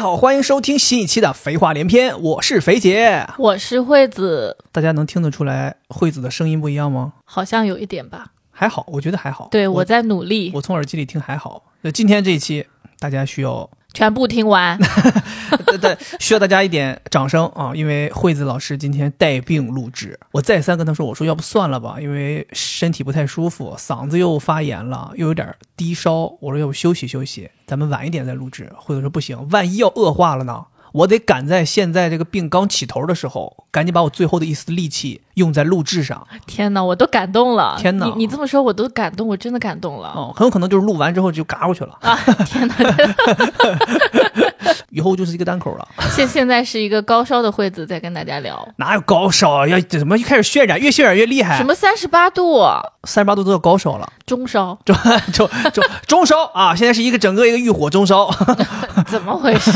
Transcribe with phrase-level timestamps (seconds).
[0.00, 3.26] 好，欢迎收听新一期的《肥话连篇》，我是肥姐。
[3.36, 7.12] 我是惠子，大家能听得出来惠子的声音不一样吗？
[7.26, 8.28] 好像有一点吧。
[8.50, 9.48] 还好，我觉得还好。
[9.50, 11.64] 对，我我在努力，我从耳机里听还好。
[11.82, 12.66] 那今天这一期，
[12.98, 14.78] 大家需要全部听完。
[15.66, 17.72] 对对，需要大家一点掌声啊！
[17.74, 28.72] 因为惠子老师今天带病录制，我再三跟他说，我说要不算了吧，因为身体不太舒服，嗓子又发炎了，又有点低烧，我说要不休息休息，咱们晚一点再录制。
[28.76, 30.64] 惠子说不行，万一要恶化了呢？
[30.92, 36.26] 我得赶在现在这个病刚起头的时候，赶紧把我最后的一丝力气用在录制上。
[36.46, 37.76] 天哪，我都感动了！
[37.78, 40.08] 天哪你你这么说，我都感动，我真的感动了。
[40.16, 42.74] 哦，很有可能就是录完之后就嘎过去了，啊，天哪！
[44.90, 45.88] 以后就是一个单口了。
[46.14, 49.66] 现现在是一个高烧的惠子在跟大家聊，哪有高烧啊？
[49.66, 51.56] 要怎么一开始渲染，越渲染越厉害？
[51.56, 52.60] 什么三十八度
[53.04, 54.94] 三十八度都叫高烧了，中烧， 中
[55.32, 56.74] 中中中烧啊！
[56.76, 58.30] 现在是一个整个一个欲火中烧。
[59.06, 59.70] 怎么回事？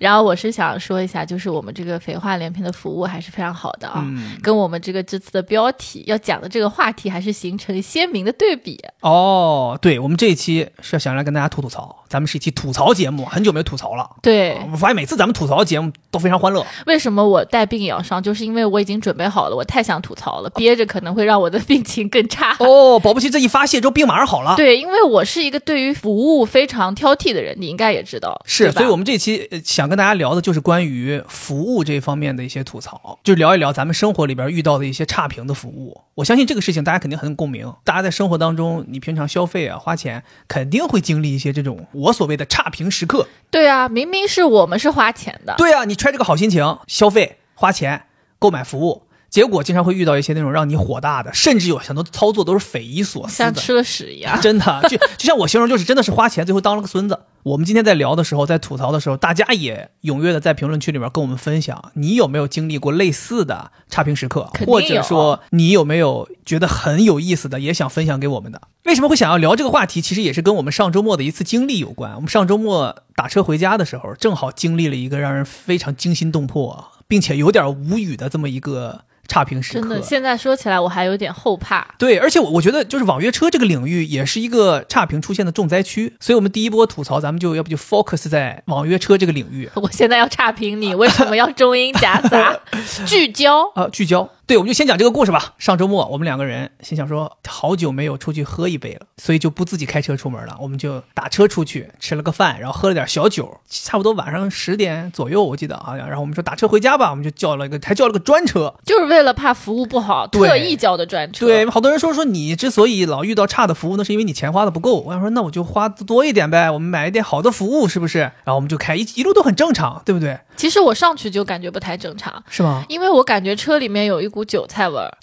[0.00, 8.80] 然后我是想说一下，就是我们这个肥话连篇的服务还是非常好的啊，嗯跟我们这个这次的标题要讲的这个话题还是形成鲜明的对比。
[9.00, 13.97] 哦，对，我们这一期是要想来跟大家吐吐槽，咱们是一期吐槽节目，很久没有吐槽了。
[14.20, 16.64] 对，我发现每次咱们吐槽节目都非常欢乐。
[16.86, 18.22] 为什么我带病也要上？
[18.22, 22.56] 就是因为我已经准备好了，我太想吐槽了，憋着可能会让我的病情更差。
[22.58, 24.56] 哦， 保不齐这一发泄之后病马上好了。
[24.56, 28.40] 对，因为我是一个对于服务非常挑剔的人，你应该也知道。
[28.44, 36.00] 是，所以我们这期呃想跟大家聊的就是关于服务这方面的一些吐槽，就聊一聊咱们生活里边遇到的一些差评的服务。
[36.14, 43.26] 我相信这个事情大家肯定很有共鸣，大家在生活当中，你平常消费啊、花钱，肯定会经历一些这种我所谓的差评时刻。
[43.50, 48.04] 对啊，明明是我们是花钱的，对啊，你揣着个好心情消费、花钱、
[48.38, 53.44] 购买服务，结果经常会遇到一些那种让你火大的，甚至有很多操作都是匪夷所思的。
[53.44, 54.40] 像吃了屎一样。
[54.40, 57.18] 真的，就就像我形容，就是真的是花钱，最后当了个孙子。
[57.44, 68.60] 我们今天在聊的时候，在吐槽的时候，大家也踊跃的在评论区里面跟我们分享，你有没有经历过类似的差评时刻，或者说你有没有觉得很有意思的，也想分享给我们的？
[68.84, 70.02] 为什么会想要聊这个话题？
[70.02, 72.14] 其实也是跟我们上周末的一次经历有关。
[72.16, 79.80] 我们上周末打车回家的时候，正好经历了一个让人非常惊心动魄，并且有点无语的这么一个差评时刻。
[79.80, 81.86] 真的，现在说起来我还有点后怕。
[81.98, 92.58] 对，而且我我觉得就是网约车这个领域也是一个差评出现的重灾区，所以我们第一波吐槽，咱们就要不就 focus 在网约车这个领域 我现在要差评你，为什么要中英夹杂？
[93.06, 93.70] 聚焦。
[93.74, 94.28] 啊、聚焦。
[94.48, 95.52] 对，我们就先讲这个故事吧。
[95.58, 106.08] 上周末我们两个人心想说，好久没有出去喝一杯了，所以就不自己开车出门了，我们就打车出去吃了个饭，然后喝了点小酒，差不多晚上十点左右，我记得好像。
[106.08, 108.74] 然后我们说打车回家吧，我们就叫了一个，还叫了个专车。
[108.86, 111.44] 就是为了怕服务不好，特意叫的专车。
[111.44, 115.00] 对，好多人说说你之所以老遇到差的服务，那是因为你钱花的不够。
[115.02, 118.20] 我想说，那我就花多一点呗，我们买一点好的服务，是不是？
[118.20, 120.38] 然后我们就开一一路都很正常，对不对？
[120.58, 122.84] 其实我上去就感觉不太正常，是吗？
[122.88, 125.08] 因为我感觉车里面有一股韭菜味儿。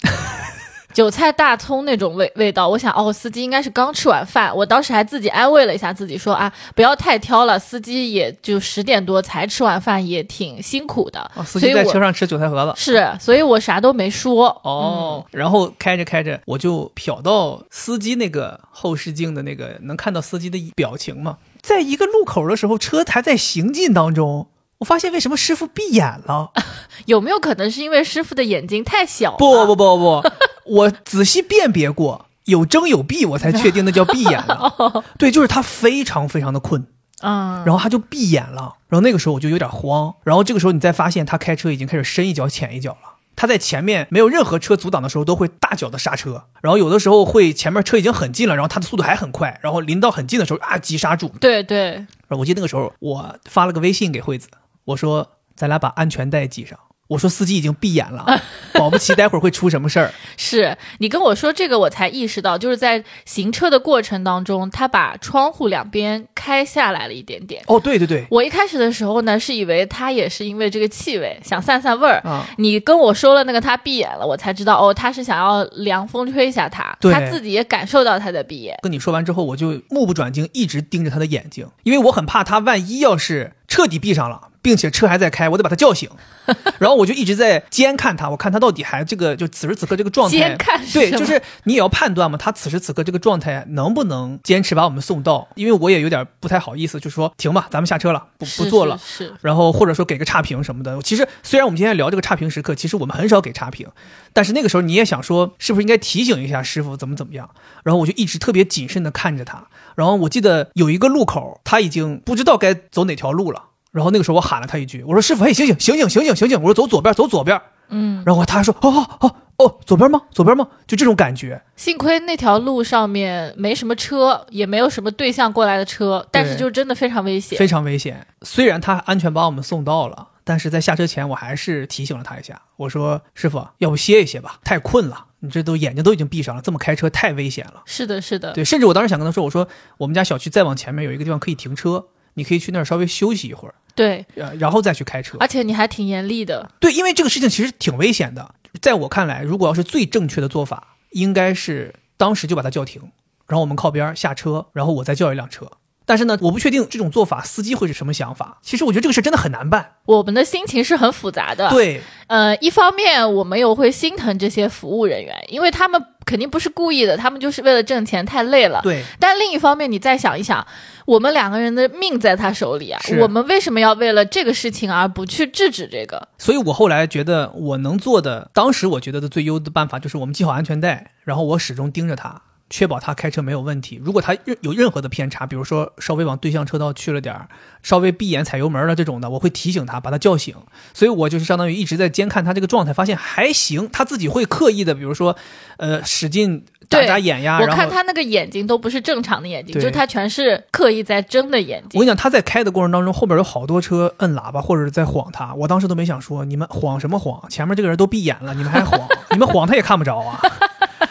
[0.94, 4.50] 韭菜、大葱那种味味道，我想哦，司机应该是刚吃完饭。
[4.56, 11.30] 我当时还自己安慰了一下自己，说啊，不要太挑了，司机也就十点多才吃完饭，也挺辛苦的。
[11.34, 12.72] 哦，司机在车上吃韭菜盒子。
[12.76, 14.46] 是，所以我啥都没说。
[14.64, 21.36] 哦，然后开着开着，我就瞟到司机那个后视镜的那个，能看到司机的表情嘛。
[21.60, 26.50] 在一个路口的时候，车还在行进当中，我发现为什么师傅闭眼了？
[27.06, 29.36] 有没有可能是因为师傅的眼睛太小了？
[29.38, 30.22] 不不不不，
[30.64, 35.04] 我仔细辨别过，有睁有闭，我才确定那叫闭眼了。
[35.18, 36.86] 对，就是他非常非常的困。
[37.22, 43.14] 嗯，然后他就闭眼了，然后那个时候我就有点慌，然后这个时候你再发现他开车已经开始深一脚浅一脚了。
[43.34, 51.28] 他在前面没有任何车阻挡的时候，都会大脚的刹车，然后有的时候会前面车已经很近了，然后他的速度还很快，然后临到很近的时候啊急刹住。
[51.40, 54.48] 对对，然后我记得那个时候我发了个微信给惠子，
[54.86, 56.78] 我说咱俩把安全带系上。
[57.08, 58.26] 我说司机已经闭眼了，
[58.72, 60.12] 保不齐待会儿会出什么事儿。
[60.36, 67.62] 是你跟我说这个，我才意识到，就是在行车的过程当中，他把窗户两边开下来了一点点。
[67.68, 72.20] 哦，对对对，我一开始的时候呢，是以为他也是因为这个气味想散散味儿。
[72.24, 78.76] 嗯，你跟我说了那个他闭眼了，我才知道哦，他是想要凉风吹一下他，对他自己也感受到他在闭眼。
[78.82, 86.10] 跟你说完之后，我就目不转睛，一直盯着他的眼睛，因为我很怕他万一要是彻底闭上了，并且车还在开，我得把他叫醒。
[86.80, 90.36] 然后我就一直在监看他，我看他到底还这个就此时此刻这个状态。
[90.36, 95.46] 监看对，就是你也要判断嘛，他此时此刻这个状态能不能坚持把我们送到？
[95.54, 98.98] 因为我也有点不太好意思，就说停吧，咱们下车了，不不是做了。
[98.98, 101.00] 是是然后或者说给个差评什么的。
[101.02, 103.86] 其实虽然我们今天聊这个差评时刻，其实我们很少给差评，
[104.32, 107.48] 但是那个时候你也想说，是不是应该提醒一下师傅怎么怎么样？
[107.84, 109.64] 然后我就一直特别谨慎的看着他。
[109.94, 113.62] 然后我记得有一个路口，他已经不知道该走哪条路了。
[113.96, 116.60] 然后那个时候我喊了他一句，我说师傅，嘿，醒醒，醒醒，醒醒，醒醒！
[116.60, 117.58] 我说走左边，走左边。
[117.88, 120.20] 嗯，然后他说，哦哦哦哦，左边吗？
[120.30, 120.68] 左边吗？
[120.86, 121.62] 就这种感觉。
[121.76, 127.58] 幸亏那条路上面没什么车，也没有什么对向过来的车，但是就真的非常危险。
[127.58, 128.26] 非常危险。
[128.42, 132.60] 虽然他安全把我们送到了，但是在下车前我还是提醒了他一下。
[132.76, 135.24] 我说：“师傅，要不歇一歇吧，太困了。
[135.38, 137.82] 你这都眼睛都已经闭上了，这么开车太危险了。
[137.86, 139.66] 是的，是”的，对，甚至我当时想跟他说：“我说
[139.96, 145.36] 我们家小区再往前面有一个地方可以停车，你可以去那儿稍微休息一会儿，对，呃，然后再去开车。
[145.40, 146.70] 而且你还挺严厉的。
[146.78, 148.54] 对，因为这个事情其实挺危险的。
[148.80, 153.00] 在我看来，如果要是最正确的做法，应该是当时就把他叫停，
[153.48, 155.66] 然后我们靠边儿下车，然后我再叫一辆车。
[156.04, 158.58] 但是呢，我不确定这种做法司机会是什么想法。
[158.62, 159.94] 其实我觉得这个事真的很难办。
[160.04, 168.80] 我们的心情是很复杂的。，对，呃，一方面我们又会心疼这些服务人员，因为他们肯定不是故意的，他们就是为了挣钱，太累了。
[168.82, 170.66] 对，但另一方面，你再想一想，
[171.06, 176.28] 我们两个人的命在他手里啊，我们为什么要为了这个事情而不去制止这个？
[176.36, 184.00] 所以我后来觉得我能做的，当时我觉得的最优的办法就是我们系好安全带，然后我始终盯着他，确保他开车没有问题。
[184.04, 187.48] 如果他任有任何的偏差，比如说稍微往对向车道去了点儿，
[187.82, 190.54] 稍微闭眼踩油门了这种的，我会提醒他，把他叫醒。
[190.92, 195.36] 所以我就是相当于一直在监看他这个状态，发现还行，他自己会刻意的，比如说，
[195.76, 197.66] 呃，使劲眨眨眼呀，我。
[197.68, 201.90] 看他那个眼睛都不是正常的眼睛，对就他全是刻意在睁的眼睛。
[201.94, 210.40] 我跟你讲，他在开的过程当中，后边有好多车摁喇叭或者是在晃他，我当时都没想说你们晃什么晃，前面这个人都闭眼了，你们还晃，你们晃他也看不着啊。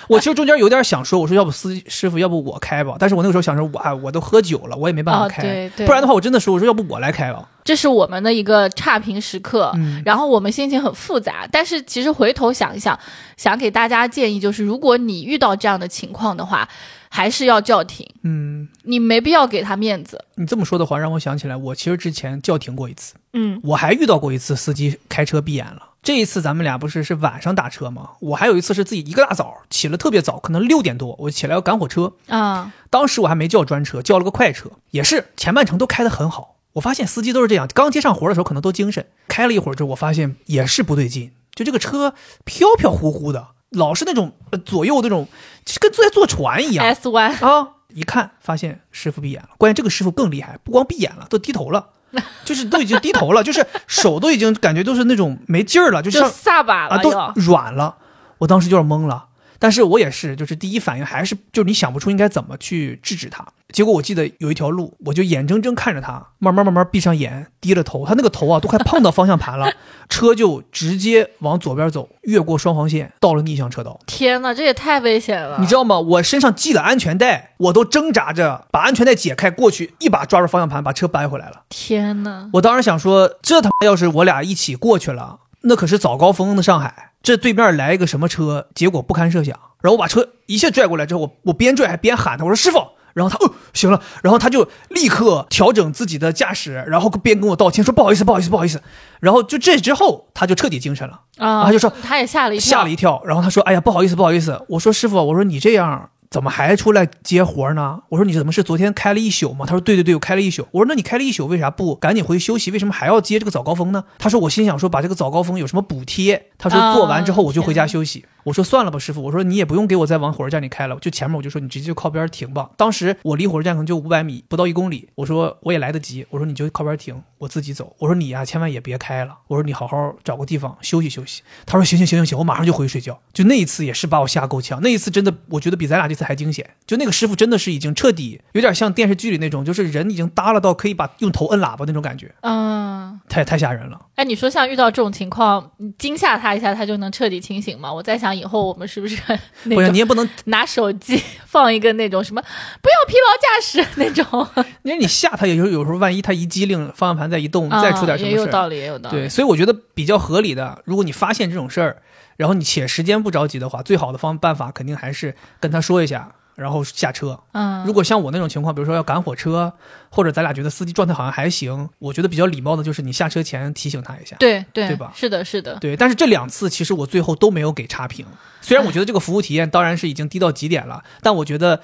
[0.07, 2.96] 我其实中间有点想说，我说要不司机师傅，要不我开吧。
[3.00, 7.50] 但是我那个时候想说，我哎，我都喝酒了，我也没办法哦开，对对不然的话，我真的说，我说要不我来开吧。
[7.63, 11.48] 这是我们的一个差评时刻，嗯然后我们心情很复杂。
[11.52, 12.98] 但是其实回头想一想，
[13.38, 16.68] 想给大家建议就是，如果你遇到这样的情况的话，
[17.10, 20.24] 还是要叫停，嗯，你没必要给他面子。
[20.36, 25.81] 你这么说的话，让我想起来，我其实之前叫停过一次，嗯，我还遇到过一次司机开车闭眼了。
[26.06, 28.12] 这一次咱们俩不是是晚上打车吗？
[28.19, 36.57] 我还有一次是自己一个大早起了特别早，可能六点多，我起来要赶火车，啊，当时我还没叫专车，叫了个快车，也是前半程都开得很好。
[36.74, 42.13] 我发现司机都是这样，刚接上活的时候可能都精神，开了一会儿之后，我发现也是不对劲，就这个车
[42.44, 45.28] 飘飘忽忽的，老是那种、呃、左右那种，
[45.66, 47.69] 就跟坐在坐船一样 S Y 啊。
[47.96, 51.88] 一看发现师傅闭眼了，关键这个师傅更厉害，不光闭眼了，都低头了，
[52.45, 57.12] 就是都已经低头了，就是手都已经感觉都是那种没劲儿了，就就像撒把啊，都。
[57.35, 57.95] 软了。
[58.38, 59.25] 我当时就有点懵了，
[59.60, 63.46] 但是我也是，就是第一反应还是就是你想不出应该怎么去制止他。
[63.74, 69.69] 结果我记得有一条路，我就眼睁睁看着他慢慢慢慢闭上眼，低了头，他那个头啊都快碰到方向盘了，
[70.07, 74.00] 车就直接往左边走，越过双黄线，到了逆向车道。
[74.06, 75.57] 天哪，这也太危险了！
[75.60, 76.00] 你知道吗？
[76.00, 81.63] 我身上系了安全带，我都挣扎着把安全带解开，过去一把抓住方向盘，把车掰回来了。
[81.68, 89.60] 天哪，我当时想说，这他妈要是我俩一起过去了，那可是早高峰的上海，这对面来一个什么车，结果不堪设想。
[89.81, 92.77] 然后我把车一下拽过来之后，我我边拽还边喊他，我说师傅。
[93.16, 98.81] 然后他哦行了，然后他就立刻调整自己的驾驶，然后边跟我道歉说不好意思不好意思不好意思。
[99.21, 101.64] 然后就这之后他就彻底精神了，啊！
[101.64, 103.21] 他就说他也吓了一跳，吓了一跳。
[103.26, 104.61] 然后他说哎呀不好意思不好意思。
[104.68, 108.01] 我说师傅我说你这样怎么还出来接活呢？
[108.09, 109.65] 我说你怎么是昨天开了一宿吗？
[109.65, 110.68] 他说对对对，我开了一宿。
[110.71, 112.71] 我说那你开了一宿，为啥不赶紧回去休息？
[112.71, 114.04] 为什么还要接这个早高峰呢？
[114.18, 116.47] 他说我心想说把这个早高峰有什么补贴？
[116.57, 118.25] 他说做完之后我就回家休息。
[118.45, 122.69] 我说算了吧，师傅，我说你也不用给我再往火车站里开了，就前面我就说你直接就靠边停吧。
[122.78, 125.09] 当时我离火车站可能就五百米，不到一公里。
[125.16, 127.95] 我说我也来得及，我说你就靠边停，我自己走。
[127.97, 131.42] 我说你呀、千万也别开了，我说你好好找个地方休息休息。
[131.66, 133.19] 他说行行行行行，我马上就回去睡觉。
[133.33, 136.69] 就那一次也是把我吓够呛，那一次真的我觉得比咱俩这次还惊险。
[136.85, 143.19] 就那个师傅真的是已经彻底有点像电视剧里那种，就是人已经耷拉到可以把用头摁喇叭那种感觉，嗯。
[143.28, 143.99] 太太吓人了。
[144.16, 147.92] 哎，你说像遇到这种情况，你惊吓他一下，他就能彻底清醒吗？
[147.92, 149.18] 我在想，以后我们是不是
[149.63, 152.42] 那不是你也不能， 拿手机 放一个那种什么
[152.81, 159.15] 不要疲劳驾驶那种，因为你吓他，有时候有时候万一他一机灵，方向盘再一动，再出点什么事儿，啊也有道理，也有道理。
[159.18, 162.01] 对，所以我觉得比较合理的，如果你发现这种事儿，
[162.37, 167.40] 然后你且时间不着急的话，最好的方办法肯定还是跟他说一下，然后下车。
[167.52, 169.71] 嗯，如果像我那种情况，比如说要赶火车，
[170.09, 174.35] 或者咱俩觉得司机状态好像还行，我觉得比较礼貌的就是你下车前提醒他一下。
[174.40, 178.26] 对对对吧是的，是的，对，但是这两次其实我最后都没有给差评。
[178.62, 181.81] 虽然我觉得这个服务体验当然是已经低到极点了，但我觉得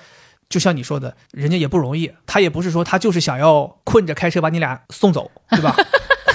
[0.50, 5.76] 就像你说的，人家也不容易，他也不是说他就是想要困着开车把你俩送走，对吧？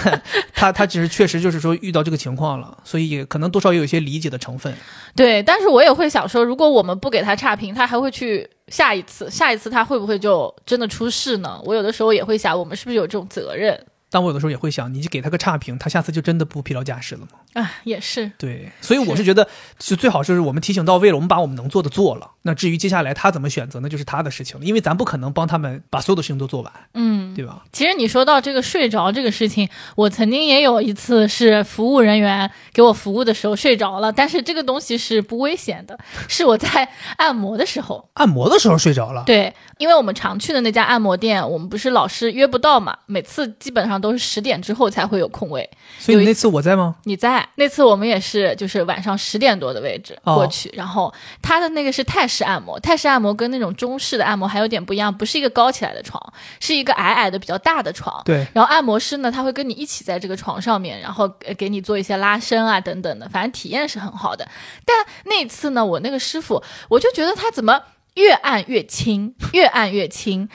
[0.55, 4.75] 他他只是确实就是说遇到这个情况了，所以也可能多少也有一些理解的成分。
[5.15, 5.43] 对。
[5.43, 11.61] 但是我也会想说，如果我们不给他差评，他还会去下一次，下一次他会不会就真的出事呢？
[11.65, 13.87] 我有的时候也会想，我们是不是有这种责任？
[14.09, 17.29] 但我有的时候也会想，你就给他个差评，他下次就真的不疲劳驾驶了吗？
[17.55, 19.47] 啊，也是，对，所以我是觉得，
[19.79, 22.31] 就最好就是我们提醒到位了，我们把我们能做的做了。
[22.47, 27.27] 那至于接下来他怎么选择，那就是他的事情了，因为咱不可能帮他们把所有的事情都做完，嗯。
[27.37, 27.63] 对吧？
[27.71, 35.99] 其实你说到这个睡着这个事情，我曾经也有一次是服务人员给我服务的时候睡着了，但是这个东西是不危险的，
[36.29, 36.89] 是我在
[37.19, 38.09] 按摩的时候。
[38.15, 45.69] 按摩的时候睡着了，对，因为我们常去的那家按摩店，我们不是老是约不到嘛，每次基本上都是十点之后才会有空位。
[45.99, 46.97] 所以那次我在吗？
[47.05, 51.13] 你在那次我们也是，就是晚上十点多的位置哦过去，然后
[51.43, 56.21] 他的那个是泰式按摩，泰式按摩跟那种中式的按摩还有点不一样，不是一个高起来的床，
[56.61, 58.23] 是一个矮矮的比较大的床。
[58.25, 64.47] 对，然后按摩师呢，他会跟你一起在这个床上面，然后呃给你做一些拉伸啊等等的，反正体验是很好的。
[64.85, 67.81] 但那次呢，我那个师傅，我就觉得他怎么
[68.15, 70.49] 越按越轻，越按越轻。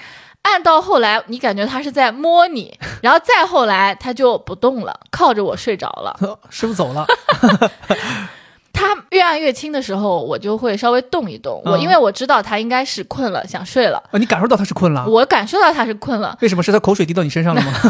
[0.44, 6.18] 按到后来，你感觉他是在摸你， 然后再后来他就不动了，靠着我睡着了。
[6.50, 7.70] 师傅走了，他
[9.12, 11.62] 越按越轻的时候，我就会稍微动一动。
[11.64, 15.06] 我嗯因为我知道他应该是困了，想睡了，啊，你感受到他是困了？
[15.08, 17.72] 我感受到他是困了，为什么是他口水滴到你身上了吗？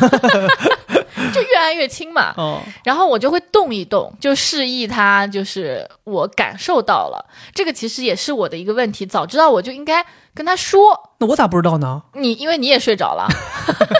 [1.33, 2.33] 就越按越轻嘛。
[2.35, 7.25] 哦，然后我就会动一动，就示意他，就是我感受到了。
[7.53, 12.01] 这个其实也是我的一个问题，早知道我就应该跟他说，那我咋不知道呢？
[12.15, 13.27] 你因为你也睡着了，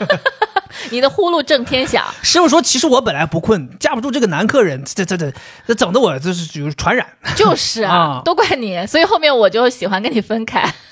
[0.90, 2.06] 你的呼噜震天响。
[2.22, 5.32] 师傅说，其实我本来不困，架不住这个男客人，这这这
[5.68, 7.06] 这整的我就是就是传染。
[7.36, 10.64] 就是啊啊，都怪你，所以后面我就喜欢跟你分开。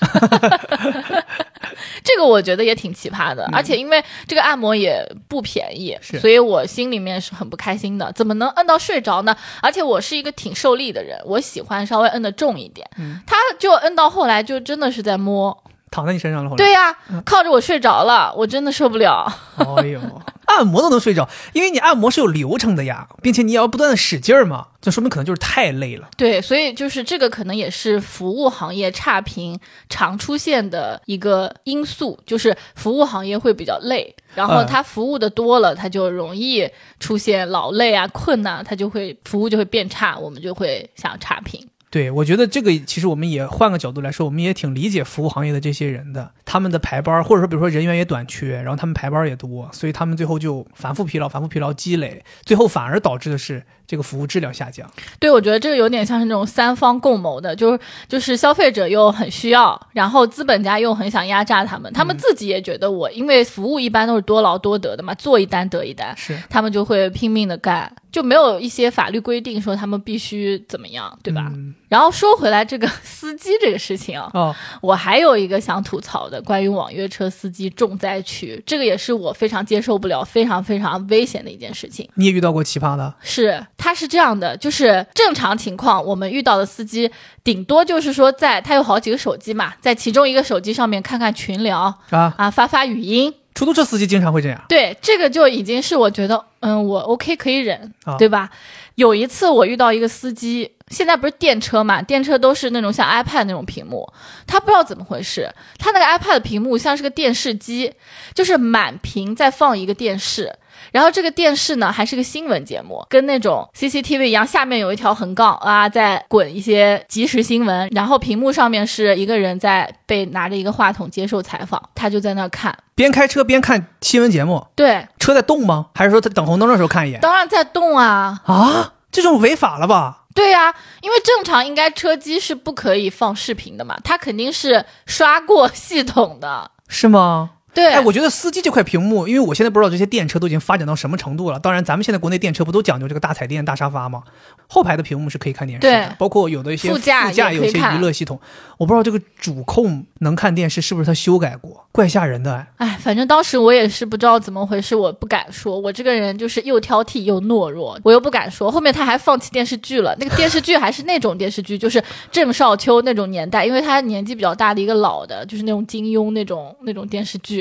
[2.02, 8.10] 这个我觉得也挺奇葩的，而且因为这个按摩也不便宜，所以我心里面是很不开心的。
[8.12, 9.36] 怎么能摁到睡着呢？
[9.62, 12.88] 而且我是一个挺受力的人，我喜欢稍微摁的重一点。
[13.26, 15.56] 他就摁到后来就真的是在摸，
[15.90, 16.64] 躺在你身上了，后来。
[16.64, 19.26] 对呀、靠着我睡着了，我真的受不了。
[19.56, 20.00] 哎呦，
[20.46, 26.08] 按摩都能睡着，因为你按摩是有流程的呀，并且你也要不断的使劲儿嘛，这说明可能就是太累了。
[26.16, 36.68] 对，所以就是这个可能也是服务行业差评常出现的一个因素，就是服务行业会比较累，然后嗯他服务的多了，他就容易
[37.00, 41.68] 出现劳累啊、困难、他就会服务就会变差，我们就会想差评。
[41.90, 54.88] 对，我觉得这个其实我们也换个角度来说，我们也挺理解服务行业的这些人的，他们的排班，或者说比如说人员也短缺，然后他们排班也多，所以他们最后就反复疲劳、反复疲劳积累，最后反而导致的是这个服务质量下降。
[55.18, 71.46] 对，我觉得这个有点像是那种三方共谋的，就是就是消费者又很需要，然后资本家又很想压榨他们，他们自己也觉得我，因为服务一般都是多劳多得的嘛，做一单得一单，是，他们就会拼命的干，就没有一些法律规定说他们必须怎么样，对吧？
[71.54, 82.08] 嗯然后说回来，这个司机这个事情啊，哦，我还有一个想吐槽的，关于网约车司机重灾区，这个也是我非常接受不了、非常非常危险的一件事情。
[82.14, 83.12] 你也遇到过奇葩的？
[83.20, 87.10] 是，他是这样的，就是正常情况，我们遇到的司机，
[87.42, 94.64] 顶多就是说在，他有好几个手机嘛，在其中一个手机上面看看群聊啊，啊，发发语音，出租车司机经常会这样。
[94.68, 98.50] 对，这个就已经是我觉得，嗯，我 OK 可以忍，啊对吧？
[98.94, 104.06] 有一次我遇到一个司机，现在不是电车嘛，电车都是那种像 iPad 那种屏幕，
[104.46, 107.92] 他不知道怎么回事，他那个 iPad 的屏幕像是个电视机，
[108.34, 110.54] 就是满屏在放一个电视。
[110.92, 122.76] 然后这个电视呢，还是个新闻节目，跟那种 CCTV 一样，下面有一条横杠啊，在滚一些即时新闻，然后屏幕上面是一个人在被拿着一个话筒接受采访，他就在那儿看。
[122.94, 125.86] 边开车边看新闻节目，对，车在动吗？
[125.94, 127.20] 还是说他等红灯的时候看一眼？
[127.20, 130.24] 当然在动啊，啊，这种违法了吧？
[130.32, 136.70] 对呀、因为正常应该车机是不可以放视频的嘛，他肯定是刷过系统的。
[136.88, 137.50] 是吗？
[137.72, 141.58] 对，哎，我觉得司机这块屏幕，因为我现在不知道这些电车都已经发展到什么程度了。
[141.58, 144.22] 当然，咱们现在国内电车不都讲究这个大彩电、大沙发吗？
[144.66, 148.40] 后排的屏幕是可以看电视的，包括有的一些副驾副驾有些娱乐系统。
[148.78, 152.54] 我不知道这个主控能看电视是不是他修改过，怪吓人的。
[152.54, 155.78] 哎，哎，反正当时我也是不知道怎么回事，我不敢说。
[155.78, 158.70] 我这个人就是又挑剔又懦弱，我又不敢说。
[158.70, 167.59] 后面他还放弃电视剧了，那个电视剧还是那种电视剧，就是郑少秋那种年代，因为他年纪比较大的一个老的，就是那种金庸那种那种电视剧。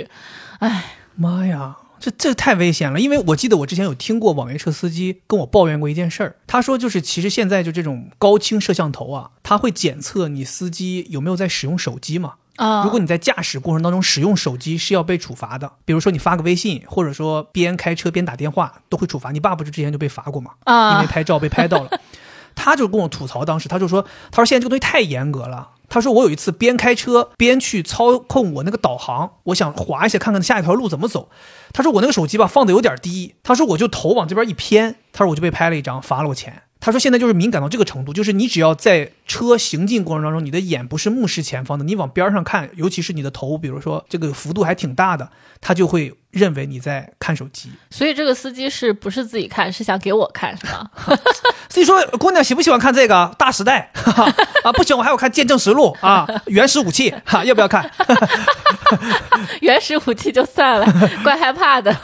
[0.60, 1.77] 哎，妈呀！
[2.00, 12.36] 这这太危险了，因为我记得我之前有听过网约车司机跟我抱怨过一件事儿，他说就是其实现在就这种高清摄像头啊，它会检测你司机有没有在使用手机嘛。
[12.56, 19.32] 啊，如果你在驾驶过程当中使用手机是要被处罚的，比如说你发个微信，或者说边开车边打电话都会处罚。
[19.32, 20.51] 你爸不是之前就被罚过吗？
[20.65, 21.89] 因啊为，拍照被拍到了。
[22.56, 25.70] 他就跟我吐槽，当时他就说，他说现在这个东西太严格了。
[25.89, 31.29] 他说我有一次边开车边去操控我那个导航，我想滑一下看看下一条路怎么走。
[31.74, 36.63] 他说我那个手机吧放的有点低，他说我就头往这边一偏，他说我就被拍了一张，罚了我钱。
[36.79, 47.69] 他说现在就是敏感到这个程度，就是你只要在车行进过程当中，你的眼不是目视前方的，你往边上看，尤其是你的头，比如说这个幅度还挺大的，他就会认为你在看手机。
[47.89, 50.89] 所以这个司机是不是自己看，是想给我看是吗？
[51.67, 53.91] 所以说，姑娘喜不喜欢看这个《大时代》
[54.63, 54.71] 啊？
[54.71, 57.89] 不行，我还要看《见证实录》啊，《原始武器》哈，要不要看？
[59.62, 60.86] 原始武器就算了，
[61.24, 61.95] 怪害怕的。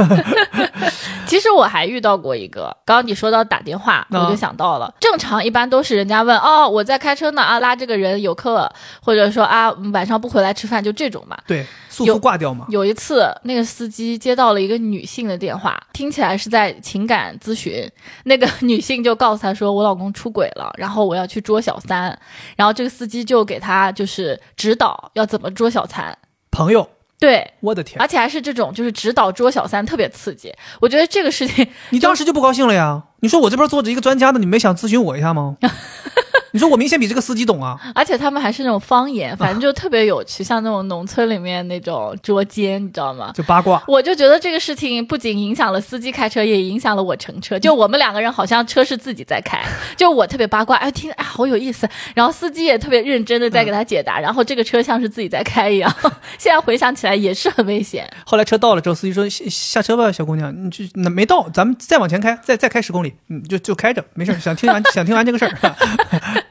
[1.26, 4.94] 其实我还遇到过一个，刚刚你说到打电话，啊我就想到了。
[5.00, 11.38] 正常一般都是人家问哦，我在开车呢啊，拉这个人有课，或者说啊嗯晚上不回来吃饭，就这种嘛。
[11.48, 12.66] 对，速有速挂掉嘛。
[12.70, 17.90] 有一次，那个司机接到了一个女性的电话，听起来是在情感咨询。
[18.24, 22.18] 那个女性就告诉他说：“我老公出轨了，然后我要去捉小三。”
[22.58, 26.18] 然后这个司机就给他就是指导要怎么捉小三。
[26.52, 26.88] 朋友，
[27.20, 30.54] 对，我的天，而且还是这种就是指导捉小三，特别刺激。
[30.82, 33.02] 我觉得这个事情你当时就不高兴了呀？
[33.22, 35.58] 你说我这边坐着一个专家的，你没想咨询我一下吗？
[36.56, 37.78] 你说我明显比这个司机懂啊。
[37.94, 43.34] 而且他们还是那种方言，反正就特别有趣，像那种农村里面那种捉奸，你知道吗？
[43.36, 47.60] 就八卦，我就觉得这个事情不仅影响了司机开车，也影响了我乘车。
[47.60, 49.62] 就我们两个人好像车是自己在开，
[49.98, 51.86] 就我特别八卦，哎，听哎好有意思。
[52.14, 55.94] 然后司机也特别认真的在给他解答，然后这个车像是自己在开一样。
[56.38, 58.10] 现在回想起来也是很危险。
[58.26, 65.52] 后来车到了之后，司机说下下车吧，小姑娘，你就那没到，咱们再往前开，再再开十公里，嗯，就就开着，没事儿，想听完想听完这个事儿。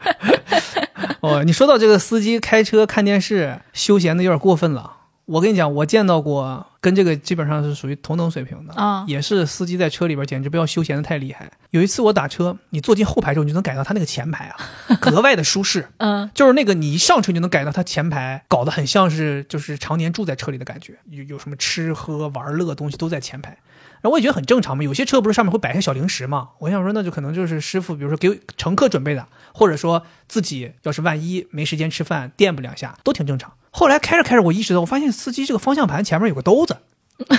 [1.25, 4.99] 哦，你说到这个司机开车看电视休闲的有点过分了。
[5.27, 11.51] 我跟你讲，我见到过跟这个基本上是属于同等水平的啊也是司机在车里边简直不要休闲的太厉害。
[11.71, 14.57] 有一次我打车，你坐进后排之后，你就能感到他那个前排啊，
[15.01, 15.89] 格外的舒适。
[15.97, 23.57] 嗯，就是那个你一上车你就能感到他前排搞得很像是就是常年住在车里的感觉，有有什么吃喝玩乐东西都在前排。
[24.05, 33.51] 然后我也觉得很正常嘛，有些车不是上面会摆一些小零食嘛，我想说那就可能就是师傅比如说给乘客准备的，或者说自己要是万一没时间吃饭垫不两下都挺正常。
[33.71, 36.77] 后来开着开着我意识到，我发现司机这个方向盘前面有个兜子，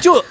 [0.02, 0.26] 就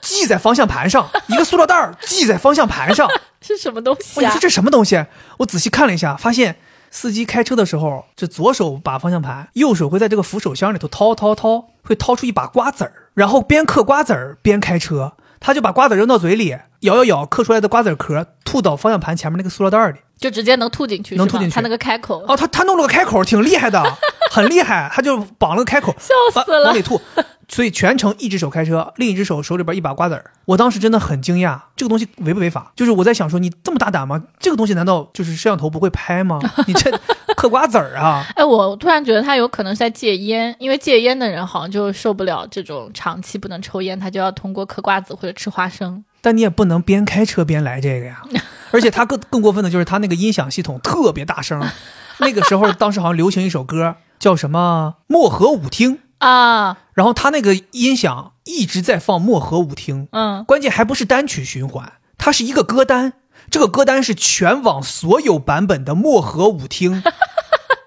[0.00, 3.08] 系在方向盘上，一个塑料袋儿系在方向盘上。
[3.42, 4.40] 是什么东西啊我说？
[4.40, 5.04] 这什么东西？
[5.38, 6.58] 我仔细看了一下，发现
[6.92, 15.14] 司机开车的时候，这左手把方向盘，右手会在这个扶手箱里头掏掏掏，会掏出一把瓜子儿，然后边嗑瓜子儿边开车。
[15.42, 19.98] 他就把瓜子扔到嘴里，咬咬咬，嗑出来的瓜子壳吐到方向盘前面那个塑料袋里。
[20.18, 23.82] 就直接能吐进去，能吐进去他那个开口，哦，他他弄了个开口，挺厉害的，
[24.30, 24.88] 很厉害。
[24.94, 27.00] 他就绑了个开口，笑死了往往里吐。
[27.48, 30.30] 所以全程一只手开车，另一只手手里边一把瓜子儿。
[30.44, 32.72] 我当时真的很惊讶，这个东西违不违法？
[32.76, 34.22] 就是我在想说，你这么大胆吗？
[34.38, 36.38] 这个东西难道就是摄像头不会拍吗？
[36.68, 36.88] 你这
[37.36, 38.24] 嗑瓜子儿啊？
[38.36, 46.04] 哎，我突然觉得他有可能是在戒烟，因为戒烟的人好像就受不了这种长期不能抽烟，他就要通过嗑瓜子或者吃花生。
[46.20, 48.22] 但你也不能边开车边来这个呀。
[48.70, 51.60] 而且他更更过分的就是他那个音响系统特别大声。
[52.18, 63.14] 那个时候，当时好像流行一首歌叫什么《漠河舞厅》，啊，然后他那个音响一直在放《漠河舞厅》，嗯，关键还不是单曲循环，它是一个歌单。
[63.52, 67.00] 这个歌单是全网所有版本的《漠河舞厅》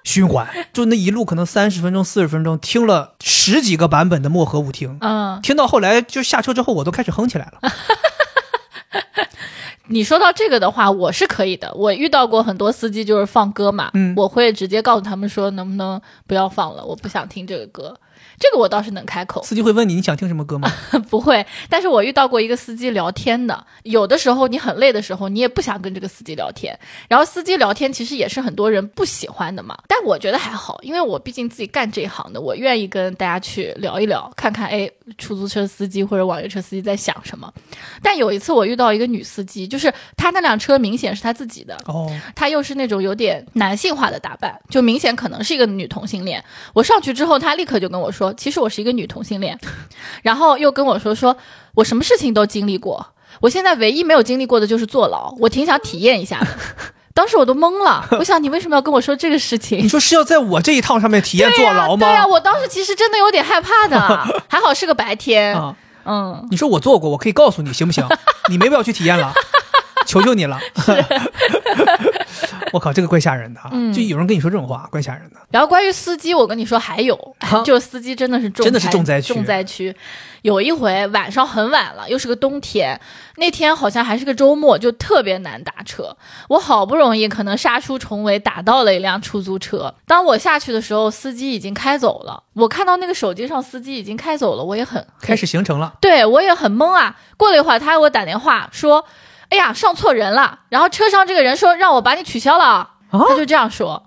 [0.04, 4.94] 循环，就那一路可能三十分钟、四十分钟，听了十几个版本的《漠河舞厅》。
[5.02, 7.60] 嗯，听到后来就下车之后，我都开始哼起来了。
[9.90, 11.74] 你说到这个的话，我是可以的。
[11.74, 17.98] 我遇到过很多司机就是放歌嘛，嗯我会直接告诉他们说，能不能不要放了，我不想听这个歌。
[18.40, 20.72] 这个我倒是能开口，司机会问你你想听什么歌吗？
[21.10, 21.46] 不会。
[21.70, 29.78] 但是我遇到过一个司机聊天的，有的时候你很累的时候，你也不想跟这个司机聊天，然后司机聊天其实也是很多人不喜欢的嘛。
[29.88, 37.52] 但我觉得还好，因为我毕竟自己干这一行的，我愿意跟大家去聊一聊，看看哎，出租车司机或者网约车司机在想什么。
[38.02, 46.44] 但有一次我遇到一个女司机，就是她那辆车明显是她自己的，哦，她又是那种有点男性化的打扮，就明显可能是一个女同性恋。
[46.74, 49.60] 我上去之后，她立刻就跟我说，其实我是一个女同性恋，
[50.22, 51.36] 然后又跟我说，说
[51.76, 53.06] 我什么事情都经历过，
[53.42, 56.48] 我现在唯一没有经历过的就是坐牢，我挺想体验一下的。
[57.14, 59.88] 当时我都懵了，我想你为什么要跟我说这个事情你？
[59.88, 62.06] 说是要在我这一趟上面体验坐牢吗？
[62.06, 65.56] 对呀、我当时其实真的有点害怕的，还好是个白天。
[65.58, 68.06] 啊，嗯，你说我做过，我可以告诉你，行不行？
[68.50, 69.34] 你没必要去体验了，
[70.06, 70.60] 求求你了。
[72.76, 73.70] 我靠，这个怪吓人的啊！
[73.72, 75.38] 嗯就有人跟你说这种话，怪吓人的。
[75.50, 79.96] 然后关于司机，我跟你说还有，啊就是司机真的是重真的是灾重灾区重灾区。
[80.42, 83.00] 有一回晚上很晚了，又是个冬天，
[83.38, 86.16] 那天好像还是个周末，就特别难打车。
[86.50, 89.96] 我好不容易可能杀出重围，打到了一辆出租车。
[90.06, 92.44] 当我下去的时候，司机已经开走了。
[92.54, 97.16] 我看到那个手机上司机已经开走了，我也很开始行程了，对我也很懵啊。
[97.38, 99.06] 过了一会儿，他给我打电话说
[99.56, 104.02] ：“哎呀，上错人了。”然后车上这个人说让我把你取消了，啊他就这样说。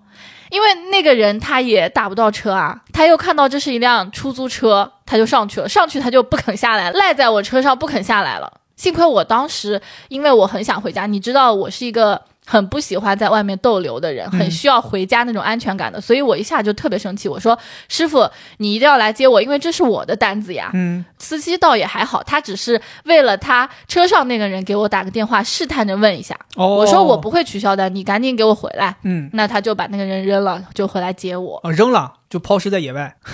[0.51, 8.51] 因为那个人他也打不到车啊，他又看到这是一辆出租车，他就上去了，上去他就不肯下来，赖在我车上不肯下来了。
[8.77, 17.57] 幸亏我当时，因为我很想回家，你知道我是一个很不喜欢在外面逗留的人，很需要回家那种安全感的，所以我一下就特别生气，我说
[17.91, 20.71] 师傅，你一定要来接我，因为这是我的单子呀。
[20.73, 26.35] 嗯，司机倒也还好，他只是为了他车上那个人给我打个电话，试探着问一下。
[26.57, 28.97] 哦，我说我不会取消的，你赶紧给我回来。
[29.03, 31.61] 嗯，那他就把那个人扔了，就回来接我。
[31.63, 33.15] 啊，扔了就抛尸在野外。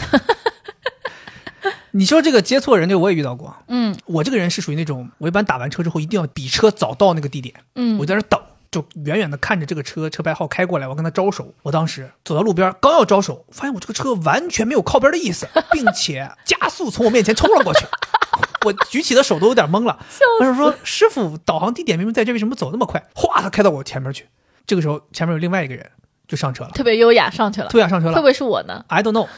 [1.93, 3.55] 你说这个接错人，这个我也遇到过。
[3.69, 8.41] 嗯我这个人是属于那种，我一般打完车之后一定要比车早到那个地点，嗯我在那等，
[8.75, 11.55] 就远远的看着这个车车牌号开过来，我跟他招手。
[11.63, 17.87] 我当时走到路边，刚要招手，发现我这个车完全没有靠边的意思，并且加速从我面前冲了过去。
[18.67, 19.97] 我举起的手都有点懵了，
[20.41, 24.27] 我就说：“师傅，导航地点明明在这，为什么走那么快？”哗，他开到我前面去。
[24.67, 25.89] 这个时候，前面有另外一个人
[26.27, 28.25] 就上车了，特别优雅上去了，优雅上车了会不。
[28.25, 29.29] 会是我呢？I don't know，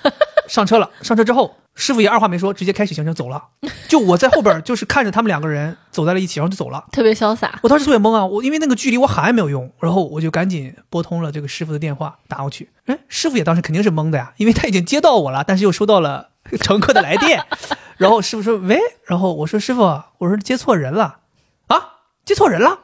[0.49, 0.89] 上车了。
[1.03, 3.43] 上车之后，师傅也二话没说，直接开始行程走了。
[3.89, 6.85] 就我在后边，就是看着他们两个人走在了一起，然后就走了。
[6.93, 7.59] 特别潇洒。
[7.63, 12.71] 我当时特别懵啊，我因为那个距离我喊也没有用，然后我就赶紧拨通了这个师傅的电话打过去。
[12.87, 16.29] 哎，师傅也当时肯定是懵的呀，因为他已经接到我了，但是又收到了
[16.61, 17.45] 乘客的来电。
[17.99, 19.83] 然后师傅说：“喂。”然后我说：“师傅，
[20.19, 21.19] 我说接错人了
[21.67, 21.95] 啊，
[22.25, 22.81] 接错人了。”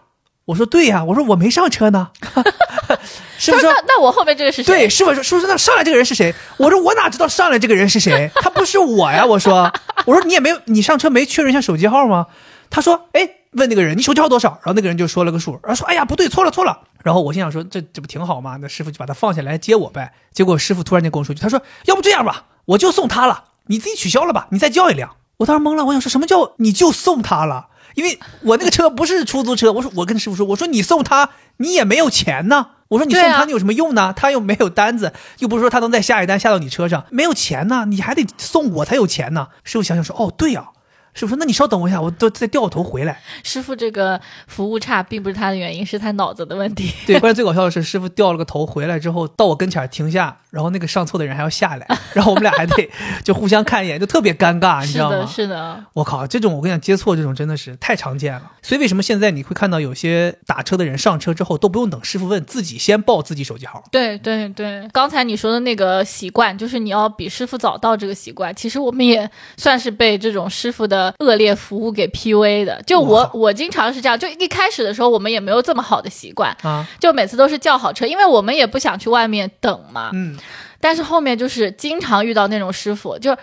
[0.47, 2.11] 我说：“对呀，我说我没上车呢。
[3.39, 4.75] ”师傅说那：“那我后面这个是谁？
[4.75, 6.35] 对，师傅说，师傅说那上来这个人是谁？
[6.57, 8.31] 我说我哪知道上来这个人是谁？
[8.37, 9.25] 他不是我呀！
[9.25, 9.73] 我说，
[10.05, 12.27] 我说你也没有，你上车没确认一下手机号吗？
[12.71, 14.49] 他说，哎，问那个人你手机号多少？
[14.49, 16.81] 然后那个人就说了个数，然后说，哎呀不对，错了错了。
[17.05, 18.59] 然后我心想说，这这不挺好吗？
[18.61, 20.13] 那师傅就把他放下来接我呗。
[20.33, 25.17] 结果师傅突然间跟我说句，他说，要不这样吧，我就送他了，你自己取消了吧，你再叫一辆。
[25.39, 27.69] 我当时懵了，我想说什么叫你就送他了？
[27.95, 32.69] 因为我那个车不是出租车，我说我跟师傅说，我说你送他，你也没有钱呢。
[32.89, 34.13] 我说你送他你有什么用呢？
[34.15, 39.49] 他又没有单子，又不是说他能再下一单下到你车上，没有钱呢，你还得送我才有钱呢。
[39.65, 40.69] 师傅想想说，哦，对呀、
[41.15, 43.21] 师傅说那你稍等我一下，我都再掉头回来。
[43.43, 46.93] 师傅这个服务差，并不是他的原因，是他脑子的问题。
[47.07, 52.91] 对，关键最搞笑的是，师傅掉了个头回来之后，到我跟前停下，然后那个上错的人还要下来， 然后我们俩还得
[53.23, 55.27] 就互相看一眼，就特别尴尬，你，知道吗？
[55.27, 58.51] 是的，我靠，这种我跟你讲，接错这种真的是太常见了。
[58.63, 63.83] 所以为什么现在你会看到有些打车的人上车之后都不用等师傅问，自己先报自己手机号？
[63.91, 64.89] 对对对。
[64.93, 72.83] 刚才你说的那个习惯，就是你要比师傅早到这个习惯，其实我们也算是被这种师傅的恶劣服务给 PUA 的。
[72.87, 80.11] 就我我经常是这样，就一开始的时候我们也没有这么好的习惯，啊，就每次都是叫好车，因为我们也不想去外面等嘛。
[80.13, 80.37] 嗯，
[80.81, 83.37] 但是后面就是经常遇到那种师傅，就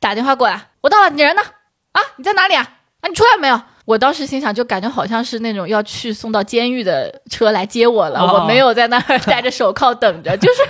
[0.00, 1.42] 打电话过来，我到了，你人呢？
[1.92, 2.62] 啊，你在哪里啊？
[3.00, 3.60] 啊，你出来没有？
[3.84, 10.62] 我当时心想，就感觉好像是那种要去送到监狱的车来接我了，哦我没有在那儿戴着手铐等着，就是。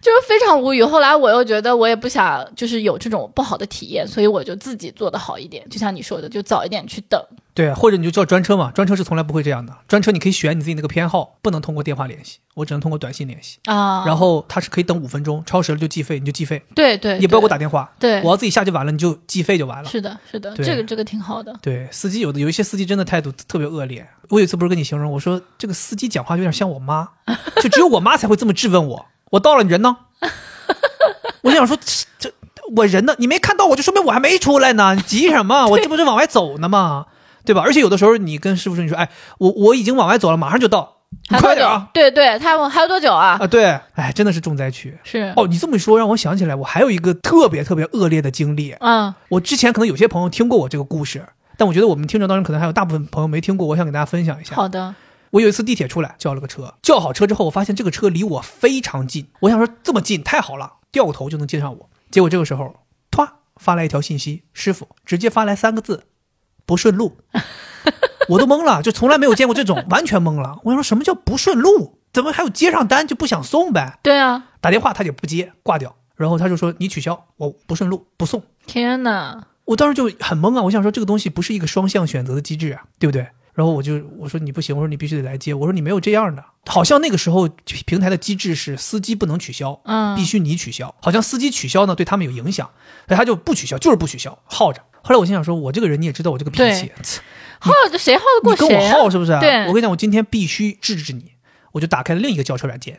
[0.00, 0.82] 就是非常无语。
[0.82, 7.20] 后来我又觉得我也不想就是有这种不好的体验，所以我就自己做的好一点，就像你说的，就早一点去等。
[7.54, 9.76] 对，或者你就叫专车嘛，专车是从来不会这样的。
[9.88, 13.58] 专车你可以选你自己那个偏好，不能通过电话联系，我只能通过短信联系。
[13.64, 17.90] 啊，然后它是可以等五分钟，超时了就计费，你就计费，对对，你不要给我打电话。
[17.98, 19.90] 对我要自己下去晚了，你就计费就完了。
[19.90, 21.52] 是的，是的，这个这个挺好的。
[21.60, 24.06] 对，司机有的有一些司机真的态度特别恶劣。
[24.28, 27.08] 我有一次不是跟你形容，我说这个司机讲话有点像我妈，
[27.60, 29.06] 就只有我妈才会这么质问我。
[29.30, 29.96] 我到了，你人呢？
[31.42, 32.32] 我想说这这
[32.76, 33.14] 我人呢？
[33.18, 35.66] 你没看到我就说明我还没出来呢，你急什么？
[35.70, 37.06] 我这不是往外走呢吗？
[37.44, 37.62] 对吧？
[37.64, 40.96] 而且有的时候你跟师傅说，你说，哎，我我已经往外走了，马上就到，
[41.30, 41.88] 你快点啊！？
[41.94, 43.38] 对对，他们还有多久啊？
[43.40, 44.98] 啊，对，哎，真的是重灾区。
[45.02, 48.74] 是，哦，你这么一说，让我想起来，我还有一个特别特别恶劣的经历。
[48.80, 51.24] 嗯我之前可能有些朋友听过我这个故事，
[51.56, 54.54] 但我觉得我们听众当中可能还有大部分朋友没听过，我想给大家分享一下。
[54.54, 54.94] 好的，
[55.30, 61.90] 我有一次地铁出来叫了个车，叫好车之后，我发现这个车离我非常近，我想说这么近太好了，掉个头就能接上我。
[62.10, 62.74] 结果这个时候，
[63.10, 66.04] 唰发来一条信息，师傅直接发来三个字：
[66.64, 67.18] 不顺路。
[68.28, 70.58] 我都懵了，就从来没有见过这种， 完全懵了。
[70.64, 71.98] 我想说什么叫不顺路？
[72.12, 73.98] 怎么还有接上单就不想送呗？
[74.02, 75.96] 对啊，打电话他也不接，挂掉。
[76.16, 78.42] 然后他就说你取消，我不顺路不送。
[78.66, 83.28] 天哪，我当时就很懵啊，我想说这个东西不是一个双向选择的机制啊，对不对？
[83.58, 87.48] 然后我就我说你不行，我说你必须得来接，我说你没有这样的，好像那个时候
[87.86, 92.70] 平台的机制是司机不能取消，嗯必须你取消，好像司机取消呢对他们有影响，
[93.08, 94.80] 所以他就不取消，就是不取消，耗着。
[95.02, 96.92] 后来我心想说，我这个人你也知道我这个脾气，
[97.58, 98.78] 耗着谁耗得过你跟？
[98.78, 99.36] 我耗是不是？
[99.40, 101.32] 对我跟你讲，我今天必须制止你，
[101.72, 102.96] 我就打开了另一个叫车软件，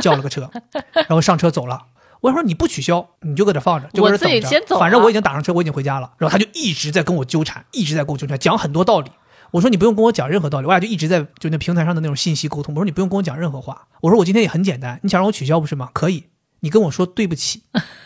[0.00, 0.48] 叫了个车，
[0.94, 1.86] 然后上车走了。
[2.20, 6.12] 我说你不取消，你就搁这放着，就搁这等反正我已经打上车，我已经回家了。
[6.18, 9.10] 然后他就一直在跟我纠缠，一直在跟我纠缠，讲很多道理。
[9.56, 12.74] 我说你不用跟我讲任何道理，我俩就一直在就那平台上的那种信息沟通。
[12.74, 13.88] 我说你不用跟我讲任何话。
[14.02, 15.88] 我说我今天也很简单，你想让我取消不是吗？
[15.94, 16.24] 可以，
[16.60, 17.62] 你跟我说对不起，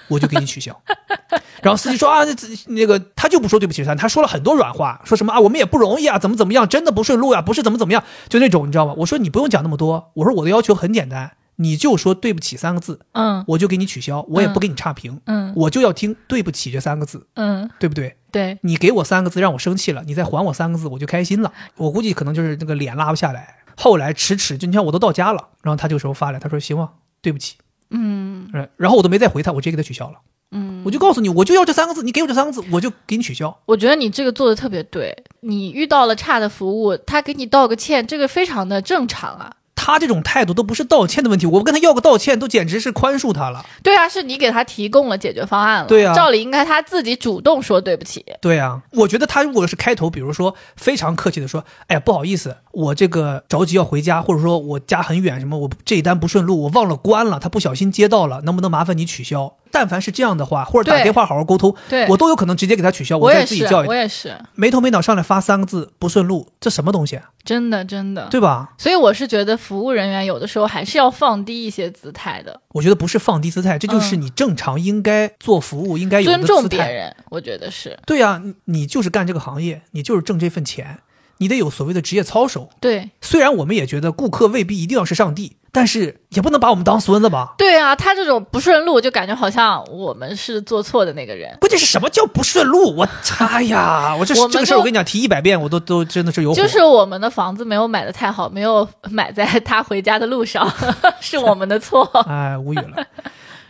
[0.06, 0.80] 我就给你取消。
[1.60, 2.20] 然后司机说啊，
[2.68, 8.94] 那个他就不说对不起他，他说了很多软话，说什么啊，我们也不容易啊，怎么怎么样，真的不顺路呀、不是怎么怎么样，就那种你知道吗？
[8.98, 18.16] 我说你不用讲那么多，我说我的要求很简单，你就说对不起三个字，嗯我就给你取消，我也不给你差评，嗯我就要听对不起这三个字，嗯，对不对？
[18.32, 21.52] 对，你给我三个字让我生气了，你再还我三个字我就开心了。
[21.76, 23.56] 我估计可能就是那个脸拉不下来。
[23.76, 26.88] 后来迟迟就你看我都到家了，然后他这个时候发来，他说行啊，
[27.20, 27.56] 对不起，
[27.90, 30.16] 嗯嗯，然后我都没再回他，我直接给他取消了。
[30.52, 33.56] 嗯，我就告诉你，我就要这三个字，你给我这三个字，我就给你取消。
[33.66, 39.52] 我觉得你这个做的特别对，你遇到了差的服务，他给你道个歉，这个非常的正常啊。
[39.82, 43.64] 他这种态度都不是道歉的问题，我跟他要个道歉，都简直是宽恕他了。
[43.82, 45.86] 对啊，是你给他提供了解决方案了。
[45.86, 48.22] 对啊照理应该他自己主动说对不起。
[48.42, 59.54] 对啊，我觉得他如果是开头，比如说非常客气的说，哎呀不好意思，我这个着急要回家，或者说我家很远，什么我这一单不顺路，我忘了关了，他不小心接到了，能不能麻烦你取消？
[59.70, 67.30] 但凡是这样的话，或者打电话好好沟通，对我都有可能直接给他取消，我也是，自己教育我也是，没头没脑上来发三个字不顺路，这什么东西啊？
[67.44, 68.28] 真的真的。
[68.30, 68.72] 对吧？
[68.76, 76.86] 所以我是觉得服务人员有的时候还是要放低一些姿态的，我觉得不是放低姿态，这就是你正常应该做服务应该有的嗯尊重姿态。
[76.86, 80.98] 别人，我觉得是对呀、你你就是干这个行业，你就是挣这份钱，
[81.38, 82.68] 你得有所谓的职业操守。
[82.80, 87.54] 对虽然我们也觉得顾客未必一定要是上帝，但是也不能把我们当孙子吧？
[87.56, 91.56] 对啊，他这种不顺路就感觉好像我们是做错的那个人。
[91.60, 92.96] 关键是什么叫不顺路？
[92.96, 96.52] 我哎呀，我这我这个事儿我跟你讲提一百遍，我都都真的是有。
[96.54, 100.70] 就是我们的房子没有买的太好，没有买在他回家的路上，
[101.20, 102.04] 是我们的错。
[102.28, 103.06] 哎，无语了。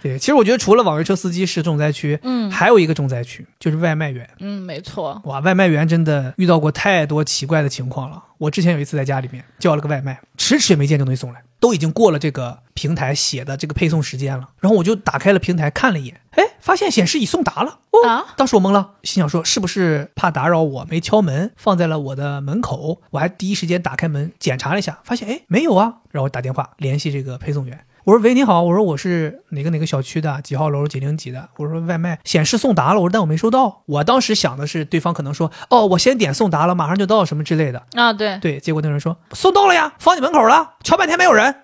[0.03, 4.27] 对，其实我觉得除了网约车司机是重灾区，嗯还有一个重灾区就是外卖员。
[4.39, 5.21] 嗯，没错。
[5.25, 8.23] 哇，外卖员真的遇到过太多奇怪的情况了。
[8.39, 14.49] 我之前有一次在家里面叫了个外卖，迟迟也没见这东西送来，都已经过了这个平台写的这个配送时间了。
[14.59, 17.81] 然后我就打开了平台看了一眼，哎，发现显示已送达了。
[17.91, 23.03] 哦，啊当时我懵了，心想说是不是怕打扰我，没敲门，放在了我的门口。
[23.11, 25.97] 我还第一时间打开门检查了一下，发现哎没有啊。
[26.11, 27.85] 然后我打电话联系这个配送员。
[28.05, 33.83] 我说喂，你好，我说我是哪个哪个小区的几号楼几零几的，我说外卖显示送达了，我说但我没收到。
[33.87, 37.83] 我当时想的是对方可能说哦，我先点送达了，马上就到什么之类的。
[37.95, 41.55] 啊，对，对，结果那个人说送到了呀，放你门口了，瞧半天没有人。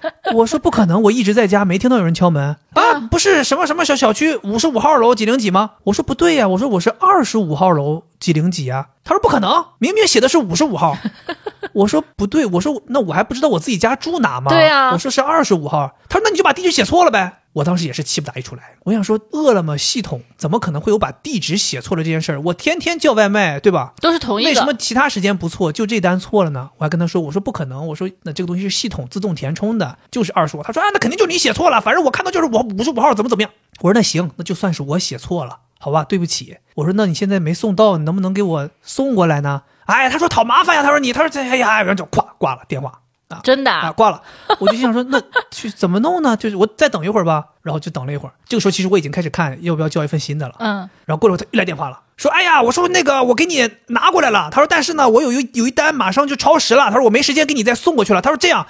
[0.34, 3.00] 我说不可能，我一直在家，没听到有人敲门啊！
[3.10, 5.72] 不是什么什么小小区五十五号楼几零几吗？
[5.84, 8.88] 我说不对呀，我说我是二十五号楼几零几啊。
[9.04, 10.96] 他说不可能，明明写的是五十五号。
[11.72, 14.50] 我说不对，我说那我还不知道我自己家住哪吗？
[14.50, 15.96] 对呀我说是二十五号。
[16.08, 17.40] 他说那你就把地址写错了呗。
[17.58, 22.40] 我当时也是气不打一处来，我想说饿了么系统怎么可能会有把地址写错了这件事儿？
[22.40, 23.94] 我天天叫外卖，对吧？
[24.00, 24.50] 都是同一个。
[24.50, 26.70] 为什么其他时间不错，就这单错了呢？
[26.76, 30.62] 我还跟他说，我说不可能，我说那这个东西是系统自动填充的，就是二十五。
[30.62, 33.50] 他说啊，那肯定就是你写错了，反正我看到就是我五十五号，怎么怎么样。
[33.80, 36.58] 我说那行，那就算是我写错了，好吧，对不起。
[36.76, 39.62] 我说那你现在没送到，你能不能给我送过来呢？
[39.86, 43.00] 哎，他说讨麻烦呀，他说你，他说这哎呀，然后就咵挂了电话。
[43.28, 43.92] 啊，真的啊？
[43.92, 44.22] 挂了，
[44.58, 46.36] 我就心想说，那去怎么弄呢？
[46.36, 48.32] 就是我再等一会儿吧，然后就等了一会儿。
[48.46, 50.54] 这个时候其实我已经开始看要不要叫一份新的了。
[50.58, 58.66] 嗯，然后过了会儿他又来电话了，说：“哎呀，我说那个我给你拿过来了。”他说：“但是呢，我有有有一单马上就超时了。”他说：“我没时间给你再送过去了。”他说：“这样，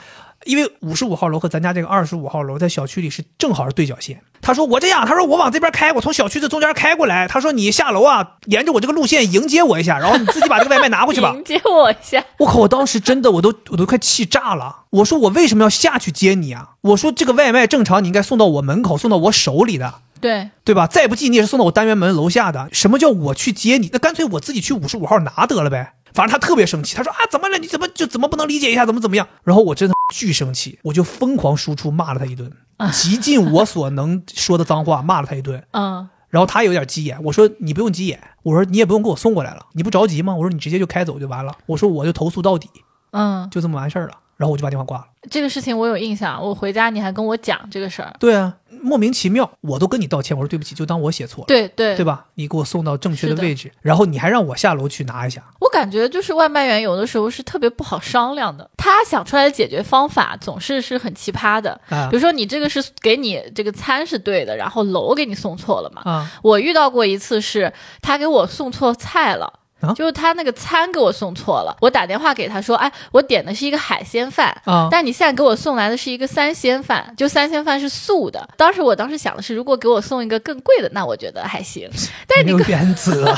[0.49, 4.23] 因为五十五号楼和咱家这个二十五号楼在小区里是正好是对角线。
[4.41, 7.29] 他说我这样，他说我往这边开，我从小区的中间开过来。
[7.29, 11.35] 他说你下楼啊，沿着我这个路线迎接我一下，然后你自己把这个外卖拿过去吧。
[11.35, 12.61] 迎接我一下，我靠！
[12.61, 14.85] 我当时真的我都我都快气炸了。
[14.89, 16.71] 我说我为什么要下去接你啊？
[16.81, 19.97] 我说这个外卖正常你应该送到我门口，送到我手里的。
[20.21, 20.89] 对对吧？
[20.89, 22.69] 再不济你也是送到我单元门楼下的。
[22.73, 23.89] 什么叫我去接你？
[23.93, 25.93] 那干脆我自己去五十五号拿得了呗。
[26.15, 27.59] 反正他特别生气，他说啊，怎么了？
[27.59, 28.85] 你怎么就怎么不能理解一下？
[28.87, 29.27] 怎么怎么样？
[29.45, 32.51] 然后我真的 巨生气，我就疯狂输出骂了他一顿，
[32.93, 35.63] 极尽我所能说的脏话骂了他一顿。
[35.73, 40.35] 嗯，然后他有点急眼，我说你不用急眼，我说你也不用给我送过来了，你不着急吗？
[40.35, 42.69] 我说你直接就开走就完了，我说我就投诉到底，
[43.13, 44.15] 嗯，就这么完事儿了。
[44.39, 45.05] 然后我就把电话挂了。
[45.31, 48.15] 这个事情我有印象，我回家你还跟我讲这个事儿。
[48.21, 52.25] 对啊，莫名其妙，我都跟你道歉，我说对不起，就当我写错了，对对对吧？
[52.37, 55.43] 你给我送到正确的的位置，然后你还让我下楼去拿一下。
[55.61, 61.79] 我感觉就是外卖员有的时候是特别不好商量的，他想出来的解决方法总是是很奇葩的。
[61.89, 66.03] 啊比如说你这个是给你这个餐是对的，然后楼给你送错了嘛。
[66.05, 69.58] 啊我遇到过一次是他给我送错菜了。
[69.81, 74.89] 啊就是他那个餐给我送错了，我打电话给他说，哎，我点的是一个海鲜饭，啊！
[74.91, 78.49] 但你现在给我送来的是一个三鲜饭，就三鲜饭是素的。
[78.57, 81.89] 当时我当时想的是，如果给我送一个更贵的，那我觉得还行。
[82.27, 83.33] 但是你没有原则，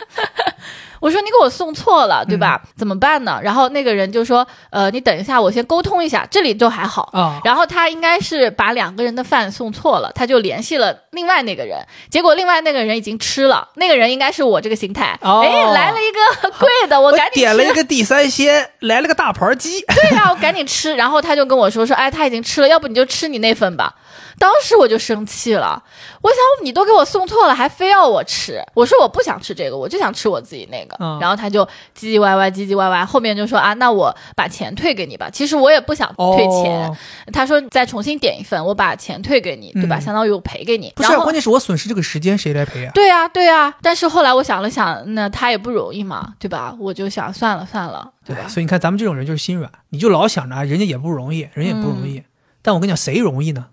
[1.04, 2.62] 我说你给我送错了，对吧？
[2.78, 3.38] 怎么办呢？
[3.42, 7.10] 然后那个人就说，呃，你等一下，我先沟通一下，这里就还好。
[7.12, 19.82] 啊然后他应该是把两个人的饭送错了，他就联系了另外那个人，结果另外那个人已经吃了，那个人应该是我这个心态，哦哎，来了一个贵的，我我赶紧点了一个地三鲜，来了个大盘鸡。
[19.94, 20.94] 对呀、我赶紧吃。
[20.94, 23.94] 然后他就跟我说说，哎，他已经吃了，要不你就吃你那份吧。
[24.38, 25.80] 当时我就生气了，
[26.22, 28.60] 我想你都给我送错了，还非要我吃。
[28.74, 30.93] 我说我不想吃这个，我就想吃我自己那个。
[30.98, 31.64] 嗯然后他就
[31.98, 35.28] 唧唧歪歪，唧唧歪歪，后面就说啊，那我把钱退给你吧。
[35.30, 36.96] 其实我也不想退钱，哦
[37.32, 39.98] 他说再重新点一份，我把钱退给你，对吧？
[39.98, 40.92] 嗯相当于我赔给你。
[40.96, 42.92] 不是关键是我损失这个时间谁来赔啊？
[42.94, 43.74] 对啊，对啊。
[43.80, 46.74] 但是后来我想了想，那他也不容易嘛，对吧？
[46.78, 48.48] 我就想算了算了，对吧哎？
[48.48, 52.22] 所以你看，咱们这种人就是心软，你就老想着啊人家也不容易，人家也不容嗯易。
[52.62, 53.66] 但我跟你讲，谁容易呢？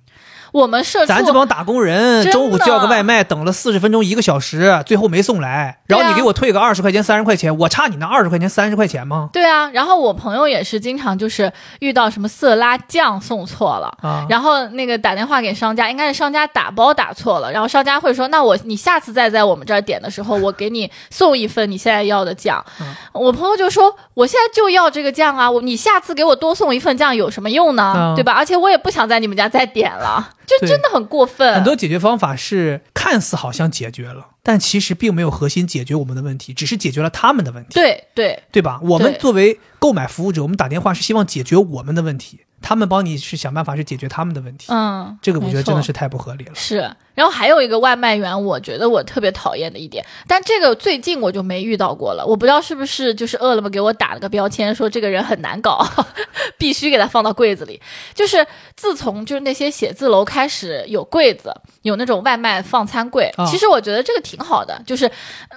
[0.52, 9.30] 我们社畜咱这帮打工人，中午叫个外卖，等了四十分钟一个小时，最后没送来，然后你给我退个二十块钱、三十块钱，我差你那二十块钱、三十块钱吗？
[9.32, 13.98] 对啊，然后我朋友也是经常就是遇到什么色拉酱送错了。
[14.02, 22.64] 啊，然后那个打电话给商家，应该是商家打包打错了，然后商家会说：“那我你下次再在我们这儿点的时候，我给你送一份你现在要的酱。
[22.80, 27.94] 嗯我朋友就说：“我现在就要这个酱啊，我你下次给我多送一份酱有什么用呢？
[27.96, 28.34] 嗯对吧？
[28.34, 31.54] 而且我也不想在你们家再点了，就真的很过分。
[31.54, 38.80] 很多解决方法是看似好像解决了，但其实并没有核心解决我们的问题，只是解决了他们的问题，对对对吧？
[38.84, 44.68] 我们作为购买服务者，我们打电话是希望解决我们的问题，他们帮你是想办法是解决他们的问题。
[44.70, 46.52] 嗯，这个我觉得真的是太不合理了。
[46.56, 52.26] 是，然后还有一个外卖员，我觉得我特别讨厌的一点，但这个最近我就没遇到过了。
[52.26, 55.86] 我不知道是不是就是饿了么给我打了个标签，说这个人很难搞，
[56.58, 57.82] 必须给他放到柜子里。
[58.14, 58.46] 就是
[58.76, 65.10] 自从就是那些写字楼开始有柜子，有那种外卖放餐柜，啊其实我觉得这个挺好的，就是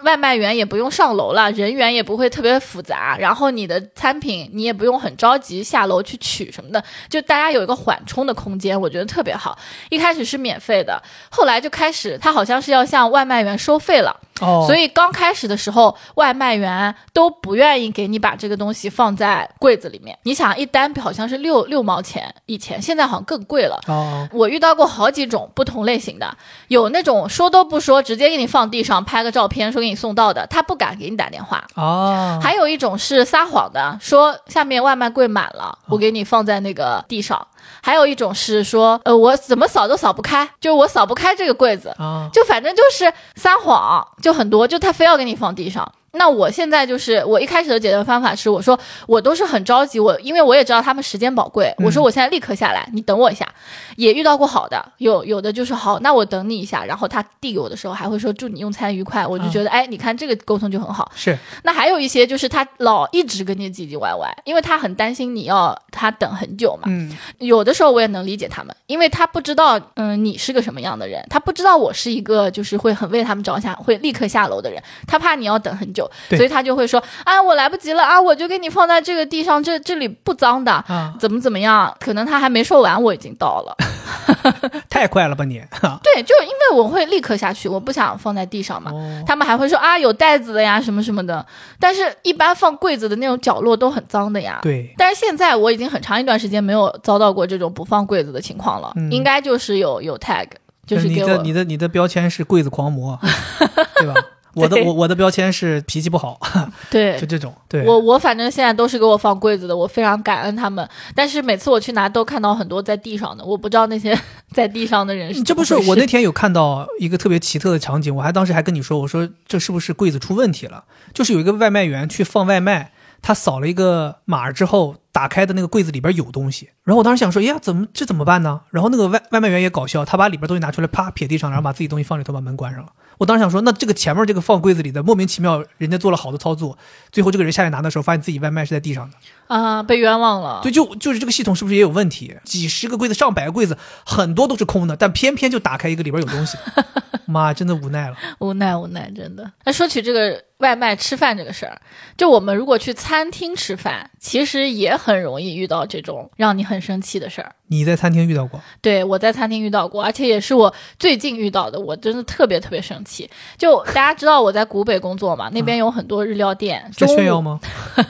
[0.03, 9.57] 外卖员也不用上楼了，人员也不会特别复杂，然后你的餐品你也不用很着急下楼去取什么的，就大家有一个缓冲的空间，我觉得特别好。
[9.91, 20.19] 一开始是免费的，后后来就开始他好像是要向外卖员收费了，哦，所以刚开始的时候，外卖员都不愿意给你把这个东西放在柜子里面。
[20.25, 23.81] 你想，一单好像是六六毛钱，以前现在好像更贵了。
[23.87, 26.37] 哦，我遇到过好几种不同类型的，
[26.69, 31.65] 有那种说都不说，直接给你放地上拍个照片说给你送到的，他不敢给你打电话。
[31.75, 37.47] 哦，还有一种是撒谎的，说下面外卖柜满了，我给你放在那个地上。
[37.83, 45.87] 还有一种是说，呃，我怎么扫都扫不开，就是我扫不开这个柜子，哦，就反正就是撒谎，就很多，就他非要给你放地上。
[46.13, 53.47] 那我现在就是我一开始的解决方法是，我说我都是很着急，我因为我也知道他们时间宝贵，我说我现在立刻下来，你等我一下。
[53.97, 61.11] 也遇到过好的，有有的就是好，那我等你一下，然后他递给我的时候还会说祝你用餐愉快，我就觉得、哎，你看这个沟通就很好。
[61.15, 66.83] 是那还有一些就是他老一直跟你唧唧歪歪，因为他很担心你要他等很久嘛。
[66.87, 76.11] 嗯，有的时候我也能理解他们，因为他不知道，嗯，你是个什么样的人，他不知道我是一个就是会很为他们着想，会立刻下楼的人，他怕你要等很久。
[76.31, 81.95] 所以他就会说啊，我来不及了啊，我就给你放在这个地上，这这里不脏的，啊，怎么怎么样？
[82.01, 83.77] 可能他还没说完，我已经到了。
[84.89, 85.63] 太快了吧你？
[86.03, 88.91] 对，就因为我会立刻下去，我不想放在地上嘛。
[88.93, 91.45] 哦，他们还会说啊，有袋子的呀，什么什么的。
[91.79, 94.61] 但是，一般放柜子的那种角落都很脏的呀。
[94.63, 100.47] 对，但是现在我已经很长一段时间没有遭到过这种不放柜子的情况了，嗯应该就是有有 tag，
[100.87, 103.19] 就是你给我的你的你的标签是柜子狂魔，
[103.99, 104.15] 对吧？
[104.55, 106.39] 我的我我的标签是脾气不好，
[106.91, 107.55] 对就这种。
[107.69, 110.89] 对，我我反正现在都是给我放柜子的，我非常感恩他们。
[111.15, 114.19] 但是每次我去拿都看到很多在地上的，我不知道那些
[114.53, 120.85] 在地上的人是这不是我那天有看到一个特别奇特的场景，我还当时还跟你说，我说这是不是柜子出问题了？
[121.13, 126.71] 就是有一个外卖员去放外卖，他扫了一个码之后，打开的那个柜子里边有东西。
[126.85, 128.61] 然后我当时想说，哎呀，怎么这怎么办呢？
[128.71, 132.91] 然后那个外外卖员也搞笑，他把里边东西拿出来，啪撇地上，然后把自己东西放里头，把门关上了。
[133.19, 136.77] 我当时想说，那这个前面这个放柜子里的莫名其妙，人家做了好多操作，
[137.15, 139.17] 最后这个人下来拿的时候，发现自己外卖是在地上的。
[139.47, 140.59] 啊、被冤枉了。
[140.65, 142.35] 对，就就是这个系统是不是也有问题？
[142.45, 146.59] 几十个柜子、上百个柜子，很多都是空的，但偏偏就打开一个里边有东西。
[147.27, 148.17] 妈，真的无奈了。
[148.41, 149.49] 无奈无奈，真的。
[149.65, 151.81] 那说起这个外卖吃饭这个事儿，
[152.17, 157.55] 就我们如果去餐厅吃饭，其实也很容易遇到这种让你很生气的事儿。
[157.69, 158.61] 你在餐厅遇到过？
[158.83, 163.29] 对我在餐厅遇到过，而且也是我最近遇到的，我真的特别特别生气。
[163.57, 167.61] 就大家知道我在古北工作嘛，那边有很多日料店，在 中午炫耀吗？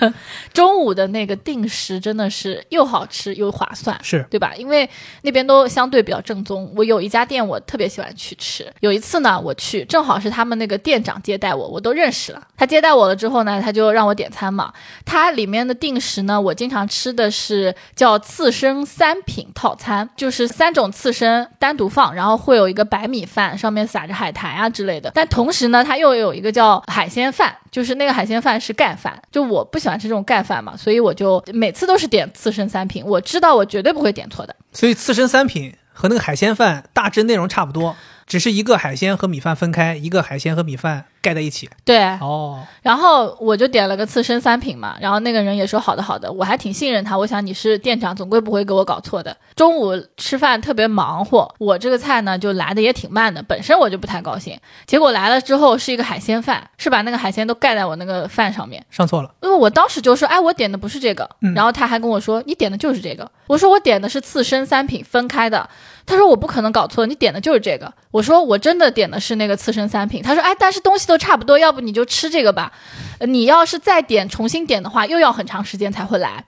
[0.53, 3.99] 中午的那个定时真的是又好吃又划算。
[4.03, 4.53] 是对吧？
[4.57, 4.89] 因为
[5.23, 6.73] 那边都相对比较正宗。
[6.77, 8.71] 我有一家店，我特别喜欢去吃。
[8.81, 12.43] 有一次呢，我去正好是他们那个店长接待我，我都认识了。
[12.57, 14.73] 他接待我了之后呢，他就让我点餐嘛。
[15.05, 25.11] 它里面的定时呢，我经常吃的是叫刺身三品套餐，就是三种刺身单独放，然后会有一个白米饭，上面撒着海苔啊之类的。
[25.15, 29.19] 但同时呢，它又有一个叫海鲜饭，就是那个海鲜饭是盖盖饭。
[29.33, 33.03] 就我不喜欢吃这种盖饭嘛，所以我就每次都是点刺身三品。
[33.07, 34.55] 我知道我绝对不会点错的。
[34.73, 41.69] 所以刺身三品和那个海鲜饭大致内容差不多，只是一个海鲜和米饭分开，一个海鲜和米饭盖在一起。
[41.85, 49.35] 对，哦，然后我就点了个刺身三品嘛，然后那个人也说好的好的，我还挺信任他，我想你是店长，总归不会给我搞错的。
[49.57, 58.85] 中午吃饭特别忙活，我这个菜呢就来的也挺慢的，本身我就不太高兴，结果来了之后是一个海鲜饭，是把那个海鲜都盖在我那个饭上面。
[58.91, 59.31] 上错了。
[59.41, 63.31] 因为我当时就说，哎，我点的不是这个，嗯然后他还跟我说，你点的就是这个。
[63.47, 65.69] 我说我点的是刺身三品分开的，
[66.07, 67.93] 他说我不可能搞错，你点的就是这个。
[68.11, 72.73] 我说我真的点的是那个刺身三品，他说，哎，但是东西都差不多，要不你就吃这个吧。
[73.19, 76.45] 呃你要是再点重新点的话，又要很长时间才会来。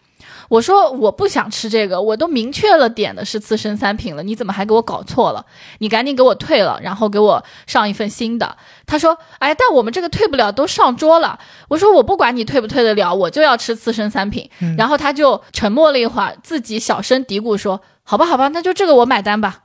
[0.49, 5.45] 我说我不想吃这个，我都明确了点的是刺身三品了，你怎么还给我搞错了？
[5.79, 8.57] 你赶紧给我退了，然后给我上一份新的。
[8.87, 11.37] 他说，哎，但我们这个退不了，都上桌了。
[11.69, 14.49] 我说我不管你退不退得了，我就要吃刺身三品。
[14.61, 19.63] 嗯然后他就沉默了一会儿，自己小声嘀咕说：“好吧，好吧，那就这个我买单吧。”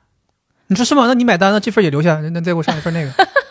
[0.66, 1.06] 你说是吗？
[1.06, 3.10] 那你买单，那这份也留下，那再给我上一份那个。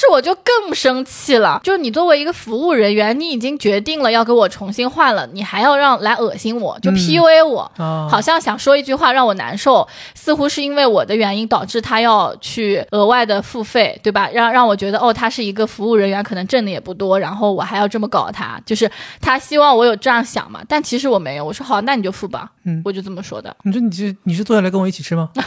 [0.00, 7.70] 当时我就更生气了，就是你作为一个服务人员，你已经决定了要给我重新换了，你还要让来恶心我，就嗯 PUA 我。
[7.76, 14.30] 啊，好像想说一句话让我难受，似乎是因为我的原因导致他要去额外的付费，对吧？
[14.32, 18.90] 让让我觉得哦，他是一个服务人员，可能挣的也不多，然后我还要这么搞他，就是
[19.20, 20.62] 他希望我有这样想嘛。
[20.66, 23.54] 但其实我没有，我说好，那你就付吧，嗯我就这么说的。
[23.64, 25.28] 你说你是你是坐下来跟我一起吃吗？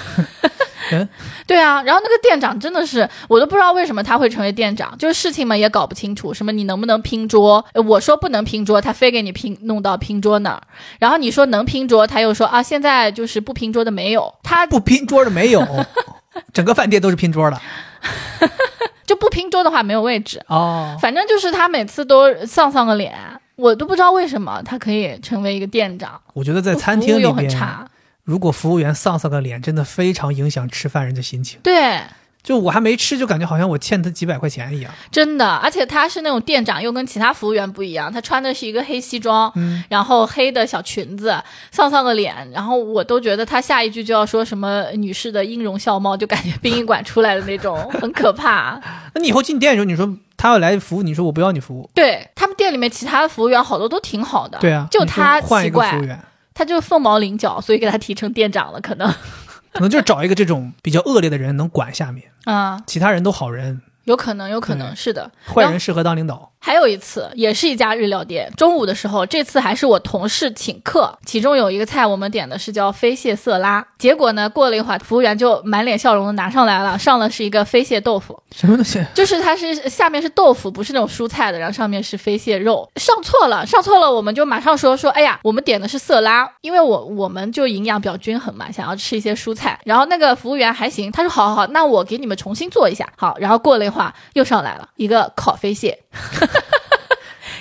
[0.91, 1.07] 嗯，
[1.47, 10.61] 对啊，然后那个店长真的是，我都不知道为什么他会成为店长，就是事情嘛也搞不清楚，什么你能不能拼桌，呃我说不能拼桌，他非给你拼弄到拼桌那儿，
[10.99, 15.65] 然后你说能拼桌，他又说啊现在就是不拼桌的没有，他不拼桌的没有，
[16.53, 17.59] 整个饭店都是拼桌的。
[19.05, 23.13] 就不拼桌的话没有位置，哦，反正就是他每次都丧丧个脸，
[23.55, 27.86] 我都不知道为什么他可以成为一个店长，我觉得在餐厅里面，差，
[28.24, 31.59] 如果服务员丧丧个脸，真的非常影响吃饭人的心情。
[31.63, 31.99] 对。
[32.43, 34.91] 就我还没吃，就感觉好像我欠他几百块钱一样。
[35.09, 38.11] 真的，而且他是那种店长，又跟其他服务员不一样。
[38.11, 48.78] 他穿的是一个黑西装，嗯然后黑的小裙子，丧丧个脸，然后我都觉得他下一句就要说什么女士的音容笑貌，就感觉殡仪馆出来的那种，很可怕。
[49.15, 56.19] 那你以后进店的时候，你说他要来服务，你说我不要你服务，对他们店里面其他的服务员好多都挺好的，对啊，就他换一奇怪个服务，员，
[56.54, 59.08] 他就凤毛麟角，所以给他提成店长了，可能
[59.74, 65.32] 可能就是找一个这种比较恶劣的人能管下面，啊、其他人都好人，有可能，有可能是的。
[65.45, 66.53] 坏人适合当领导。
[66.66, 79.05] 还有一次，也是一家日料店，中午的时候，这次还是我同事请客，其中有一个菜我们点的是叫飞蟹色拉，结果呢，过了一会儿，服务员就满脸笑容的拿上来了，上了是一个飞蟹豆腐，什么东西？
[79.14, 95.99] 就是它是下面是豆腐，不是那种蔬菜的，然后上面是飞蟹肉，上错了，上错了，我们就马上说说，哎呀，我们点的是色拉，因为我我们就营养比较均衡嘛，想要吃一些蔬菜，然后那个服务员还行，他说好好好，那我给你们重新做一下，好，然后过了一会儿又上来了一个烤飞蟹。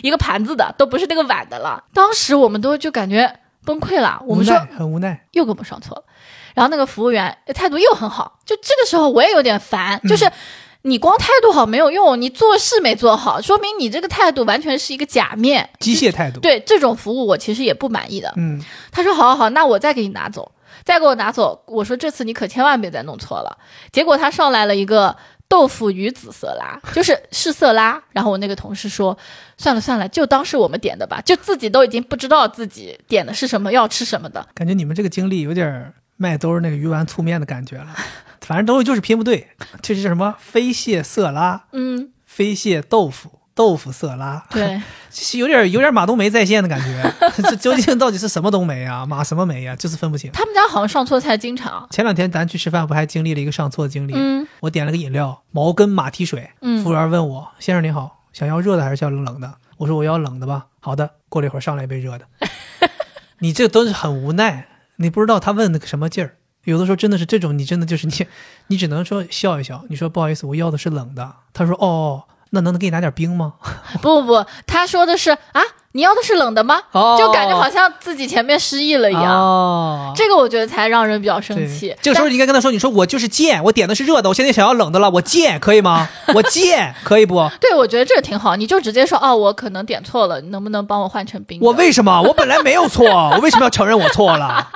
[0.03, 3.34] 一个盘子的都不是那个碗的了，当时我们都就感觉
[3.64, 4.22] 崩溃了。
[4.26, 6.05] 我们说很无奈，又给我们上错了。
[6.55, 10.30] 然后那个服务员态度又很好，就这个时候我也有点烦，就是
[10.82, 16.40] 你光态度好没有用，你做事没做好，说明你这个态度完全是一个假面机械态度。
[16.40, 18.34] 对这种服务我其实也不满意的。
[18.36, 20.53] 嗯，他说好好好，那我再给你拿走，
[20.84, 21.62] 再给我拿走。
[21.68, 23.57] 我说这次你可千万别再弄错了。
[23.92, 25.16] 结果他上来了一个。
[25.53, 29.14] 豆腐鱼紫色拉就是是色拉，然后我那个同事说，
[29.59, 34.48] 算了算了，就当是我们点的吧，就自己都已经不知道自己点的是什么，要吃什么的。
[34.55, 37.94] 感觉你们这个经历有点麦兜那个鱼丸醋面的感觉了，
[38.40, 39.46] 反正东西就是拼不对，
[39.82, 43.40] 这是什么飞蟹色拉，嗯，飞蟹豆腐。
[43.55, 44.80] 豆腐色拉，对，
[45.38, 47.14] 有点有点马冬梅在线的感觉。
[47.42, 49.04] 这究竟到底是什么冬梅啊？
[49.04, 49.76] 马什么梅呀？
[49.76, 50.30] 就是分不清。
[50.32, 51.86] 他们家好像上错菜经常。
[51.90, 54.14] 前两天咱去吃饭，不还经历了一个上错的经历？
[54.14, 56.50] 嗯，我点了个饮料，毛根马蹄水。
[56.60, 62.26] 嗯，服务员问我：“先生您好，想要热的还是要冷的？”我说：“我要冷的吧。”好的，过了一会儿上来一杯热的。
[63.40, 66.36] 你这都是很无奈，你不知道他问的什么劲儿。
[66.64, 68.12] 有的时候真的是这种，你真的就是你，
[68.68, 69.84] 你只能说笑一笑。
[69.88, 71.34] 你说不好意思，我要的是冷的。
[71.52, 72.24] 他说：“哦。”
[72.55, 73.55] 那能能给你拿点冰吗？
[74.03, 76.80] 不不不，他说的是啊，你要的是冷的吗？
[77.18, 79.24] 就感觉好像自己前面失忆了一样。
[79.24, 81.94] 哦，这个我觉得才让人比较生气。
[82.03, 86.09] 这个时候你应该跟他说：“你说我就是贱，我点的是热的，我现在想要冷的了，我贱可以吗？
[86.34, 91.59] 我 贱可以不？”对，我觉得这个挺好，你就直接说哦，我可能点错了，你能不能帮我换成冰？
[91.62, 92.20] 我为什么？
[92.22, 94.68] 我本来没有错，我为什么要承认我错了？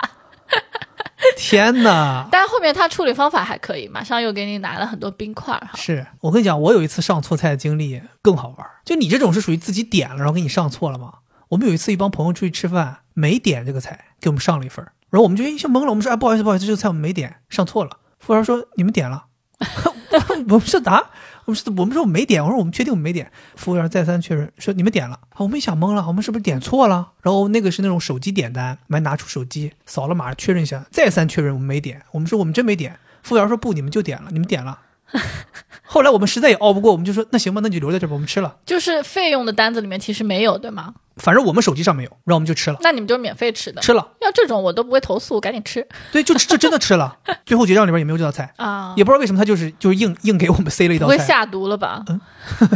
[1.36, 2.28] 天哪！
[2.30, 5.70] 但是后面他处理方法还可以，马上又给你拿了很多冰块哈。
[5.76, 8.66] 是我跟你讲，我有一次上错菜的经历更好玩。
[8.84, 11.12] 就你这种是属于自己点了，然后给你上错了吗？
[11.48, 17.98] 我们有一次一帮朋友出去吃饭，没点这个菜，给我们上了一份然后我们就一下懵了，我们说哎不好意思不好意思，这个菜我们没点，上错了。
[18.18, 19.26] 服务员说你们点了，
[20.50, 21.10] 我们是答。
[21.46, 23.30] 我们说我们说我没点，我说我们确定我们没点。
[23.54, 27.12] 服务员再三确认说你们点了，我们一想懵了，我们是不是点错了？
[27.22, 32.02] 然后那个是那种手机点单，我们拿出手机扫了码确认一下，再三确认我们没点。
[32.10, 32.98] 我们说我们真没点。
[33.22, 34.78] 服务员说不，你们就点了，你们点了。
[35.88, 38.56] 后来我们实在也熬不过，我们就说那行吧，那就留在这吧，我们吃了。
[38.66, 40.94] 就是费用的单子里面其实没有，对吗？
[41.16, 42.76] 反正我们手机上没有，然后我们就吃了。
[42.82, 43.80] 那你们就是免费吃的？
[43.80, 44.06] 吃了。
[44.20, 45.86] 要这种我都不会投诉，赶紧吃。
[46.12, 47.16] 对，就就真的吃了。
[47.46, 51.16] 最后结账里边也没有这道菜啊，也不知道为什么他就是就是硬硬给我们塞了一道菜。
[51.16, 52.04] 不会下毒了吧？
[52.08, 52.20] 嗯，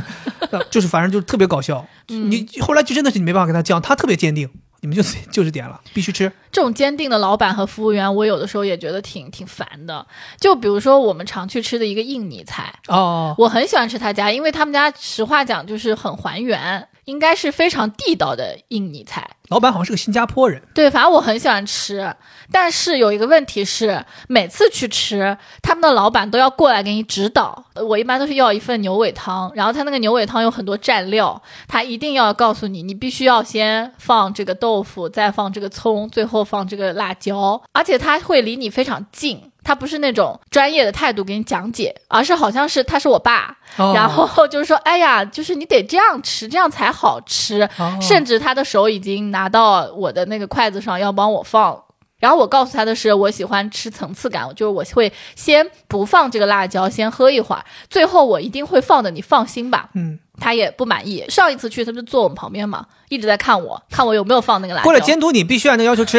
[0.70, 1.84] 就是反正就特别搞笑。
[2.06, 4.48] 你后来就真的是你没办法跟他犟，他特别坚定。
[4.80, 6.30] 你们就 就是点了，必须吃。
[6.50, 10.06] 这种坚定的老板和服务员，我有的时候也觉得挺挺烦的。
[10.38, 19.30] 就比如说我们常去吃的一个印尼菜哦，我很喜欢吃他家，因为他们家实话讲就是很还原，应该是非常地道的印尼菜。
[19.50, 22.14] 老板好像是个新加坡人，对，反正我很喜欢吃，
[22.52, 27.64] 但是有一个问题是，每次去吃，他们的老板都要过来给你指导。
[27.74, 39.49] 我一般都是要一份牛尾汤，然后他那个牛尾汤有很多蘸料，他一定要告诉你，你必须要先放这个豆腐，再放这个葱，最后放这个辣椒，而且他会离你非常近。
[39.70, 43.56] 他不是那种专业的态度给你讲解，而是好像是他是我爸，
[43.94, 47.68] 然后就是说，哎呀，就是你得这样吃，这样才好吃。
[48.02, 51.80] 甚至他的手已经拿到我的那个筷子上要帮我放，
[52.18, 59.90] 然后我告诉他的是，我喜欢吃层次感，就是我会先不放这个辣椒，先喝一会儿，最后我一定会放的，你放心吧。
[59.94, 61.24] 嗯，他也不满意。
[61.28, 64.84] 上一次去，他不是坐我们旁边嘛，一直在看我，看我有没有放那个辣椒。
[64.84, 66.18] 过来监督你，必须按照要求吃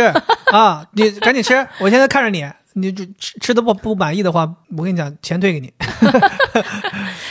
[0.53, 0.85] 啊！
[0.93, 2.49] 你赶紧吃，我现在看着你。
[2.73, 5.73] 你就吃吃的不不满意的话，我跟你讲，钱退给你。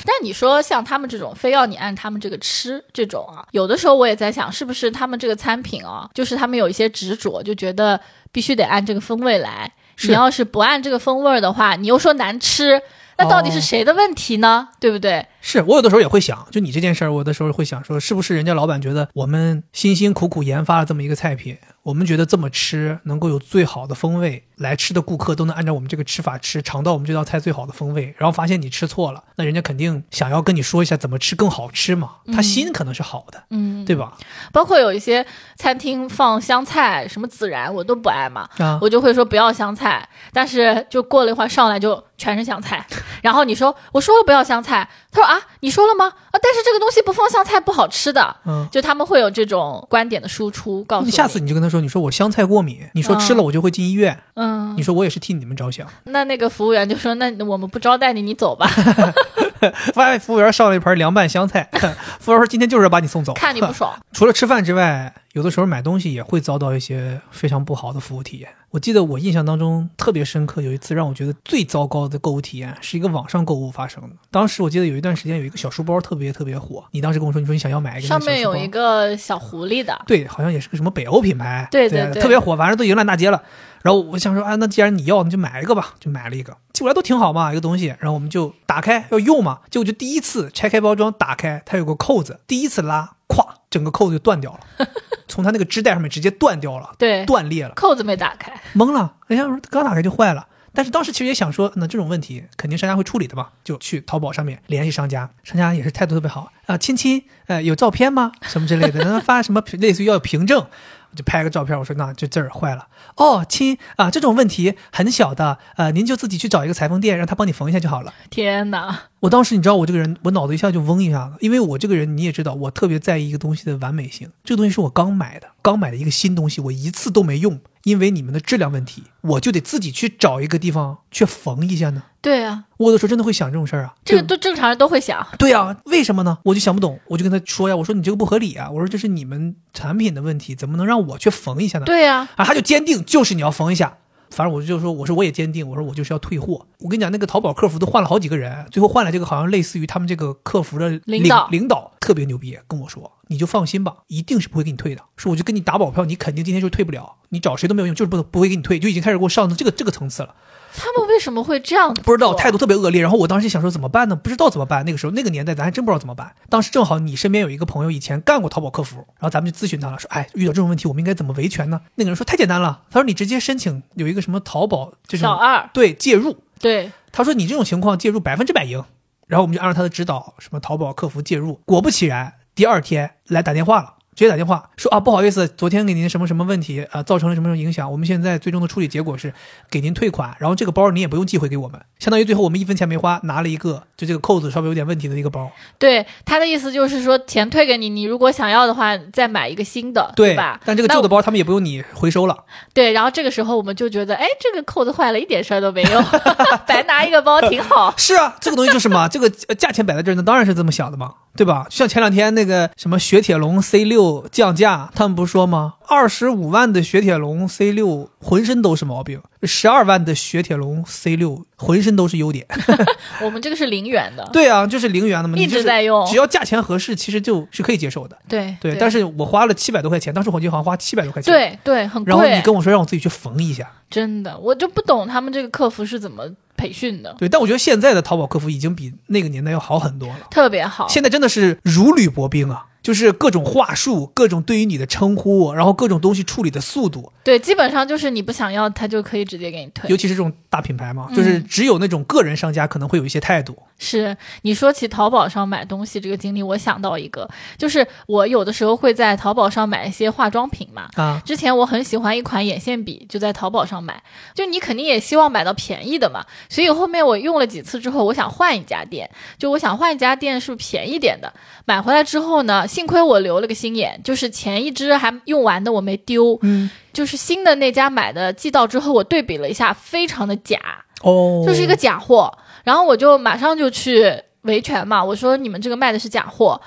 [0.04, 8.00] 但你说像他们这种，非要你按他们这个吃这种啊，有的时候我也在想，是不是他们这个餐品啊，就是他们有一些执着，就觉得
[8.32, 9.72] 必须得按这个风味来。
[10.02, 12.80] 你要是不按这个风味的话，你又说难吃，
[13.18, 14.68] 那到底是谁的问题呢？
[14.80, 15.26] 对不对？
[15.42, 34.12] 是我有的时候也会想，就你这件事儿，我有的时候会想说，是不是人家老板觉得我们辛辛苦苦研发了这么一个菜品，我们觉得这么吃能够有最好的风味，来吃的顾客都能按照我们这个吃法吃，尝到我们这道菜最好的风味，然后发现你吃错了，那人家肯定想要跟你说一下怎么吃更好吃嘛，他心可能是好的，嗯，对吧？
[34.52, 35.24] 包括有一些
[35.56, 42.86] 餐厅放香菜，什么孜然我都不爱嘛，啊，我就会说不要香菜，但是就过了一会儿上来就全是香菜，
[43.22, 46.04] 然后你说我说了不要香菜，他说啊你说了吗？
[46.06, 51.10] 啊，但是这个东西不放香菜不好吃的，嗯，就他们会有这种观点的输出，告诉你。
[51.10, 55.86] 下次你就跟他说，你说我香菜过敏，你说吃了我就会进医院，嗯，你说我也是替你们着想。
[56.04, 58.66] 那那个服务员就说，那我们不招待你，你走吧。
[59.92, 61.68] 发现服务员上了一盘凉拌香菜，
[62.18, 63.92] 服务员说今天就是要把你送走，看你不爽。
[64.12, 68.48] 除了吃饭之外，有的时候买东西也会遭到一些非常不好的服务体验。
[68.70, 74.10] 我记得我印象当中特别深刻，有一次让我觉得最糟糕的购物体验是一个网上购物发生的。
[74.30, 83.40] 当时我记得有一段时间有一个小书包特别特别火，你当时跟我说，你说你想要买一个上面有一个小狐狸的，对，好像也是个什么北欧品牌，对对对，特别火，反正都已经烂大街了。
[83.82, 87.86] 然后我想说啊，那既然你要，那就买一个吧，就买了一个，寄过来都挺好嘛，一个东西。
[87.98, 94.86] 然后我们就打开要用嘛，结果就第一次拆开包装打开，它有个扣子，第一次拉，咵，整个扣子就断掉了，
[95.30, 99.14] 从它那个织带上面直接断掉了，对，断裂了，扣子没打开，懵了。
[99.28, 108.32] 人家说刚打开就坏了，但是当时其实也想说，那这种问题肯定商家会处理的嘛，就去淘宝上面联系商家，商家也是态度特别好啊，亲亲，呃，有照片吗？
[108.42, 110.66] 什么之类的，让他发什么类似于要有凭证。
[111.12, 118.14] 我就拍个照片，我说那这字儿坏了哦，亲啊，这种问题很小的，呃，您就自己去找一个裁缝店，让他帮你缝一下就好了。
[118.30, 119.09] 天哪！
[119.20, 124.30] 我当时你知道我这个人，我脑子一下就嗡一下子，因为我这个人你也知道，我特别在意一个东西的完美性。
[124.42, 132.02] 这个东西是我刚买的，刚买的一个新东西，我一次都没用，因为你们的质量问题，我就得自己去找一个地方去缝一下呢。
[132.22, 135.26] 对啊，我有的时候真的会想这种事儿啊，这个都正常人都会想。
[135.38, 136.38] 对啊，为什么呢？
[136.44, 141.84] 我就想不懂，我就跟他说呀，我说你这个不合理啊，我说这是你们产品的问题，怎么能让我去缝一下呢？
[141.84, 143.98] 对呀，啊，他就坚定就是你要缝一下。
[144.30, 146.66] 反正我就说，我说我也坚定，我说我就是要退货。
[146.78, 155.02] 我跟你讲，那个淘宝客服都换了好几个人，最后换了这个好像类似于他们这个客服的领导，领导特别牛逼，跟我说你就放心吧，一定是不会给你退的。
[155.16, 160.34] 说我就跟你打保票，你肯定今天就退不了，你找谁都没有用，就是不不会给你退，就已经开始给我上到这个这个层次了。
[160.74, 161.94] 他们为什么会这样？
[161.94, 163.00] 不知道，态度特别恶劣。
[163.00, 164.16] 然后我当时想说怎么办呢？
[164.16, 164.84] 不知道怎么办。
[164.84, 166.34] 那个时候那个年代咱还真不知道怎么办。
[166.48, 171.80] 当时正好你身边有一个朋友以前干过淘宝客服，然后咱们就咨询他了，说哎遇到这种问题我们应该怎么维权呢？
[171.94, 176.36] 那个人说太简单了，他说你直接申请有一个什么淘宝就是小二对介入。
[176.58, 178.84] 对，他说你这种情况介入百分之百赢。
[179.26, 183.99] 然后我们就按照他的指导，什么淘宝客服介入，果不其然，第二天来打电话了。
[184.20, 187.90] 直接打电话说啊，不好意思，昨天给您什么什么问题啊，造成了什么什么影响？
[187.90, 189.32] 我们现在最终的处理结果是
[189.70, 195.50] 给您退款，然后这个包你也不用寄回给我们，相当于最后我们一分钱没花，拿了一个就这个扣子稍微有点问题的一个包。
[195.78, 200.60] 对他的意思就是说钱退给你，你如果想要的话再买一个新的，对吧？
[200.66, 202.44] 但这个旧的包他们也不用你回收了。
[202.74, 206.02] 对，然后这个时候我们就觉得，哎，这个扣子坏了一点事儿都没有，
[206.68, 207.92] 白拿一个包挺好。
[207.96, 211.14] 是啊，这个东西就是嘛，这个价钱摆在这儿，那当然是这么想的嘛。
[211.36, 211.64] 对吧？
[211.70, 215.74] 像前两天那个什么雪铁龙 C 六降价，他们不是说吗？
[215.88, 222.46] 二十五万的雪铁龙 C 六浑身都是毛病，十二万的雪铁龙 C 六浑身都是优点。
[223.22, 224.28] 我们这个是零元的。
[224.32, 228.16] 对啊，就是零元的嘛，一直在用，只要价钱合适，其实就是可以接受的。
[228.28, 231.32] 对对，但是我花了七百多块钱，当时我记得好像花七百多块钱。
[231.32, 232.10] 对对，很贵。
[232.10, 236.24] 然后你跟我说让我自己去缝一下，真的，我就不懂他们这个客服是怎么。
[236.56, 240.86] 培训的对，但我觉得现在的淘宝客服已经比那个年代要好很多了，特别好。
[240.86, 247.12] 现在真的是如履薄冰啊，就是各种话术，各种对于你的称呼，然后各种东西处理的速度。
[247.22, 249.88] 对，基本上就是你不想要，他就可以直接给你退。
[249.88, 253.56] 尤其是这种大品牌嘛，就是只有那种个人商家可能会有一些态度。
[253.78, 260.88] 是你说起淘宝上买东西这个经历，我想到一个，就是我有的时候会在淘宝上买一些化妆品嘛。
[260.96, 264.02] 啊，之前我很喜欢一款眼线笔，就在淘宝上买。
[264.34, 271.32] 就你肯定也希望买到便宜的嘛，所以后面我用了几次之后，我想换一家店，就我想换一家店是便宜点的。
[271.66, 276.38] 买回来之后呢，幸亏我留了个心眼，就是前一支还用完的我没丢。
[276.40, 280.58] 嗯，就是新的那家买的寄到之后，我对比了一下，非常的假。
[281.02, 282.32] 哦，就是一个假货。
[282.64, 284.10] 然后我就马上就去
[284.42, 286.58] 维权嘛，我说你们这个卖的是假货。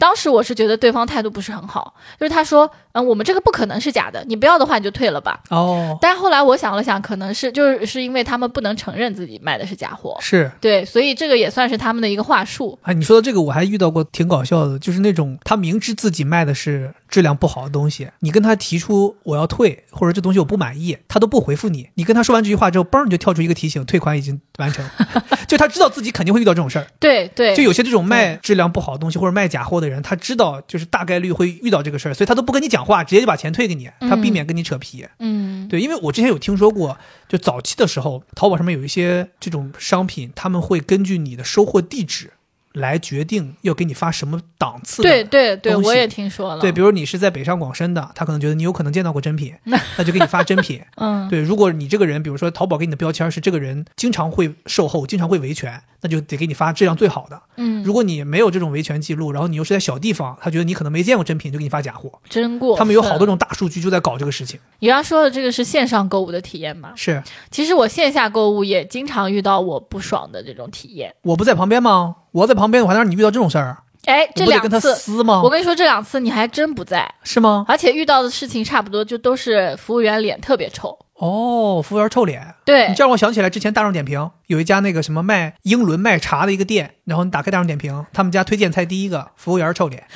[0.00, 5.38] 当时我是觉得对方态度不是很好，就是他说，嗯，我们这个不可能是假的，你不要的话你就退了吧。
[5.50, 5.96] 哦。
[6.00, 12.78] 但后来我想了想，可能是就是是因为他们不能承认自己卖的是假货，是对，所以这个也算是他们的一个话术。
[12.82, 21.88] 哎，你说的这个我还遇到过挺搞笑的，就是那种他明知自己卖的是质量不好的东西，你跟他提出我要退或者这东西我不满意，他都不回复你。
[21.94, 24.88] 你跟他说完这句话之后，嘣你就跳出一个提醒，退款已经完成。
[25.48, 26.86] 就他知道自己肯定会遇到这种事儿。
[27.00, 27.56] 对对。
[27.56, 35.04] 就有些这种卖质量不好的东西或者卖假货的人，他知道就是大概率会遇到这个事儿，所以他都不跟你讲话，直接就把钱退给你，他避免跟你扯皮。
[35.18, 36.96] 嗯，对，因为我之前有听说过，
[37.28, 42.30] 就早期的时候，淘宝上面有一些这种商品，他们会根据你的收货地址
[42.74, 45.08] 来决定要给你发什么档次的。
[45.08, 46.60] 对对对，我也听说了。
[46.60, 50.80] 对，比如你是在北上广深的，他可能觉得你有可能见到过真品，那就给你发真品。
[50.96, 57.42] 嗯，对，如果你这个人，比如说淘宝给你的标签是这个人经常会售后，经常会维权，那就得给你发质量最好的。
[57.56, 62.20] 嗯，如果你没有这种维权记录，然后你又是在小地方，他觉得你可能没见过真品，就给你发假货。
[62.28, 62.76] 真过。
[62.76, 64.60] 他们有好多种大数据就在搞这个事情。
[64.78, 66.92] 你刚刚说的这个是线上购物的体验吗？
[66.94, 71.12] 是其实我线下购物也经常遇到我不爽的这种体验。
[71.22, 72.16] 我不在旁边吗？
[72.32, 73.78] 我在旁边，我还能让你遇到这种事儿？
[74.06, 75.50] 哎，这两次撕吗我？
[75.50, 77.66] 跟你说，这两次你还真不在，是吗？
[77.68, 80.98] 而且遇到的事情差不多，就都是服务员脸特别臭。
[81.16, 82.54] 哦，服务员臭脸。
[82.64, 90.06] 对你这让我想起来之前大众点评有一家那个什么卖英伦卖茶的一个店，然后你打开大众点评，他们家推荐菜第一个服务员臭脸，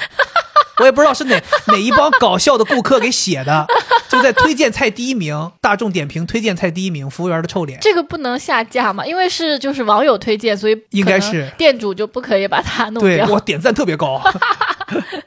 [0.78, 3.66] 我也不知道是哪哪一帮搞笑的顾客给写的，
[4.08, 7.78] 就在推荐菜第一名，大众点评推荐菜第一名，服务员的臭脸。
[7.80, 13.26] 这个不能下架嘛，因为是就是网友推荐，所以应该是店主就不可以把它弄掉。
[13.26, 14.20] 对我点赞特别高，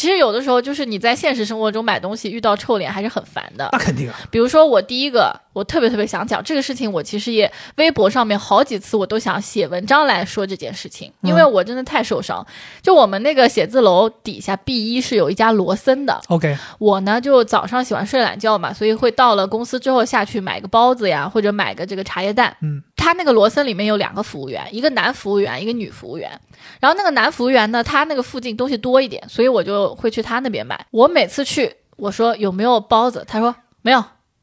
[0.00, 3.68] 其实有的时候就是你在现实生活中买东西遇到臭脸还是很烦的。
[3.70, 4.10] 那肯定。
[4.30, 12.46] 比如说我第一个，我特别特别想讲这个事情，我其实也微博上面好几次我都想写文章来说这件事情，因为我真的太受伤。
[12.80, 22.56] 就我们那个写字楼底下 B 一是有一家罗森的，OK，我呢就早上喜欢睡懒觉嘛，所以会到了公司之后下去买个包子呀，或者买个这个茶叶蛋。
[22.62, 26.30] 嗯，他那个罗森里面有两个服务员，一个男服务员，一个女服务员。
[26.78, 30.86] 然后那个男服务员呢，他那个附近东西多一点，所以我就会去他那边买。
[30.90, 34.02] 我每次去，我说有没有包子，他说没有。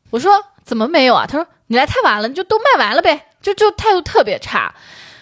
[0.09, 0.31] 我说
[0.63, 1.25] 怎么没有啊？
[1.27, 4.73] 他说你来太晚了，你就都卖完了呗，就就态度特别差。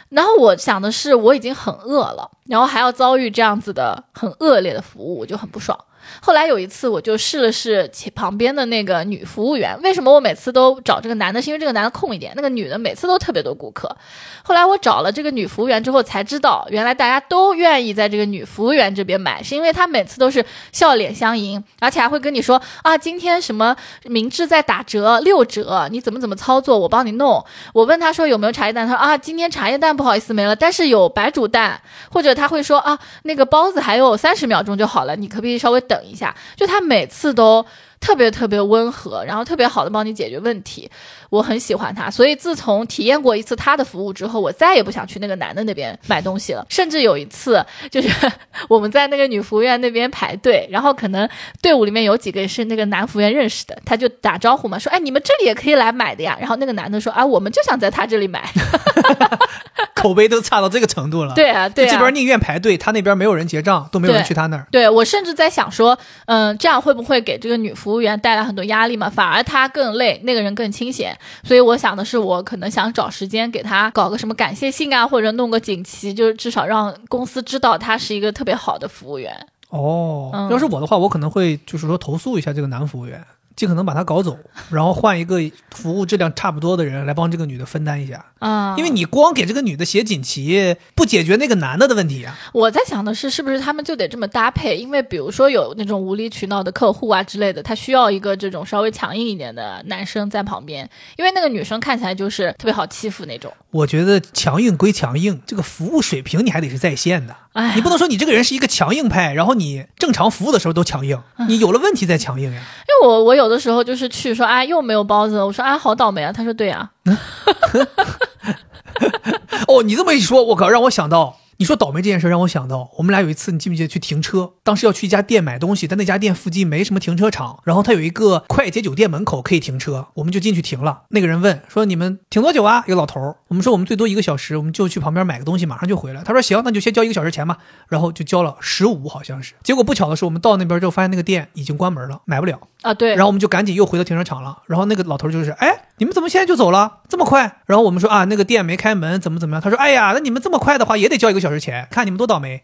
[0.10, 5.78] 然后我想的是，我已经很饿了，然后还要遭遇这样子的很恶劣的服务，我就很不爽。
[6.22, 9.80] 后来有一次，我就试了试旁边的那个女服务员。
[9.82, 11.42] 为什么我每次都找这个男的？
[11.42, 13.96] 是因为这个男的空一点，那个女的每次都特别多顾客。
[14.44, 27.44] 后来我找了这个女服务员之后，才知道原来大家都愿意在这个女服务员这边买，是因为她每次都是笑脸相迎，而且还会跟你说啊，今天什么明治在打折六折，你怎么怎么操作，我帮你弄。
[27.74, 31.80] 我问她说有没有茶叶蛋，她说啊，今天茶叶蛋不好意思没了，但是有白煮蛋，
[32.12, 36.36] 或者她会说啊，那个包子还有三十秒钟就好了，你可不可以稍微等等一下？
[36.56, 37.66] 就他每次都。
[38.02, 40.88] 特别特别温和，然后特别好的帮你解决问题，
[41.32, 42.12] 我很喜欢他。
[42.12, 46.64] 所以自从体验过一次他的服务之后，我再也不想去那个男的那边买东西了。
[46.70, 48.10] 甚至有一次，就是
[48.70, 51.28] 我们在那个女服务员那边排队，然后可能
[51.64, 58.48] 队伍里面有几个是那个男服务员认识的，他就打招呼嘛，说：“哎，你们这里也可以来买的呀。”然后那个男的说：“啊，我们就想在他这里买。
[60.08, 64.68] 口碑都差到这个程度了。”对啊，对啊，这边宁愿排队，他那边没有人结账，都没有人去他那儿。
[64.72, 69.10] 对我甚至在想说，嗯，这样会不会给这个女服务员带来很多压力嘛？
[69.10, 71.18] 反而她更累，那个人更清闲。
[71.44, 79.36] 所以我想的是，我可能想找时间给她搞个什么感谢信啊，或者弄个锦旗，就是至少让公司知道她是一个特别好的服务员。
[79.70, 83.22] 哦，嗯要是我的话，我可能会就是说投诉一下这个男服务员，
[83.56, 84.38] 尽可能把他搞走，
[84.70, 85.40] 然后换一个
[85.72, 88.26] 服务质量差不多的人来帮这个女的分担一下。
[88.40, 92.38] 啊、因为你光给这个女的写锦旗，不解决那个男的的问题啊。
[92.54, 94.76] 我在想的是，是不是他们就得这么搭配？
[94.78, 100.88] 因为比如说有那种无理取闹的客户啊之类的，他需要一个这种稍微强硬一点的男生在旁边，
[101.18, 103.52] 因为那个女生看起来就是特别好欺负那种。
[103.72, 107.36] 我觉得强硬归强硬，这个服务水平你还得是在线的。
[107.54, 112.62] 哎，你不能说你这个人是一个强硬派，然后你正常服务的时候都强硬，你有了问题再强硬呀。
[113.04, 116.90] 我我有的时候就是去说啊又没有包子，我说啊好倒霉啊，他说对啊，
[119.68, 121.38] 哦，你这么一说，我靠，让我想到。
[121.58, 124.52] 你说倒霉这件事让我想到，我们俩有一次，你记不记得去停车？
[124.62, 131.04] 当时要去一家店买东西，但那家店附近没什么停车场，然后他有一个快捷酒店门口可以停车，我们就进去停了。
[131.10, 136.22] 那个人问说：“你们停多久啊？”一个老头儿，我们说我们最多一个小时，我们就去旁边买个东西，马上就回来。
[136.24, 139.54] 他说：“行，那就先交一个小时钱吧。”然后就交了十五，好像是。
[139.64, 142.60] 结果不巧的是，我们到那边之后发现那个店已经关门了，买不了。
[142.82, 144.58] 啊对，然后我们就赶紧又回到停车场了。
[144.68, 147.00] 然后那个老头就是，哎，你们怎么现在就走了？
[147.08, 147.62] 这么快？
[147.66, 149.62] 然后我们说啊，那个店没开门，怎么怎么样？
[149.62, 152.64] 他说，哎呀，那你们这么快的话，也得交一个小时前，看你们多倒霉。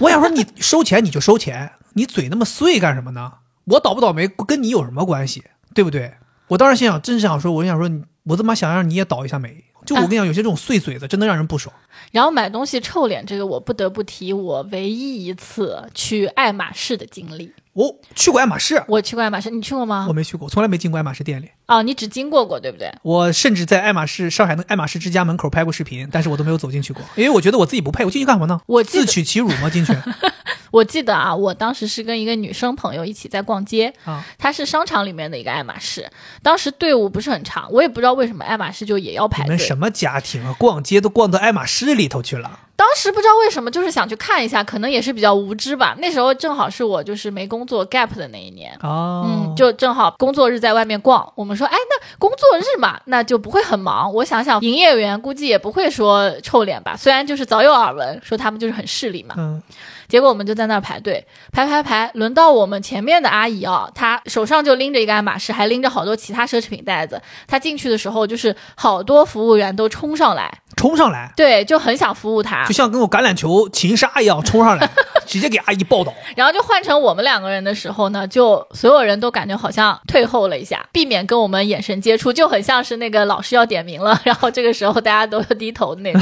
[0.00, 3.34] 我想说，你收钱你就收钱，你嘴那么碎干什么呢？
[3.66, 5.44] 我倒不倒霉跟你有什么关系？
[5.72, 6.14] 对不对？
[6.48, 7.88] 我当时心想，真是想说，我想说，
[8.24, 9.64] 我他妈想让你也倒一下霉。
[9.86, 11.74] 就我跟你讲，有些这种碎嘴子真的让人不爽。
[12.10, 17.52] 然后买东西臭脸这个，我不得不提我唯一一次去爱马仕的经历。
[17.74, 20.12] 我、去过爱马仕，我去过爱马仕，你去过吗我？
[20.12, 21.48] 没去过，从来没进过爱马仕店里。
[21.66, 22.92] 哦，你只经过过，对不对？
[23.02, 28.04] 我甚至在爱马仕上海的爱马仕之家门口拍过视频，但是我都没有走进去过，因为我觉得我自己不配。
[28.04, 28.60] 我进去干嘛呢？
[28.66, 29.70] 我自取其辱吗？
[29.70, 29.96] 进去
[30.70, 34.22] 我记得啊，我当时是跟一个女生朋友一起在逛街，啊？
[34.38, 36.06] 她是商场里面的一个爱马仕，
[36.42, 39.44] 当时队伍不是很长，我也不知道为什么爱马仕就也要排队。
[39.44, 40.54] 你们什么家庭啊？
[40.58, 42.60] 逛街都逛到爱马仕里头去了？
[42.82, 45.94] 当时不知道为什么，就是想去看一下，可能也是比较无知吧。
[45.98, 51.32] 那时候正好是我就是没工作 gap 的那一年，哦，嗯，就正好工作日在外面逛。
[51.36, 54.12] 我们说，哎，那工作日嘛，那就不会很忙。
[54.12, 59.36] 我想想，营业员估计也不会说臭脸吧，虽然就是早有耳闻说他们就是很势利嘛。
[59.38, 59.62] 嗯，
[60.12, 67.18] 结果我们就在那儿排队，排排排，轮到我们前面的阿姨啊，她手上就拎着一个爱马仕，还拎着好多其他奢侈品袋子。
[67.46, 72.74] 她进去的时候，就是好多服务员都冲上来，冲上来，对，就很想服务她就。
[72.74, 74.86] 像跟我橄榄球擒杀一样冲上来，
[75.26, 76.12] 直接给阿姨抱倒。
[76.36, 86.20] 然后就换成我们两个人的时候呢，就所有人都感觉好像退后了一下，避免跟我们眼神接触，就很像是那个老师要点名了，然后这个时候大家都要低头的那种。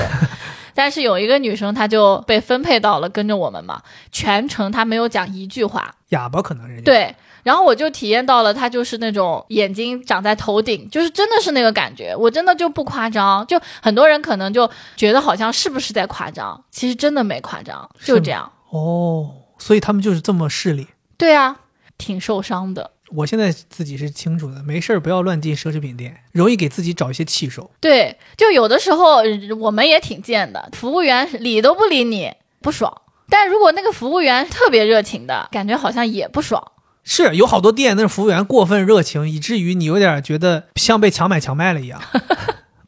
[0.81, 6.85] 但是有一个女生，她就被分配到了跟着我们嘛，全程她没有讲一句话，哑巴可能人家。
[6.85, 7.14] 对。
[7.43, 13.47] 然后我就体验到了，她就是那种眼睛长在头顶，就是真的是那个感觉，我真的就不夸张。
[13.47, 18.51] 就很多人可能就觉得好像是不是在夸张，其实真的没夸张，就这样。
[18.70, 20.87] 哦，所以他们就是这么势利。
[21.18, 21.57] 对啊，
[21.99, 22.93] 挺受伤的。
[23.13, 27.71] 我现在自己是清楚的，没事儿不要乱进奢侈品店，容易给自己找一些气受。
[27.81, 29.27] 对，就有的时候呃
[29.59, 33.03] 我们也挺贱的，服务员理都不理你，不爽。
[33.29, 36.73] 但如果那个服务员特别热情的，感觉好像也不爽。
[37.03, 42.01] 是有好多店，那服务员过分热情，以至于你有点觉得像被强买强卖了一样。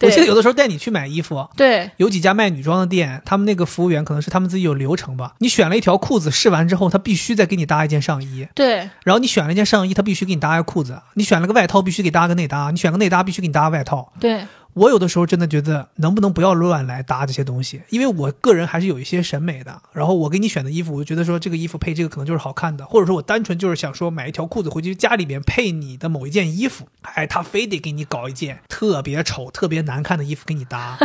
[0.03, 5.35] 我记得有的时候带你去买衣服，对，有几家卖女装的店，他们那个服务员可能是他们自己有流程吧。
[5.39, 8.47] 你选了一条裤子，试完之后，他必须再给你搭一件上衣。
[8.55, 14.13] 对，然后你选了一件上衣，他必须给你搭一个裤子；你选了个外套，必须给搭个内搭；你选个内搭，必须给你搭个外套。
[14.19, 14.45] 对，
[14.75, 17.83] 我有的时候真的觉得，能不能不要乱来搭这些东西？
[17.91, 19.83] 因为我个人还是有一些审美的。
[19.93, 30.99] 然后我给你选的衣服，我就觉得说这个衣服配这个可能就是好看的，或者说我单纯就是想说买一条裤子回去家里边配你的某一件衣服，哎，他非得给你搞一件特别丑、特别难看的衣服给你搭。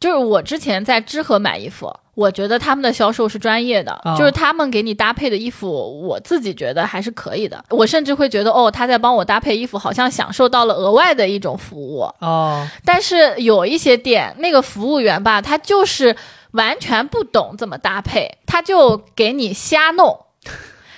[0.00, 5.68] 就是我之前在知和买衣服，我觉得他们的销售是专业的，哦就是他们给你搭配的衣服，
[6.02, 7.62] 我自己觉得还是可以的。
[7.68, 12.00] 我甚至会觉得，哦，他在帮我搭配衣服，好像享受到了额外的一种服务。
[12.20, 16.16] 哦，但是有一些店，那个服务员吧，他就是
[16.52, 20.18] 完全不懂怎么搭配，他就给你瞎弄。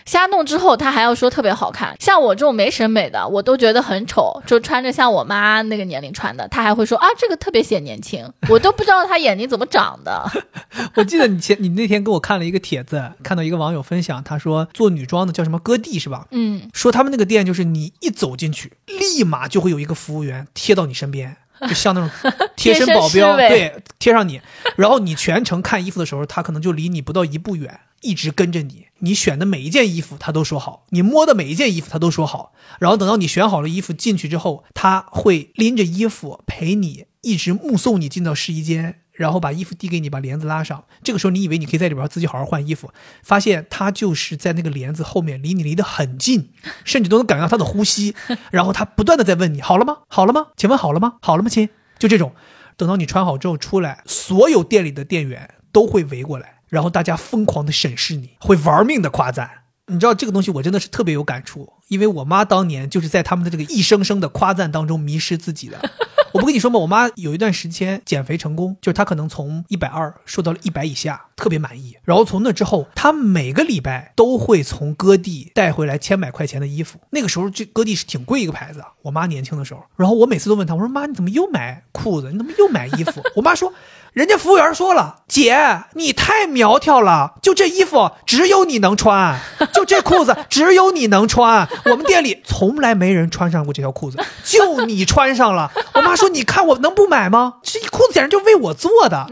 [0.04, 1.96] 瞎弄之后，他还要说特别好看。
[2.00, 8.30] 像我这种没审美的，我都觉得很丑，就穿着像我妈那个年龄穿的，他还会说啊，这个特别显年轻。
[8.48, 10.30] 我都不知道他眼睛怎么长的。
[10.94, 16.26] 我记得你前你那天给我看了一个帖子，看到一个网友分享，他说做女装的叫什么哥弟是吧？
[16.30, 21.36] 嗯，说他们那个店就是你一走进去，立马就会有一个服务员贴到你身边，
[21.68, 22.10] 就像那种
[22.56, 24.40] 贴身保镖，对，贴上你，
[24.76, 28.86] 然后你全程看衣服的时候，他可能就离你不到一步远，一直跟着你。
[28.98, 32.52] 你选的每一件衣服，他都说好；你摸的每一件衣服，他都说好。
[32.78, 39.00] 然后等到你选好了衣服进去之后，他会拎着衣服陪你，一直目送你进到试衣间。
[39.12, 40.84] 然后把衣服递给你，把帘子拉上。
[41.02, 42.92] 这个时候，你以为你可以在里边自己好好换衣服，
[43.22, 46.50] 发现他就是在那个帘子后面，离你离得很近，
[46.84, 48.14] 甚至都能感觉到他的呼吸。
[48.50, 49.98] 然后他不断的在问你：好了吗？
[50.08, 50.48] 好了吗？
[50.56, 51.14] 请问好了吗？
[51.20, 51.68] 好了吗，亲？
[51.98, 52.32] 就这种。
[52.76, 59.61] 等到你穿好之后出来，所有店里的店员都会围过来，然后大家疯狂的审视你，会玩命的夸赞。
[59.92, 65.78] 你知道这个东西，我真的是特别有感触，因为我妈当年就是在他们的这个一声声的夸赞当中迷失自己的。
[66.32, 66.78] 我不跟你说吗？
[66.78, 71.94] 我妈有一段时间减肥成功，就是她可能从一百二瘦到了一百以下，特别满意。
[72.04, 76.98] 然后从那之后，她每个礼拜都会从割地带回来千百块钱的衣服。
[77.10, 79.84] 那个时候这割地是挺贵一个牌子，我妈年轻的时候。
[79.94, 82.32] 然后我每次都问她，我说妈，你怎么又买裤子？
[82.32, 83.22] 你怎么又买衣服？
[83.36, 83.70] 我妈说，
[84.12, 89.40] 人家服务员说了，姐你太苗条了，就这衣服只有你能穿，
[89.72, 91.66] 就这裤子只有你能穿。
[91.86, 95.72] 我们店里从来没人穿上过这条裤子，就你穿上了。
[95.94, 97.54] 我妈说，你看我能不买吗？
[97.62, 99.26] 这裤子简直就为我做的。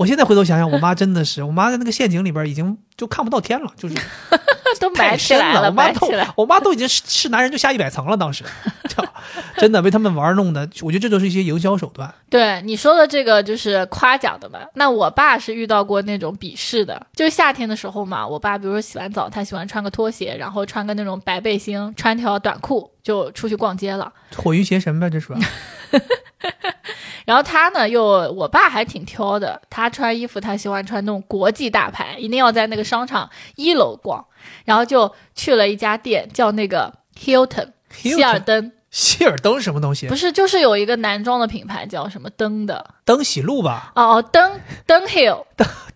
[0.00, 3.94] 我现在回头想想，我妈真的是， 我妈在那个陷阱里边已经就看不到天了，就是
[4.80, 5.66] 都埋深起来了。
[5.66, 6.32] 我妈都埋起来。
[6.36, 8.42] 我妈都已经是是男人就下一百层了，当时，
[9.58, 10.66] 真的被他们玩弄的。
[10.80, 12.10] 我觉得这都是一些营销手段。
[12.30, 14.60] 对你说的这个就是夸奖的嘛。
[14.74, 24.10] 那我爸是遇到过那种鄙视的，就是夏天的时候嘛，我爸比如说洗完澡，他喜欢穿个拖鞋，然后穿个那种白背心，穿条短裤就出去逛街了。
[24.34, 25.36] 火云邪神呗，这属于。
[27.26, 28.02] 然后他呢，又
[28.32, 34.24] 我爸还挺挑的，他穿衣服他喜欢穿那种国际大牌，一定要在那个商场一楼逛，
[34.64, 40.16] 然后就去了一家店，叫那个 Hilton 希尔登，希尔登什么东西不？
[40.16, 43.92] 是，就是有一个男装的品牌叫什么登的，登喜路吧？
[43.94, 45.44] 哦哦，登登 Hill，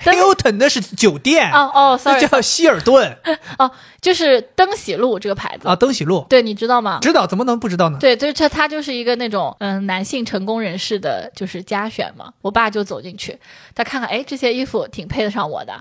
[0.00, 3.16] Hilton 那是酒店，哦哦那，sorry，叫希尔顿
[3.58, 3.70] 哦
[4.00, 6.24] 就是登喜路这个牌子，啊，登喜路。
[6.28, 6.98] 对，你知道吗？
[7.02, 7.98] 知道怎么能不知道呢？
[8.00, 12.32] 对，就是它，它就是一个那种嗯男性成功人士的，就是家选嘛。
[12.40, 13.36] 我爸就走进去，
[13.74, 15.72] 他看看，哎，这些衣服挺配得上我的，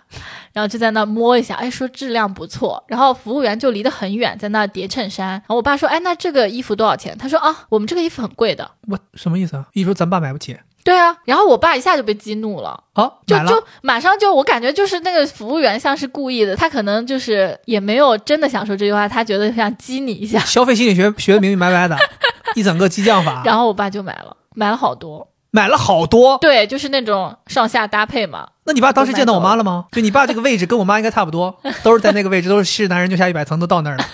[0.52, 2.84] 然后就在那摸一下，哎，说质量不错。
[2.88, 5.28] 然后服务员就离得很远，在那叠衬衫。
[5.30, 7.16] 然后我爸说，哎，那这个衣服多少钱？
[7.18, 8.72] 他说啊，我们这个衣服很贵的。
[8.88, 9.68] 我什么意思啊？
[9.74, 10.58] 一说咱爸买不起
[10.88, 12.82] 对啊，然后我爸一下就被激怒了。
[12.94, 21.98] 啊，就就马上就我感觉就是那个服务员像是故意的，他可能就是也没有真的想说这句话，他觉得想激你一下， 消费心理学学的明明白白的，
[22.56, 26.38] 一整个激将法，然后我爸就买了，买了好多，买了好多。
[26.38, 28.48] 对，就是那种上下搭配嘛。
[28.64, 29.88] 那你爸当时见到我妈了吗？
[29.92, 34.06] 就你爸这个位置跟我妈应该差不多， 都是在那个位置，都是是男人就下一百层都到那儿了，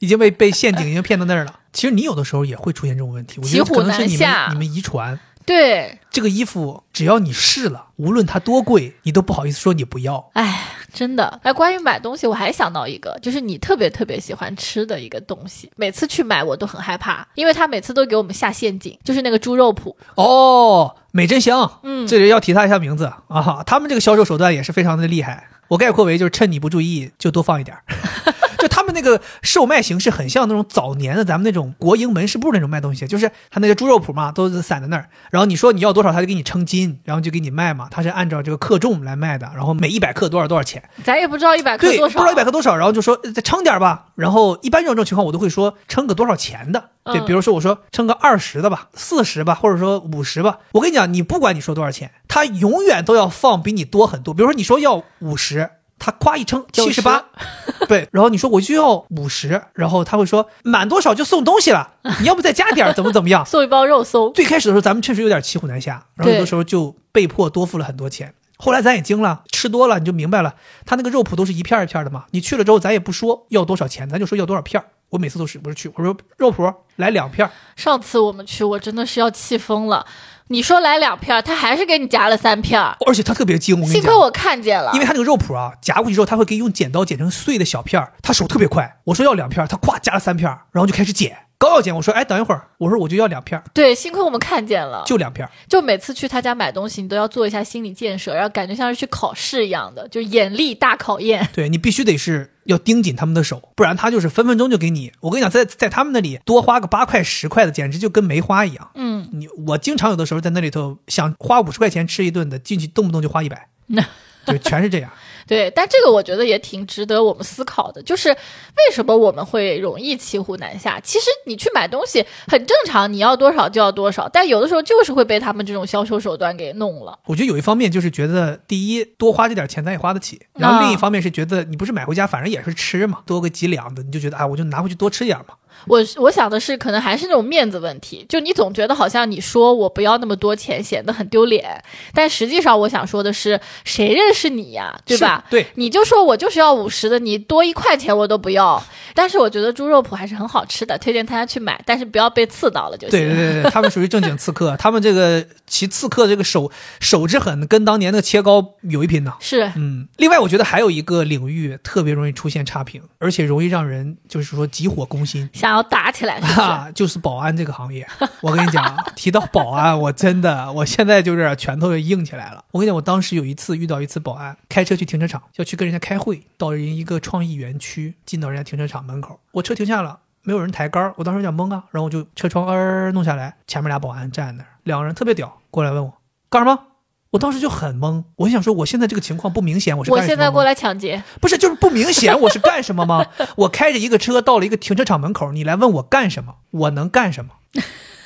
[0.00, 1.54] 已经被被陷阱已经骗到那儿了。
[1.72, 5.18] 其实你有的时候也会出现这种问题，我觉得可能是你们你们遗传。
[5.46, 10.30] 对，这个衣服只要你试了，无论它多贵，你都不好意思说你不要。
[10.34, 11.40] 哎，真的。
[11.42, 19.94] 哎，关于买东西，我还想到一个，就是你特别特别喜欢吃的一个东西，每次去买我都很害怕，因为他每次都给我们下陷阱，就是那个猪肉脯。
[20.14, 25.48] 哦，美珍香，嗯这里要提他一下名字啊，他们这个销售手段也是非常的厉害。
[25.70, 27.82] 我概括为就是趁你不注意就多放一点儿，
[28.58, 44.06] 就他们那个售卖形式很像那种早年的咱们那种国营门市部那种卖东西，就是他那个猪肉脯嘛，都是散在那儿，然后你说你要多少，他就给你称斤，然后就给你卖嘛，他是按照这个克重来卖的，然后每一百克多少多少钱，咱也不知道一百克对，多少，不知道一百克多少，然后就说呃再称点儿吧。
[44.20, 46.90] 然后一般这种情况，我都会说称个多少钱的。
[47.04, 50.58] 对，嗯比如说我说称个二十的吧，四十吧，或者说五十吧。
[50.72, 54.34] 我跟你讲，你不管你说多少钱，他永远都要放比你多很多。
[54.34, 55.70] 比如说你说要五十。
[56.02, 57.22] 他夸一称七十八，
[57.86, 63.44] 对，然后你说我就要五十，然后他会说满多少就送东西了， 你要不再加点儿怎么怎么样？
[63.44, 64.32] 送一包肉松。
[64.32, 68.32] 最开始的时候，咱们确实有点骑虎难下，然后有的时候就被迫多付了很多钱。
[68.60, 70.54] 后来咱也惊了，吃多了你就明白了，
[70.84, 72.26] 他那个肉脯都是一片一片的嘛。
[72.30, 74.86] 你去了之后，咱也不说要多少钱，咱就说要多少片儿。
[75.08, 80.06] 我每次都是不是去，我说肉脯来两片儿，上次我们去，我真的是要气疯了。
[80.48, 88.98] 你说来两片儿，他还是给你夹了三片儿，而且他特别精，我幸亏我看见了，因为他那个肉脯啊，夹过去之后，他会给你用剪刀剪成碎的小片儿，他手特别快。
[89.04, 91.36] 我说要两片儿，他咵夹了三片儿，然后就开始剪。
[91.60, 95.02] 刚要剪，我说哎等一会儿，我说我就要两片儿，对，幸亏我们看见了。
[95.04, 95.50] 就两片儿。
[95.68, 101.46] 就每次去他家买东西，你都要做一下心理建设，然后感觉像是去考试一样的，就眼力大考验。
[101.52, 105.12] 对你必须得是要盯紧他们的手，不然他就是分分钟就给你。
[105.20, 108.90] 我跟你讲，在在他们那里多花个八块十块的，简直就跟没花一样。
[108.94, 113.68] 嗯，你我经常有的时候在那里头想花五十块钱吃一顿的，进去动不动就花一百，
[114.46, 115.10] 就，全是这样。
[115.50, 121.00] 对，但这个我觉得也挺值得我们思考的，就是为什么我们会容易骑虎难下？
[121.00, 127.18] 其实你去买东西很正常，你要多少就要多少，但有的时候就是会被他们这种销售手段给弄了。
[127.26, 135.54] 我觉得有一方面就是觉得，第一多花这点钱咱也花得起，然后另一方面是觉得你不是买回家，反正也是吃嘛，多个几两的，你就觉得啊，我就拿回去多吃点嘛。
[135.86, 141.82] 我我想的是，可能还是那种面子问题，就你总觉得好像你说我不要那么多钱，显得很丢脸，
[142.14, 145.44] 但实际上我想说的是，谁认识你呀，对吧？
[145.50, 148.82] 对，你就说我就是要五十的，你多一块钱我都不要。
[149.12, 153.18] 但是我觉得猪肉脯还是很好吃的，推荐大家去买，但是不要被刺到了就行。
[153.18, 156.70] 对对对对， 他们属于正经刺客，他们这个其刺客这个手
[157.00, 159.34] 手之狠，跟当年那个切糕有一拼呢。
[159.40, 165.48] 是，嗯，另外我觉得还有一个领域特别容易出现差评，而且容易让人就是说急火攻心。
[165.70, 166.60] 想要打起来是不是？
[166.60, 168.04] 啊，就是保安这个行业，
[168.42, 172.64] 我跟你讲，提到保安，我真的，我现在就是拳头就硬起来了。
[172.72, 186.12] 我跟你讲，我当时有一次遇到一次保安，开车去停车场，要去跟人家开会，到人一个创意园区，进到人家停车场门口，我车停下了，没有人抬杆，我当时有点懵啊，然后我就车窗儿弄下来，前面俩保安站那儿，两个人特别屌，过来问我
[186.48, 186.86] 干什么。
[187.30, 193.24] 我当时就很懵，我就想说，我现在这个情况不明显，我是我干什么吗现在过来抢劫，不是，就是不明显我是干什么吗？
[193.56, 196.56] 我开着一个车到了一个停车场门口，你来问我干什么？
[196.70, 197.50] 我能干什么？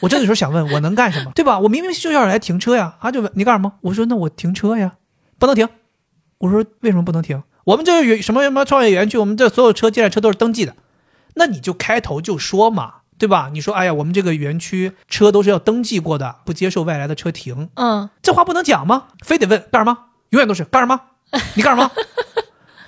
[0.00, 1.32] 我这个时候想问，我能干什么？
[1.34, 1.58] 对吧？
[1.60, 3.74] 我明明就要来停车呀，他就问你干什么？
[3.82, 4.94] 我说那我停车呀，
[5.38, 5.68] 不能停。
[6.38, 7.42] 我说为什么不能停？
[7.64, 10.74] 我们这有什么什么创业园区，我们这所有车进来车都是登记的，
[11.34, 12.94] 那你就开头就说嘛，
[13.24, 13.48] 对吧？
[13.52, 17.70] 你说哎呀，我们这个园区车都是要登记过的，不接受外来的车停。
[17.74, 19.04] 嗯，这话不能讲吗？
[19.24, 19.96] 非得问干什么？
[20.30, 21.00] 永远都是干什么？
[21.56, 21.90] 你干什么？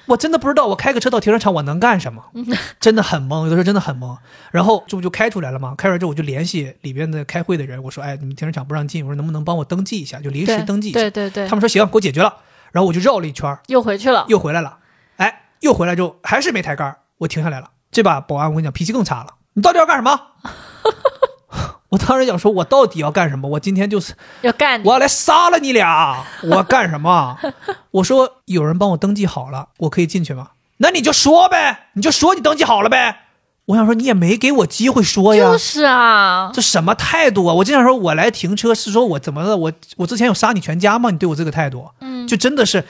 [0.08, 2.22] 我真的不知道，我开个车到停车场我能干什么？
[2.78, 4.14] 真的很懵，有的时候真的很懵。
[4.52, 5.74] 然后这不就开出来了吗？
[5.76, 11.00] 开出来之后我就联系里边的开会的人，我说：“哎，你们停车场不让进，我说能不能帮我登记一下，就临时登记一下。
[11.00, 12.34] 对对对他，们说行，给我解决了。
[12.72, 14.26] 然后我就绕了一圈，又回去了。
[14.28, 14.78] 又回来了。
[15.16, 17.70] 哎，又回来之后还是没抬杆，我停下来了。
[17.90, 20.20] 这把保安我跟你讲脾气更差了，你到底要干什么？
[21.88, 23.48] 我当时想说，我到底要干什么？
[23.48, 26.22] 我今天就是要干我要来杀了你俩！
[26.42, 27.38] 我要干什么？
[27.92, 30.50] 我说有人帮我登记好了，我可以进去吗？
[30.78, 33.22] 那你就说呗，你就说你登记好了呗。
[33.66, 37.54] 我想说你也没给我机会说呀，就是啊，这什么态度啊？
[37.54, 39.56] 我就想说，我来停车是说我怎么了？
[39.56, 41.10] 我我之前有杀你全家吗？
[41.10, 42.84] 你对我这个态度，嗯，就真的是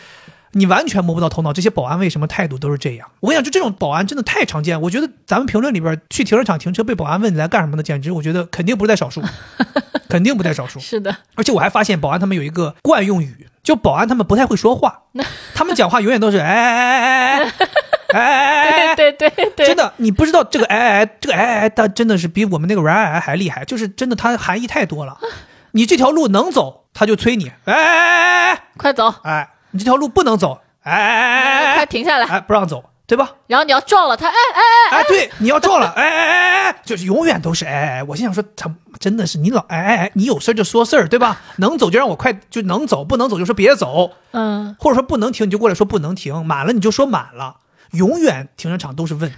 [0.52, 3.10] 你完全摸不到头脑，这些保安为什么态度都是这样？
[3.20, 4.80] 我跟你讲，就这种保安真的太常见。
[4.80, 9.22] 我觉得咱们评论里边去停车场停车被保安问你来干什么的，简直我觉得肯定不在少数，
[10.08, 10.80] 肯定不在少数。
[10.80, 15.02] 是的，而且我还发现保安他们有一个惯用语，就保安他们不太会说话，
[15.54, 17.66] 他们讲话永远都是哎哎哎哎哎
[18.08, 25.18] 哎哎哎，对对对，真的，你不知道这个哎哎这个哎哎，他真的是比我们那个软哎还厉害，就是真的他含义太多了。
[25.72, 29.50] 你这条路能走，他就催你哎哎哎哎，快走哎。
[29.76, 33.34] 你这条路不能走，哎哎哎哎哎快停下来，哎不让走，对吧？
[33.46, 38.02] 然后你要撞了他，哎哎哎，哎对，你要撞了，哎哎哎哎哎，就是永远都是哎哎哎。
[38.04, 41.40] 我心想说，他真的是你老哎哎哎，你有事儿就说事儿，对吧？
[41.58, 47.56] 能走就让我快，就能走，不能走就说别走，嗯，或者说不能停你就过来说不能停，满了你就说满了，
[47.92, 49.32] 永远停车场都是问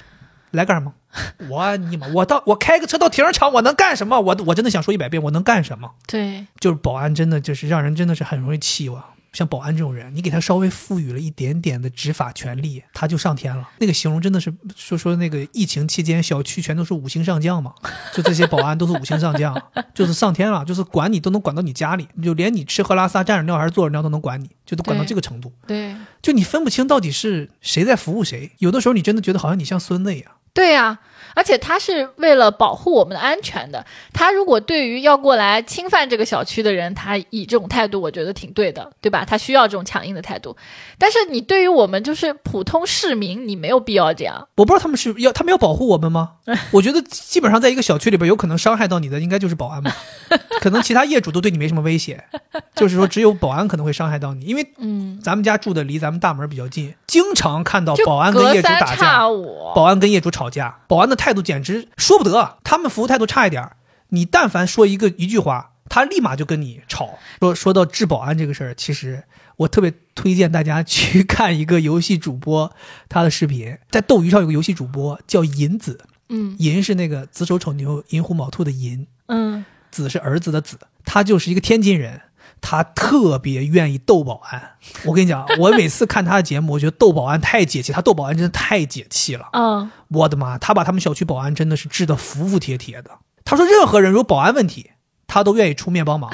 [0.53, 0.93] 来干什么？
[1.51, 4.21] 我你妈，我到我开个车到停车场，我能干什么？
[4.21, 5.91] 我我真的想说一百遍，我能干什么？
[6.07, 9.03] 对，就是保安真的就是让人真的是很容易气我。
[9.39, 13.69] 像保安这种人，你给他稍微赋予了一点点的执法权利，他就上天了。
[13.79, 17.73] 那个形容真的是说说那个疫情期间小区全都是五星上将嘛，
[18.13, 19.57] 就这些保安都是五星上将，
[19.95, 25.53] 就是上天了，就是管你都能管到你家里，就连你吃喝拉撒、站着尿还是坐着尿都能管你，就都管到这个程度。
[25.69, 30.33] 对，就你分不清到底是谁在服务谁，有的时候你真的觉得好像你像孙子一样。
[30.53, 30.99] 对呀、
[31.39, 33.87] 而且他是为了保护我们的安全的。
[34.13, 39.25] 他如果对于要过来侵犯这个小区的人，他以这种态度，我觉得挺对的，对吧？
[39.25, 40.57] 他需要这种强硬的态度。
[40.99, 44.49] 但是你对于我们就是普通市民，你没有必要这样。
[44.57, 46.33] 我不知道他们是要他们要保护我们吗？
[46.73, 49.95] 我觉得基本上在一个小区里边，有可能伤害到你的应该就是保安吧，
[50.61, 52.25] 可能其他业主都对你没什么威胁，
[52.75, 59.29] 就是说只有保安可能会伤害到你，因为嗯，咱们家住的离咱们大门比较近，经常看到保安跟业主打架，
[59.73, 63.77] 保安跟业主吵架，保安的态度简直说不得，他们服务态度差一点儿，
[64.09, 67.19] 你但凡说一个一句话，他立马就跟你吵。
[67.41, 69.25] 说说到治保安这个事儿，其实
[69.57, 72.73] 我特别推荐大家去看一个游戏主播
[73.09, 82.21] 他的视频，在斗鱼上有个游戏主播叫银子，嗯银是那个子丑丑牛寅虎卯兔的寅，嗯，子是儿子的子，他就是一个天津人，
[82.61, 84.73] 他特别愿意逗保安。
[85.05, 89.49] 我跟你讲， 我每次看他的节目，我觉得逗保安太解气，他逗保安真的太解气了。
[89.53, 93.11] 嗯，我的妈，他把他们小区保安真的是治得服服帖帖的。
[93.45, 94.91] 他说，任何人有保安问题，
[95.27, 96.31] 他都愿意出面帮忙，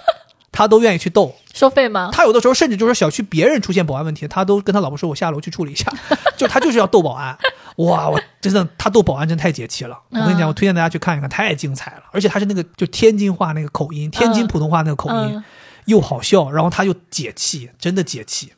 [0.52, 1.34] 他都愿意去逗。
[1.54, 2.10] 收费吗？
[2.12, 5.90] 他有的时候甚至就是小区别人出现保安问题，他都跟他老婆说：“我下楼去处理一下。
[6.36, 7.36] ”就他就是要逗保安。
[7.76, 9.98] 哇，我真的他逗保安真太解气了。
[10.10, 12.02] 我跟你讲，嗯我推荐大家去看一看，太精彩了。
[12.12, 15.44] 而且他是那个就天津话那个口音，天津普通话那个口音，嗯
[15.88, 18.52] 又好笑，然后他又解气，真的解气。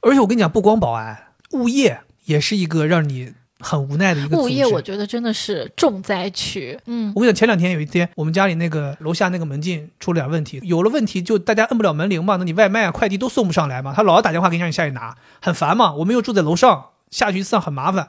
[0.00, 4.36] 而且我跟你讲，不光保安，物业也是一个让你很无奈的一个。
[4.36, 6.78] 物业我觉得真的是重灾区。
[6.86, 15.92] 嗯我跟你讲，前两天有一天，我们家里那个楼下那个门禁出了点问题，有了问题就大家摁不了门铃嘛，那你外卖啊、快递都送不上来嘛，他老要打电话给你让你下去拿，很烦嘛。
[15.94, 18.08] 我们又住在楼上，下去一次很麻烦。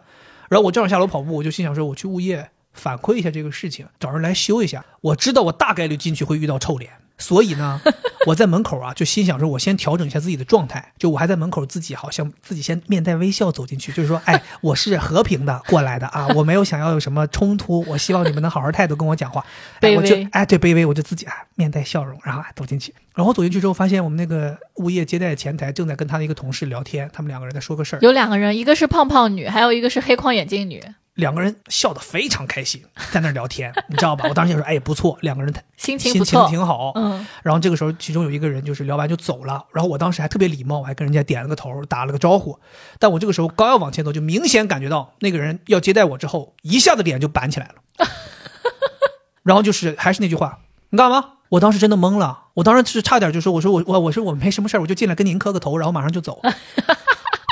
[0.50, 4.84] 然后我正好下楼跑步，我就心想说，我去物业反馈一下这个事情，找人来修一下。
[5.02, 6.92] 我知道我大概率进去会遇到臭脸，
[7.24, 7.80] 所以呢，
[8.28, 19.44] 我在门口啊就心想说，我先调整一下自己的状态，就我还在门口自己好像自己先面带微笑走进去，就是说，哎， 我是和平的过来的啊，我没有想要有什么冲突，我希望你们能好好态度跟我讲话。
[19.80, 30.84] 哎，卑我就微哎对卑微，我就自己啊面带笑容，然后哎走进去，然后走进去之后发现我们那个物业接待的前台正在跟他的一个同事聊天，他们两个人在说个事儿，有两个人，一个是胖胖女，还有一个是黑框眼镜女，
[31.16, 34.26] 两个人笑得非常开心， 在那儿聊天，你知道吧？
[34.28, 36.48] 我当时就说哎不错，两个人心情心情。
[36.48, 42.58] 挺好，嗯，然后这个时候，其中有一个人就是聊完就走了，然后我当时还特别礼貌，我还跟人家点了个头，打了个招呼。
[43.00, 48.08] 但我这个时候刚要往前走，就明显感觉到那个人要接待我之后，一下子脸就板起来了。
[49.44, 50.60] 然后就是还是那句话，
[50.90, 51.26] 你干嘛？
[51.50, 56.42] 我当时真的懵了，我当时是差点就说，我说我我我说我没什么事儿我就进来跟您磕个头，然后马上就走。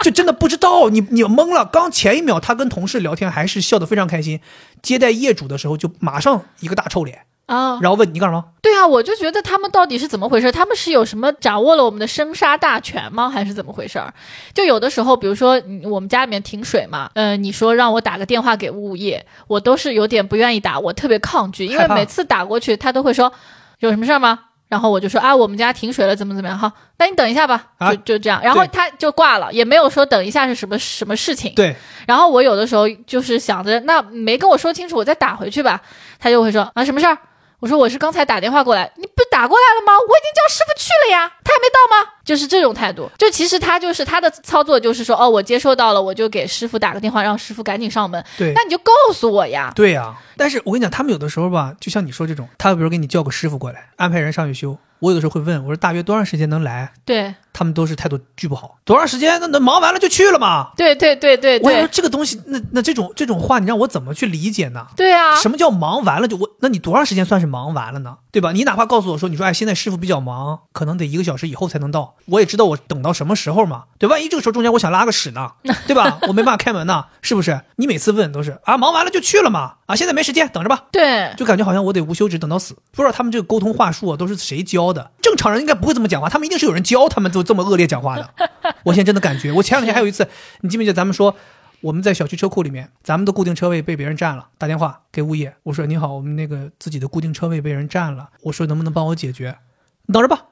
[0.04, 1.66] 就真的不知道你你懵了。
[1.66, 4.39] 刚前一秒他跟同事聊天还是笑得非常开心，
[4.82, 8.45] 接待业主的时候就马上一个大臭脸，啊，然后问你干什么？
[8.62, 10.52] 对啊，我就觉得他们到底是怎么回事？
[10.52, 13.30] 他们是有什么掌握了我们的生杀大权吗？
[13.30, 14.14] 还是怎么回事儿？
[14.54, 23.32] 就有的时候，比如说嗯我们家里面停水嘛，呃，你说让我打个电话给物业，我都是有点不愿意打，我特别抗拒，因为每次打过去，他都会说
[23.80, 24.39] 有什么事儿吗？
[24.72, 26.57] 然后我就说啊，我们家停水了，怎么怎么样？
[26.57, 31.53] 好，那你等一下吧，啊就就这样，然后他就挂了，也没有说等一下是什么什么事情。
[31.53, 31.76] 对，
[32.07, 35.82] 然后我有的时候就是想着，那没跟我说清楚，我再打回去吧。
[36.17, 37.17] 他就会说啊，什么事儿？
[37.62, 39.93] 我说我是刚才打电话过来，你不打过来了吗？
[39.93, 42.14] 我已经叫师傅去了呀，他还没到吗？
[42.26, 43.07] 就是这种态度。
[43.20, 48.24] 就其实他就是他的操作就是说，哦，我接收到了，我就给师傅打个电话，让师傅赶紧上门。
[48.36, 49.72] 对那你就告诉我呀。
[49.76, 56.91] 对呀、但是我跟你讲，他们有的时候吧，就像你说这种，他比如给你叫个师傅过来，安排人上去修，我有的时候会问，我说大约多长时间能来？
[57.05, 59.39] 对他们都是态度巨不好，多长时间？
[59.39, 60.72] 那那忙完了就去了嘛。
[60.78, 64.88] 对对对对我想说这个东西，那那这种这种话，你让我怎么去理解呢？
[64.95, 65.36] 对啊！
[65.36, 66.49] 什么叫忙完了就我？
[66.60, 68.18] 那你多长时间算是忙完了呢？
[68.32, 68.52] 对吧？
[68.52, 73.84] 你哪怕告诉我说，你说哎，现在师傅比较忙，可能得一个小时以后才能到，我也知道我等到什么时候嘛。
[73.99, 75.52] 对，万一这个时候中间我想拉个屎呢，
[75.88, 76.20] 对吧？
[76.28, 77.62] 我没办法开门呢，是不是？
[77.76, 80.86] 你每次问都是啊，忙完了就去了嘛，啊，现在没时间，等着吧。
[80.91, 85.11] 对就感觉好像我得无休止等到死，不知道他们这个沟通话术啊都是谁教的？
[85.22, 88.30] 正常人应该不会这么讲话，他们一定是有人教他们都这么恶劣讲话的。
[88.85, 90.27] 我现在真的感觉，我前两天还有一次，
[90.61, 91.35] 你记不记得咱们说
[91.81, 99.57] 我们在小区车库里面，咱们的固定车位被别人占了，打电话给物业，我说你好，我们那个自己的固定车位被人占了，我说能不能帮我解决？
[100.05, 100.45] 你等着吧。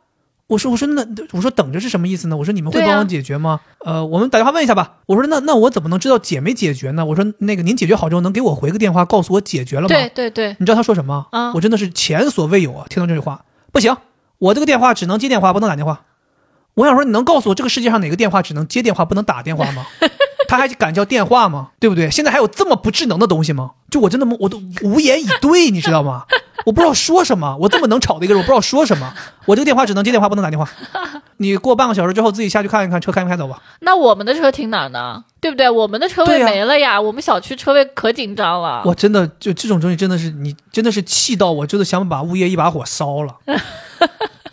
[0.47, 2.35] 我说我说那我说等着是什么意思呢？
[2.35, 3.59] 我说你们会帮我解决吗？
[3.85, 4.95] 呃，我们打电话问一下吧。
[5.05, 7.05] 我说那那我怎么能知道解没解决呢？
[7.05, 9.89] 我说那个您解决好之后能给我回个电话告诉我解决了吗？
[9.89, 11.27] 对对对，你知道他说什么？
[11.29, 12.87] 啊我真的是前所未有啊！
[12.89, 13.95] 听到这句话，不行，
[14.39, 16.05] 我这个电话只能接电话，不能打电话。
[16.79, 19.85] 我想说，你能告诉我这个世界上哪个电话只能接电话，不能打电话吗？
[20.47, 21.71] 他还敢叫电话吗？
[21.77, 22.09] 对不对？
[22.09, 23.71] 现在还有这么不智能的东西吗？
[23.91, 26.23] 就我真的我都无言以对，你知道吗？
[26.65, 29.13] 我不知道说什么，我这么能吵的一个人，我不知道说什么。
[29.45, 30.65] 我这个电话只能接电话，不能打电话。
[31.37, 33.61] 你过半个小时之后自己下去看一看车开没开走吧。
[33.81, 35.23] 那我们的车停哪儿呢？
[35.41, 35.69] 对不对？
[35.69, 38.83] 我们的车位没了呀，我们小区车位可紧张了。
[38.85, 43.35] 我真的就这种东西真的是你真的是气到我，真的想把物业一把火烧了。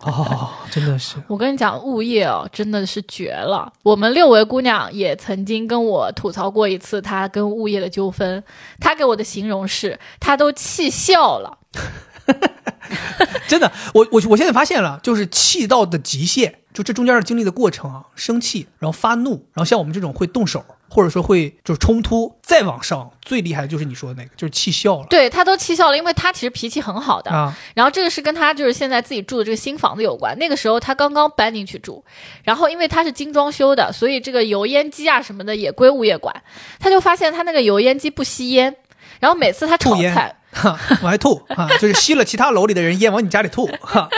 [0.00, 1.16] 哦，真的是。
[1.28, 3.72] 我跟你讲，物业哦，真的是绝了。
[3.82, 8.42] 我们六维姑娘也曾经跟我吐槽过一次她跟物业的纠纷，
[8.78, 11.58] 她给我的形容是，她都气笑了。
[13.48, 27.30] 真的，我我我现在发现了，就是气到的极限，就这中间的经历的过程啊，生气，然后发怒，然后像我们这种会动手，或者说会就是冲突，再往上最厉害的就是你说的那个，就是气笑了对他都气笑了，因为他其实脾气很好的。
[27.30, 27.54] 啊。
[27.74, 30.36] 然后这个是跟他就是现在自己住的这个新房子有关。
[30.38, 32.04] 那个时候他刚刚搬进去住，
[32.44, 36.34] 然后因为他是精装修的，所以这个油烟机啊什么的也归物业管。
[36.78, 38.74] 他就发现他那个油烟机不吸烟，
[39.20, 44.08] 然后每次他炒烟菜， 哈，往外吐啊，就是吸了其他楼里的人烟往你家里吐，哈，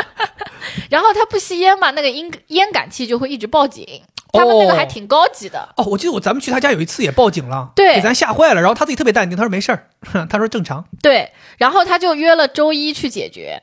[0.90, 4.02] 然后他不吸烟嘛，那个烟烟感器就会一直报警。
[4.32, 5.68] 他们那个还挺高级的。
[5.76, 8.60] 哦，我记得我咱们去他家有一次也报警了，对给咱吓坏了。
[8.60, 9.88] 然后他自己特别淡定，他说没事儿，
[10.28, 10.84] 他说正常。
[11.02, 13.62] 对，然后他就约了周一去解决，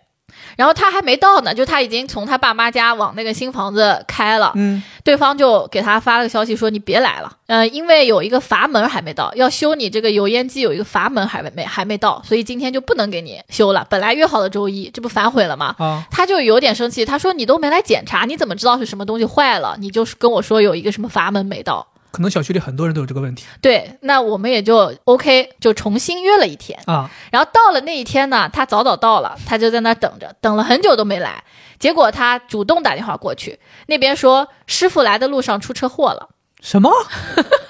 [0.55, 13.85] 然后他还没到呢，就他已经从他爸妈家往那个新房子开了，嗯，对方就给他发了个消息说你别来了，呃，因为有一个阀门还没到，要修你这个油烟机有一个阀门还没还没到，所以今天就不能给你修了。
[13.89, 15.75] 本来约好的周一，这不反悔了吗？
[15.77, 19.75] 啊，他就有点生气，他说你都没来检查，你怎么知道是什么东西坏了？
[19.79, 21.85] 你就是跟我说有一个什么阀门没到。
[22.15, 26.79] 可能小区里很多人都有这个问题对，那我们也就 OK，就重新约了一天。
[26.85, 27.11] 啊。
[27.29, 31.43] 然后到了那一天呢，他早早到了，他就在那等着，等了很久都没来。
[31.77, 36.29] 结果他主动打电话过去，那边说师傅来的路上出车祸了，
[36.61, 36.89] 什么？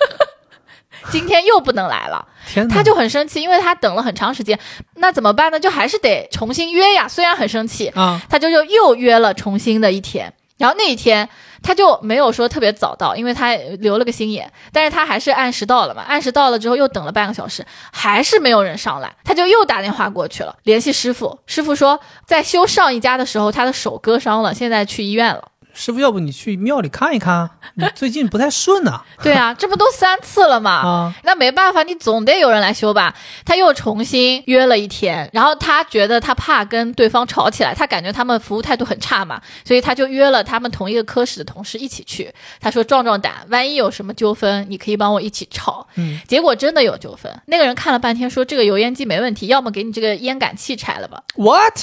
[1.09, 2.27] 今天又不能来了。
[2.47, 2.76] 天哪！
[2.76, 4.59] 他就很生气，因为他等了很长时间，
[4.97, 5.59] 那怎么办呢？
[5.59, 7.07] 就还是得重新约呀。
[7.07, 10.31] 虽然很生气，啊，他就又又约了重新的一天。
[10.57, 11.27] 然后那一天
[11.65, 16.03] 他就没有说特别早到，因为他留了个心眼，但是他还是按时到了嘛。
[16.03, 21.39] 按时到了之后又等了半个小时，还是没有人上来，他就又打电话过去了，联系师傅。
[21.47, 25.43] 师傅说在修上一家的时候他的手割伤了，现在去医院了。
[25.76, 27.49] 师傅，要不你去庙里看一看？
[27.73, 30.72] 你最近不太顺呐、 对啊，这不都三次了吗？
[30.72, 31.14] 啊。
[31.23, 33.14] 那没办法，你总得有人来修吧。
[33.43, 42.34] 他又重新约了一天，然后他觉得他怕跟对方吵起来，他感觉他们服务态度很差嘛，所以他就约了他们同一个科室的同事一起去。
[42.61, 45.85] 他说壮壮胆，万一有什么纠纷，你可以帮我一起吵。
[45.95, 51.22] 嗯，结果真的有纠纷，那个人看了半天说这个油烟机没问题，要么给你这个烟感器拆了吧。
[51.35, 51.81] What？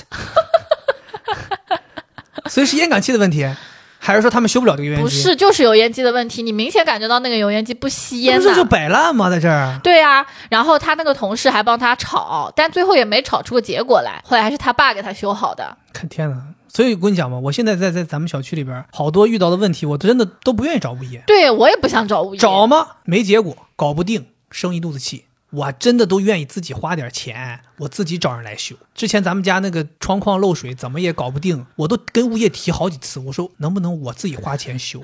[2.47, 3.47] 所以是烟感器的问题，
[4.05, 5.05] 还是说他们修不了这个油烟机？
[5.05, 8.53] 不是，就是油烟机的问题，你明显感觉到那个油烟机不吸烟不是。
[8.57, 9.31] 就摆烂吗？
[9.31, 14.20] 在这儿对啊，然后他那个同事还帮他吵，但最后也没吵出个结果来。
[14.24, 15.77] 后来还是他爸给他修好的。
[15.93, 16.37] 看天哪！
[16.66, 25.27] 所以我跟你讲嘛，我现在在在咱们小区里边，好多遇到的问题，我真的都不愿意找物业，对我也不想找物业，找嘛没结果，搞不定，生一肚子气。
[25.51, 28.76] 我真的都愿意自己花点钱，我自己找人来修。
[28.94, 35.02] 之前咱们家那个窗框漏水，怎么也搞不定，我都跟物业提好几次，我说能不能我自己花钱修，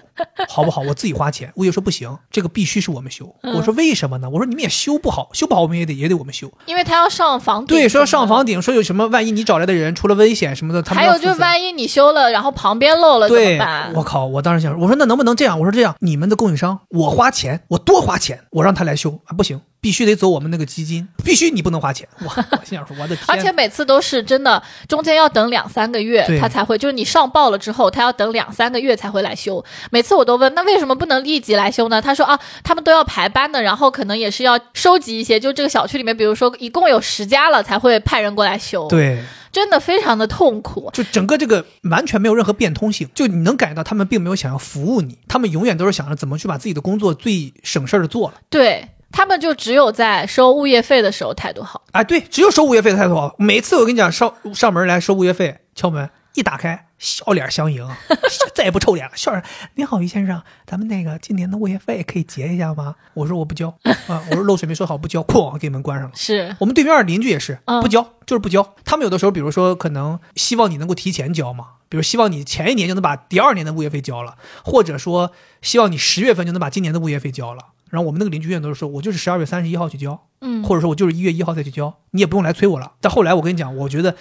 [0.49, 0.83] 好不好？
[0.83, 1.53] 我自己花钱。
[1.57, 3.35] 物业说不行，这个必须是我们修。
[3.43, 4.31] 我说为什么呢？
[4.31, 6.53] 我说你们也修不好，修不好我们也得也得我们修。
[6.67, 14.27] 因为他要上房顶，对，说要上房顶，说有什么万一你找来的人出了危险什么的，他们还有就是万一你修了，然后旁边漏了怎对么办？，我靠！
[14.27, 15.59] 我当时想，我说那能不能这样？
[15.59, 22.07] 我说这样，你们的供应商，我花钱，我多花钱，我让他来修啊，不行，必须得走我们那个基金，必须你不能花钱。
[22.21, 22.35] 哇！
[22.69, 23.25] 我心想说，我的天！
[23.29, 29.65] 而且每次都是真的，中间要等两三个月，他才会，就是你上报了之后，他要等两三个月才会来修。
[29.91, 32.03] 每次我都问，那为什么不能立即来修呢？
[32.03, 40.91] 他说啊，他们都要排班的，然后可能也是要收集一些，就这个小区里面，比如说一共有十家了，才会派人过来修。，对，真的非常的痛苦。
[40.93, 48.35] 就整个这个完全没有任何变通性，就你能感觉到他们并没有想要服务你，他们永远都是想着怎么去把自己的工作最省事儿的做了。
[48.51, 51.83] 对他们就只有在收物业费的时候态度好。
[51.93, 53.35] 哎，对，只有收物业费的态度好。
[53.39, 57.89] 每次我跟你讲，上上门来收物业费，敲门一打开，笑脸相迎，
[58.55, 59.43] 再也不臭脸了，笑脸
[59.75, 62.95] 您好，于先生，咱们那个今年的物业费可以结一下吗？
[63.15, 63.69] 我说我不交
[64.07, 66.15] 啊，我说漏水没说好不交， 哐给门关上了。
[66.15, 68.75] 是，我们对面邻居也是嗯不交，就是不交。
[68.85, 75.33] 他们有的时候，比如说可能希望你能够提前交嘛，比如希望你前一年就能把第二年的物业费交了，或者说
[75.63, 77.63] 希望你十月份就能把今年的物业费交了。
[77.91, 82.93] 然后我们那个邻居永远都是说，我就是十二月三十一号去交，嗯，或者说我就是一月一号再去交，你也不用来催我了。
[83.01, 84.15] 但后来我跟你讲，我觉得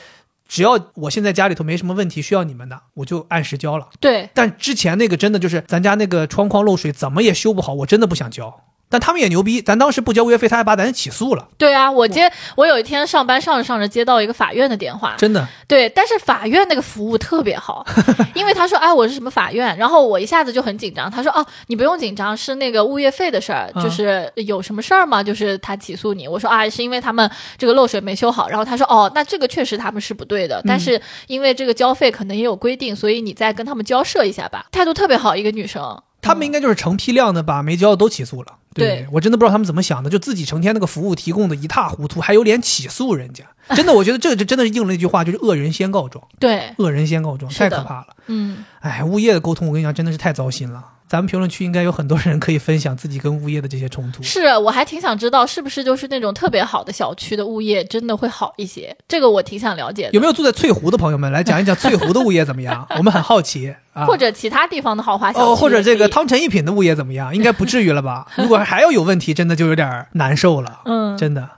[0.48, 3.90] 只要我现在家里头没什么问题需要你们的，我就按时交了。
[4.00, 8.64] 对，但之前那个真的就是咱家那个窗框漏水怎么也修不好，我真的不想交。
[8.90, 15.48] 但他们也牛逼，咱当时不交物业费，他还把咱起诉了，对啊，我接我有一天上班上着上着接到一个法院的电话，真的。
[15.68, 17.86] 对，但是法院那个服务特别好，
[18.34, 21.12] 因为他说，哎，我是什么法院，然后我一下子就很紧张。
[21.12, 25.22] 他说，哦，你不用紧张，是那个物业费的事儿，嗯就是有什么事儿吗？
[25.22, 26.28] 就是他起诉你。
[26.28, 28.48] 我说啊，是因为他们这个漏水没修好。
[28.48, 34.68] 然后他说，哦，那这个确实他们是不对的，但是因为这个交费可能也有规定，所以你再跟他们交涉一下吧。
[34.72, 36.02] 态度特别好，一个女生。
[36.28, 38.54] 他们应该就是成批量的把没交的都起诉了。
[38.74, 43.44] 对我真的不知道他们怎么想的，就自己成天那个服务提供的一塌糊涂，还有脸起诉人家。
[43.76, 48.08] 真的，我觉得这个就真的是应了那句话，就是恶人先告状，对，恶人先告状，太可怕了。
[48.28, 50.84] 嗯，哎，物业的沟通，我跟你讲，真的是太糟心了。
[51.10, 54.22] 咱们评论区应该有很多人可以分享自己跟物业的这些冲突。
[54.22, 58.96] 是我还挺想知道，是不是就是那种特别好的小区的物业真的会好一些？
[59.08, 60.12] 这个我挺想了解的。
[60.12, 62.86] 有没有住在翠湖的朋友们来讲一讲翠湖的物业怎么样？
[62.98, 64.06] 我们很好奇啊。
[64.06, 67.34] 或者其他地方的豪华小区哦，或者这个汤臣一品的物业怎么样？
[67.34, 68.28] 应该不至于了吧？
[68.36, 70.82] 如果还要有问题，真的就有点难受了。
[70.86, 71.50] 嗯真的。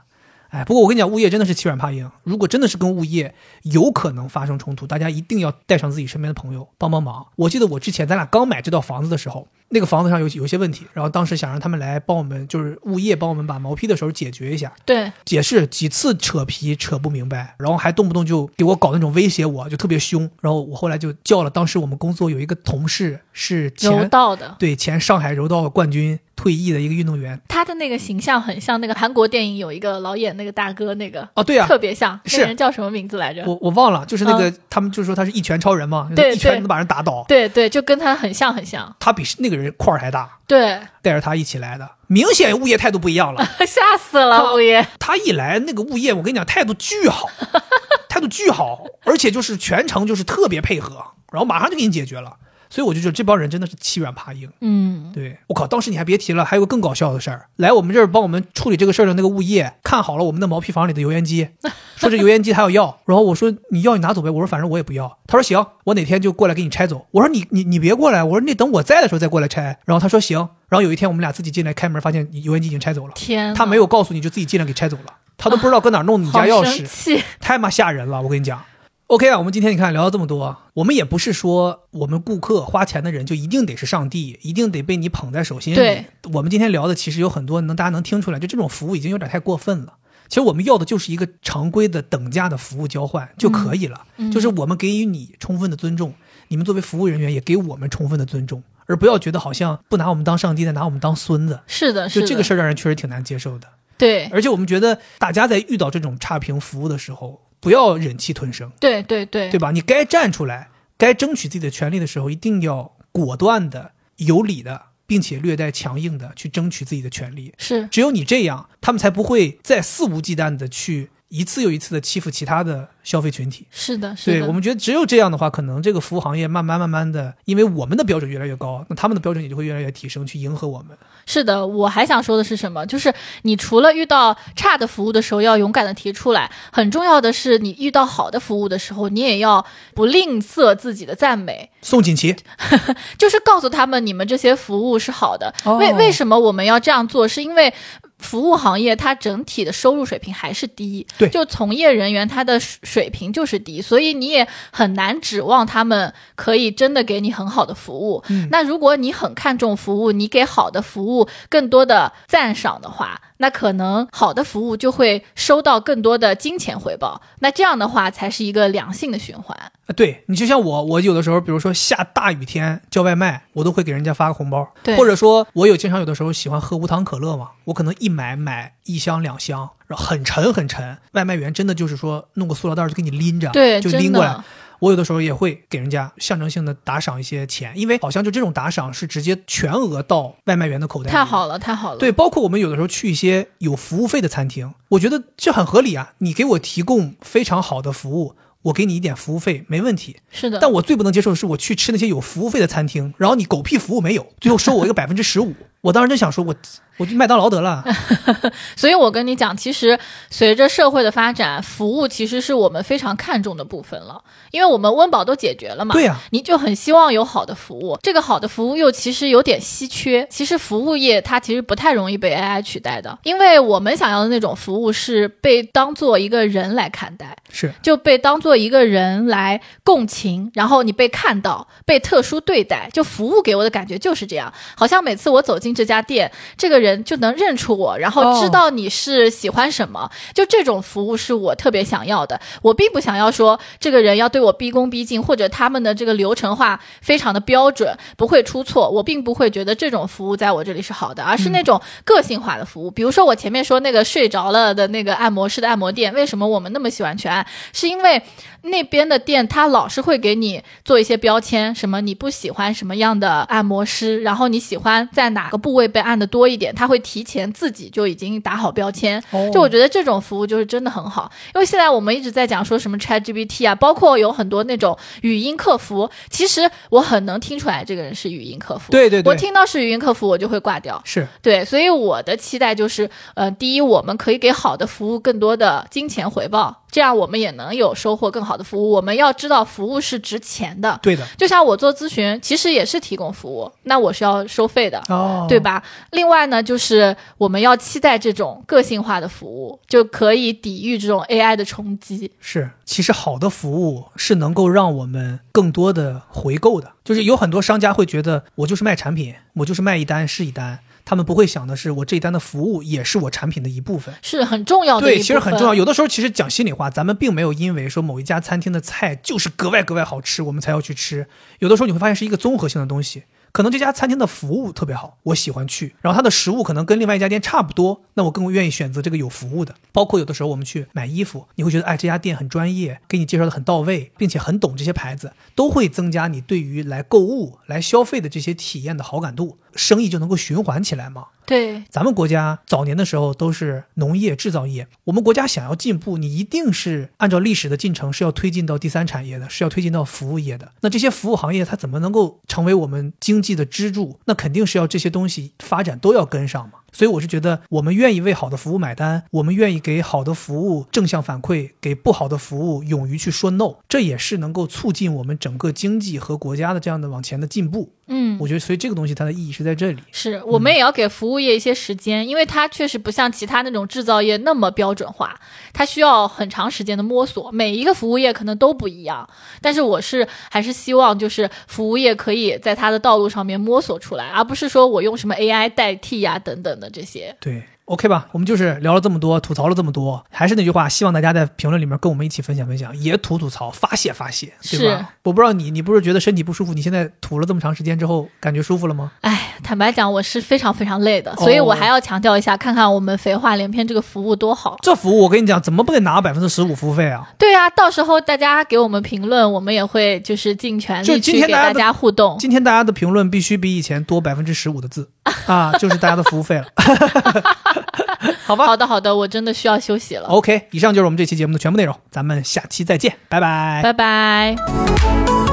[0.50, 2.10] 哎，不过我跟你讲，物业真的是欺软怕硬。
[2.24, 7.26] 如果真的是跟物业有可能发生冲突，大家一定要带上自己身边的朋友帮帮忙。
[7.36, 14.72] 我记得我之前咱俩刚买这套房子的时候，那个房子上有有些问题，然后当时想让他们来帮我们，就是物业帮我们把毛坯的时候解决一下。
[14.84, 20.28] 对，解释几次扯皮扯不明白，然后还动不动就给我搞那种威胁我，就特别凶。
[20.40, 27.38] 然后我后来就叫了当时我们工作有一个同事是柔前道的，对前上海柔道冠军退役的一个运动员。
[27.48, 32.18] 他的那个形象很像那个韩国电影有一个老演那个大哥，那个哦，对呀、特别像。
[32.24, 33.44] 是那个人叫什么名字来着？
[33.44, 37.22] 我我忘了，就是那个、他们就说他是一拳超人嘛，对对一拳能把人打倒。
[37.28, 38.96] 对对，就跟他很像很像。
[38.98, 43.44] 他比那个人块儿还大，对，带着他一起来的，明显物业态度不一样了。
[43.66, 44.86] 吓死了，物业。
[44.98, 47.28] 他一来，那个物业我跟你讲，态度巨好，
[48.08, 52.38] 态度巨好，而且就是全程就是特别配合，然后马上就给你解决了。
[52.70, 54.48] 所以我就觉得这帮人真的是欺软怕硬。
[54.60, 55.36] 嗯，对。
[55.48, 61.48] 我靠，当时你还别提了，还有个更搞笑的事儿，来我们这儿帮我们处理这个事儿的那个物业看好了我们的毛坯房里的油烟机，
[61.96, 70.38] 说这油烟机他要要，然后我说你要你拿走呗，我说反正我也不要，他说行，我哪天就过来给你拆走，我说你你你别过来，我说你等我在的时候再过来拆，然后他说行，
[70.68, 77.22] 然后有一天我们俩自己进来开门，发现油烟机已经拆走了，天，他没有告诉你就自己进来给拆走了，他都不知道 搁哪儿弄你家钥匙，生气。
[77.40, 78.62] 太妈吓人了，我跟你讲。
[79.10, 85.76] OK 啊，我们今天你看聊了这么多，我们也不是说我们顾客花钱的人就一定得是上帝，一定得被你捧在手心里。
[85.76, 89.94] 对，我们今天聊的其实有很多能大家能听出来，就这种服务已经有点太过分了。
[90.28, 96.14] 其实我们要的就是一个常规的等价的服务交换就可以了，嗯就是我们给予你充分的尊重，
[96.46, 101.58] 你们作为服务人员也给我们充分的尊重，而不要觉得好像不拿我们当上帝，再拿我们当孙子。
[101.66, 103.66] 是的，是的，就这个事儿让人确实挺难接受的。
[103.98, 109.70] 对，而且我们觉得大家在遇到这种差评服务的时候，不要忍气吞声，对对对对吧？
[109.70, 117.52] 你该站出来，该争取自己的权利的时候，一定要果断的、有理的，并且略带强硬的去争取自己的权利。
[117.58, 123.66] 是，只有你这样，他们才不会再肆无忌惮的去一次又一次的欺负其他的消费群体。
[123.70, 130.96] 是的，是的，对我们觉得只有这样的话，可能这个服务行业慢慢慢慢的，因为我们的标准越来越高，那他们的标准也就会越来越提升，去迎合我们。
[131.30, 132.84] 是的，我还想说的是什么？
[132.86, 142.34] 就是你除了遇到差的服务的时候要勇敢的提出来，很重要的是你遇到好的服务的时候，你也要不吝啬自己的赞美，宋锦旗，
[143.16, 145.54] 就是告诉他们你们这些服务是好的。
[145.64, 147.28] 哦为为什么我们要这样做？
[147.28, 147.72] 是因为。
[148.20, 158.22] 服务行业它整体的收入水平还是低，对就从业人员他的水水平就是低，所以你也很难指望他们可以真的给你很好的服务。
[158.28, 167.20] 嗯那如果你很看重服务，你给好的服务更多的赞赏的话，那可能好的服务就会收到更多的金钱回报。
[167.40, 169.56] 那这样的话才是一个良性的循环。
[169.58, 174.68] 啊，对你就像我，我有的时候，比如说下大雨天叫外卖，我都会给人家发个红包。
[174.82, 184.44] 对或者说我有经常有的时候喜欢喝无糖可乐嘛，我可能一买买一箱两箱，然后很沉很沉，外卖员真的就是说弄个塑料袋就给你拎着，对，就拎过来的。
[184.80, 191.12] 我有的时候也会给人家象征性的打赏一些钱，因为好像就这种打赏是直接全额到外卖员的口袋里。
[191.12, 191.98] 太好了，太好了。
[191.98, 196.14] 对，包括我们有的时候去一些有服务费的餐厅，我觉得这很合理啊。
[196.18, 200.16] 你给我提供非常好的服务，我给你一点服务费没问题。
[200.30, 200.58] 是的。
[200.58, 205.54] 但我最不能接受的是，我去吃那些有服务费的餐厅，然后你狗屁服务没有，最后收我一个 百分之十五。
[205.80, 206.54] 我当时就想说我，
[206.98, 207.82] 我去麦当劳得了。
[208.76, 209.98] 所以我跟你讲，其实
[210.28, 215.94] 随着社会的发展，服务其实是我们非常看重的部分了，因为我们温饱都解决了嘛。
[215.94, 220.26] 对呀、你就很希望有好的服务，这个好的服务又其实有点稀缺。
[220.30, 242.40] 其实服务业它其实不太容易被 AI 取代的，因为我们想要的那种服务是被当做一个人来看待，是就被当做一个人来共情，然后你被看到，被特殊对待，就服务给我的感觉就是这样，好像每次我走进这家店，这个人就能认出我，然后知道你是喜欢什么，就这种服务是我特别想要的。
[242.62, 248.88] 我并不想要说这个人要对我毕恭毕敬，或者他们的这个流程化非常的标准，不会出错。
[248.90, 252.90] 我并不会觉得这种服务在我这里是好的，而是那种个性化的服务。
[252.90, 257.46] 比如说我前面说那个睡着了的那个按摩师的按摩店，为什么我们那么喜欢去按？
[257.72, 258.22] 是因为
[258.62, 269.22] 那边的店他老是会给你做一些标签，什么你不喜欢什么样的按摩师，然后你喜欢在哪个部位被按的多一点，他会提前自己就已经打好标签。
[269.30, 278.92] 哦就我觉得这种服务就是真的很好，因为现在我们一直在讲说什么 ChatGPT 啊，包括有很多那种语音客服，其实我很能听出来这个人是语音客服。
[278.92, 281.00] 对对对，我听到是语音客服，我就会挂掉。
[281.04, 288.90] 是对，所以我的期待就是，呃，第一，我们可以给好的服务更多的金钱回报，这样我们也能有收获更好的服务。
[288.90, 295.00] 我们要知道服务是值钱的，对的就像我做咨询，其实也是提供服务，那我是要收费的。
[295.08, 295.60] 哦，对？
[295.60, 295.82] 吧？
[296.12, 302.32] 另外呢，就是我们要期待这种个性化的服务，就可以抵御这种 AI 的冲击。
[302.40, 306.92] 是，其实好的服务是能够让我们更多的回购的。
[307.04, 310.78] 就是有很多商家会觉得，我就是卖产品，我就是卖一单是一单，
[311.10, 314.14] 他们不会想的是，我这一单的服务也是我产品的一部分。
[314.22, 315.74] 是很重要的对，其实很重要。
[315.74, 321.26] 有的时候，其实讲心里话，咱们并没有因为说某一家餐厅的菜就是格外格外好吃，我们才要去吃。
[321.58, 323.24] 有的时候你会发现是一个综合性的东西。
[323.52, 329.74] 可能这家餐厅的服务特别好，我喜欢去，然后它的食物可能跟另外一家店差不多，那我更愿意选择这个有服务的。
[329.92, 341.26] 包括有的时候我们去买衣服，你会觉得哎这家店很专业，给你介绍的很到位，并且很懂这些牌子，都会增加你对于来购物、来消费的这些体验的好感度，生意就能够循环起来嘛。
[341.50, 350.70] 对，咱们国家早年的时候都是农业制造业，我们国家想要进步，你一定是按照历史的进程是要推进到第三产业的，是要推进到服务业的。
[350.82, 354.20] 那这些服务行业它怎么能够成为我们经济的支柱？
[354.26, 356.74] 那肯定是要这些东西发展都要跟上嘛。
[356.92, 367.90] 所以我是觉得，我们愿意为好的服务买单，我们愿意给好的服务正向反馈，给不好的服务勇于去说 no，这也是能够促进我们整个经济和国家的这样的往前的进步。
[368.12, 370.02] 嗯，我觉得，所以这个东西它的意义是在这里。
[370.10, 375.40] 是我们也要给服务业一些时间，因为它确实不像其他那种制造业那么标准化，
[375.72, 377.50] 它需要很长时间的摸索。
[377.52, 379.28] 每一个服务业可能都不一样，
[379.62, 387.36] 但是我是还是希望就是服务业可以在它的道路上面摸索出来，而不是说我用什么 AI 代替呀、等等的这些。
[387.40, 388.28] 对，OK 吧？
[388.30, 395.10] 我们就是聊了这么多，吐槽了这么多，还是那句话，希望大家在评论里面跟我们一起分享分享，也吐吐槽，发泄发泄，对是吧？
[395.24, 396.72] 我不知道你，你不是觉得身体不舒服？
[396.72, 399.10] 你现在吐了这么长时间之后，感觉舒服了吗？
[399.22, 404.76] 哎，坦白讲，我是非常非常累哦的，所以我还要强调一下，看看我们肥话连篇这个服务多好。
[404.82, 407.28] 这服务我跟你讲，怎么不得拿百分之十五服务费啊？
[407.36, 412.36] 对啊，到时候大家给我们评论，我们也会就是尽全力去给大家互动。
[412.38, 415.10] 今天大家的评论必须比以前多百分之十五的字。
[415.46, 416.64] 啊，就是大家的服务费了。
[418.44, 423.80] 好吧好的，好的，我真的需要休息了，，OK，以上就是我们这期节目的全部内容，咱们下期再见，拜拜。
[423.82, 425.49] 拜拜。